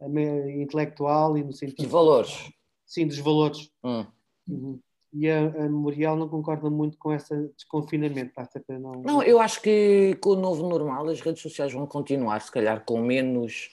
eh, 0.00 0.62
intelectual 0.62 1.36
e 1.36 1.44
no 1.44 1.52
sentido. 1.52 1.82
De 1.82 1.86
valores. 1.86 2.50
Sim, 2.86 3.06
dos 3.06 3.18
valores. 3.18 3.70
Hum. 3.84 4.06
Uhum. 4.48 4.80
E 5.12 5.30
a, 5.30 5.38
a, 5.38 5.62
Memorial 5.62 6.16
não 6.16 6.28
concorda 6.28 6.70
muito 6.70 6.96
com 6.98 7.12
esse 7.12 7.34
desconfinamento. 7.56 8.32
Não... 8.68 8.92
não, 9.02 9.22
eu 9.22 9.40
acho 9.40 9.60
que 9.60 10.16
com 10.20 10.30
o 10.30 10.36
novo 10.36 10.68
normal 10.68 11.08
as 11.08 11.20
redes 11.20 11.42
sociais 11.42 11.72
vão 11.72 11.86
continuar, 11.86 12.40
se 12.40 12.50
calhar, 12.50 12.84
com 12.84 13.00
menos, 13.00 13.70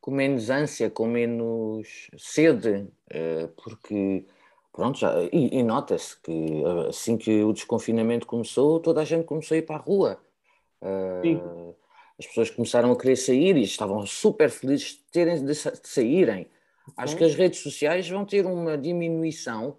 com 0.00 0.10
menos 0.10 0.50
ânsia, 0.50 0.90
com 0.90 1.06
menos 1.06 2.10
sede, 2.16 2.88
eh, 3.10 3.48
porque 3.62 4.26
Pronto, 4.72 4.98
já, 4.98 5.12
e, 5.30 5.58
e 5.58 5.62
nota-se 5.62 6.18
que 6.20 6.62
assim 6.88 7.18
que 7.18 7.44
o 7.44 7.52
desconfinamento 7.52 8.26
começou, 8.26 8.80
toda 8.80 9.02
a 9.02 9.04
gente 9.04 9.24
começou 9.24 9.54
a 9.54 9.58
ir 9.58 9.62
para 9.62 9.76
a 9.76 9.78
rua. 9.78 10.18
Uh, 10.80 11.74
as 12.18 12.26
pessoas 12.26 12.50
começaram 12.50 12.90
a 12.90 12.98
querer 12.98 13.16
sair 13.16 13.56
e 13.56 13.62
estavam 13.62 14.04
super 14.06 14.48
felizes 14.48 14.92
de, 14.92 14.98
terem, 15.12 15.44
de, 15.44 15.54
saírem. 15.54 16.48
Acho 16.96 17.16
que 17.16 17.24
as 17.24 17.34
redes 17.34 17.60
sociais 17.60 18.08
vão 18.08 18.24
ter 18.24 18.46
uma 18.46 18.76
diminuição, 18.78 19.76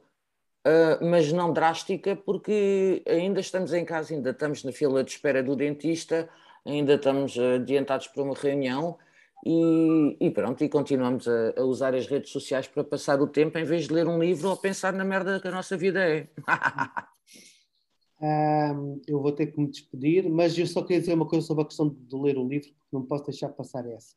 uh, 0.66 1.04
mas 1.06 1.32
não 1.32 1.52
drástica, 1.52 2.16
porque 2.16 3.02
ainda 3.08 3.40
estamos 3.40 3.74
em 3.74 3.84
casa, 3.84 4.14
ainda 4.14 4.30
estamos 4.30 4.64
na 4.64 4.72
fila 4.72 5.04
de 5.04 5.12
espera 5.12 5.42
do 5.42 5.56
dentista, 5.56 6.30
ainda 6.64 6.94
estamos 6.94 7.38
adiantados 7.38 8.08
para 8.08 8.24
uma 8.24 8.36
reunião 8.36 8.98
e, 9.46 10.16
e, 10.22 10.32
pronto, 10.32 10.64
e 10.64 10.70
continuamos 10.70 11.28
a, 11.28 11.54
a, 11.58 11.64
usar 11.64 11.94
as 11.94 12.08
redes 12.08 12.32
sociais 12.32 12.68
para 12.68 12.84
passar 12.84 13.22
o 13.22 13.28
tempo 13.28 13.58
em 13.58 13.66
vez 13.66 13.88
de 13.88 13.94
ler 13.94 14.08
um 14.08 14.18
livro 14.18 14.50
ou 14.50 14.56
pensar 14.56 14.94
na 14.94 15.04
merda 15.04 15.40
que 15.40 15.48
a 15.48 15.52
nossa 15.52 15.76
vida 15.76 16.00
é. 16.00 16.30
um, 18.74 19.02
eu 19.06 19.22
vou 19.22 19.34
ter 19.34 19.48
que 19.48 19.60
me 19.60 19.68
despedir, 19.68 20.30
mas 20.30 20.58
eu 20.58 20.66
só 20.66 20.82
queria 20.82 21.02
dizer 21.02 21.14
uma 21.14 21.28
coisa 21.28 21.46
sobre 21.46 21.64
a 21.64 21.68
questão 21.68 21.90
de 21.90 22.16
ler 22.16 22.38
o 22.38 22.48
livro, 22.48 22.70
porque 22.70 22.88
não 22.94 23.06
posso 23.06 23.26
deixar 23.26 23.50
passar 23.50 23.86
essa. 23.86 24.16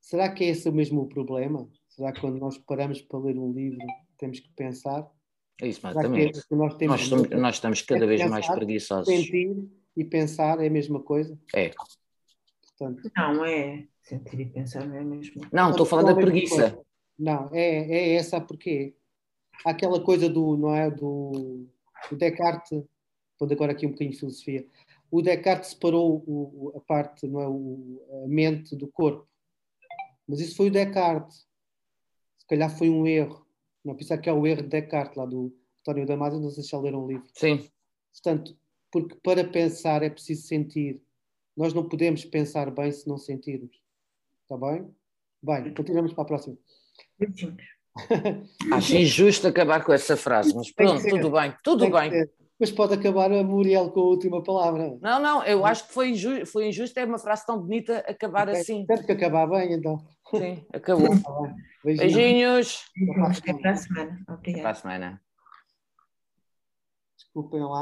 Será 0.00 0.28
que 0.28 0.44
é 0.44 0.48
esse 0.48 0.68
o 0.68 0.72
mesmo 0.72 1.08
problema? 1.08 1.68
Será 1.88 2.12
que 2.12 2.20
quando 2.20 2.38
nós 2.38 2.56
paramos 2.58 3.02
para 3.02 3.18
ler 3.18 3.36
um 3.36 3.52
livro 3.52 3.84
temos 4.16 4.38
que 4.38 4.50
pensar? 4.50 5.10
É 5.60 5.68
isso, 5.68 5.80
mas 5.82 5.94
também. 5.94 6.28
É 6.28 6.32
nós, 6.50 6.78
nós, 6.80 7.06
somos, 7.06 7.30
nós, 7.30 7.54
estamos 7.56 7.82
cada 7.82 8.04
é 8.04 8.08
vez 8.08 8.20
pensar, 8.20 8.30
mais 8.30 8.46
preguiçosos. 8.46 9.06
Sentir 9.06 9.68
e 9.96 10.04
pensar 10.04 10.60
é 10.60 10.68
a 10.68 10.70
mesma 10.70 11.00
coisa? 11.00 11.38
É. 11.54 11.72
Portanto, 12.80 13.12
não, 13.14 13.44
é 13.44 13.86
sentir 14.00 14.40
e 14.40 14.46
pensar 14.46 14.86
não 14.86 14.96
é 14.96 15.04
mesmo. 15.04 15.42
Não, 15.52 15.70
estou 15.70 15.84
a 15.84 15.86
falar 15.86 16.02
da 16.02 16.14
preguiça. 16.14 16.80
Não, 17.18 17.50
é, 17.52 17.60
é 17.60 18.14
essa 18.14 18.40
porque 18.40 18.94
aquela 19.66 20.02
coisa 20.02 20.30
do, 20.30 20.56
não 20.56 20.74
é, 20.74 20.90
do, 20.90 21.66
do 22.08 22.16
Descartes, 22.16 22.82
pondo 23.38 23.52
agora 23.52 23.72
aqui 23.72 23.86
um 23.86 23.90
bocadinho 23.90 24.12
de 24.12 24.18
filosofia, 24.18 24.66
o 25.10 25.20
Descartes 25.20 25.70
separou 25.70 26.24
o, 26.26 26.72
a 26.74 26.80
parte, 26.80 27.26
não 27.26 27.42
é, 27.42 27.48
o, 27.48 28.24
a 28.24 28.28
mente 28.28 28.74
do 28.74 28.88
corpo. 28.88 29.28
Mas 30.26 30.40
isso 30.40 30.56
foi 30.56 30.68
o 30.68 30.72
Descartes. 30.72 31.46
Se 32.38 32.46
calhar 32.46 32.70
foi 32.70 32.88
um 32.88 33.06
erro. 33.06 33.46
Não 33.84 33.94
pensar 33.94 34.16
que 34.16 34.30
é 34.30 34.32
o 34.32 34.46
erro 34.46 34.62
de 34.62 34.68
Descartes, 34.68 35.16
lá 35.16 35.26
do 35.26 35.54
António 35.80 36.06
Damasio, 36.06 36.40
não 36.40 36.48
sei 36.48 36.62
se 36.62 36.70
já 36.70 36.78
leram 36.78 37.04
um 37.04 37.08
livro. 37.08 37.28
Sim. 37.34 37.68
Portanto, 38.12 38.56
porque 38.90 39.16
para 39.22 39.44
pensar 39.44 40.02
é 40.02 40.08
preciso 40.08 40.46
sentir. 40.46 41.02
Nós 41.56 41.74
não 41.74 41.88
podemos 41.88 42.24
pensar 42.24 42.70
bem 42.70 42.90
se 42.92 43.08
não 43.08 43.18
sentirmos. 43.18 43.76
Está 44.42 44.56
bem? 44.56 44.88
Bem, 45.42 45.74
continuamos 45.74 46.12
para 46.12 46.22
a 46.22 46.26
próxima. 46.26 46.56
Acho 48.72 48.96
injusto 48.96 49.48
acabar 49.48 49.84
com 49.84 49.92
essa 49.92 50.16
frase, 50.16 50.54
mas 50.54 50.70
pronto, 50.70 51.02
tudo 51.08 51.30
bem, 51.30 51.54
tudo 51.62 51.90
bem. 51.90 52.28
Mas 52.58 52.70
pode 52.70 52.92
acabar 52.92 53.32
a 53.32 53.42
Muriel 53.42 53.90
com 53.90 54.00
a 54.00 54.04
última 54.04 54.42
palavra. 54.42 54.98
Não, 55.00 55.18
não, 55.18 55.42
eu 55.44 55.64
acho 55.64 55.86
que 55.88 55.94
foi 55.94 56.10
injusto, 56.10 56.44
foi 56.44 56.68
injusto 56.68 56.98
é 57.00 57.06
uma 57.06 57.18
frase 57.18 57.46
tão 57.46 57.58
bonita 57.58 57.98
acabar 58.00 58.48
okay. 58.48 58.60
assim. 58.60 58.80
Espero 58.82 59.06
que 59.06 59.12
acabar 59.12 59.46
bem, 59.46 59.72
então. 59.72 59.98
Sim, 60.30 60.66
acabou. 60.72 61.08
Tá 61.08 61.54
Beijinhos. 61.82 62.84
Beijinhos. 62.94 63.38
Até 63.38 63.54
para 63.54 63.70
a 63.70 63.76
semana. 63.76 64.24
Obrigada. 64.28 64.50
Até 64.50 64.60
para 64.60 64.70
a 64.70 64.74
semana. 64.74 65.22
Desculpem 67.16 67.60
lá. 67.60 67.78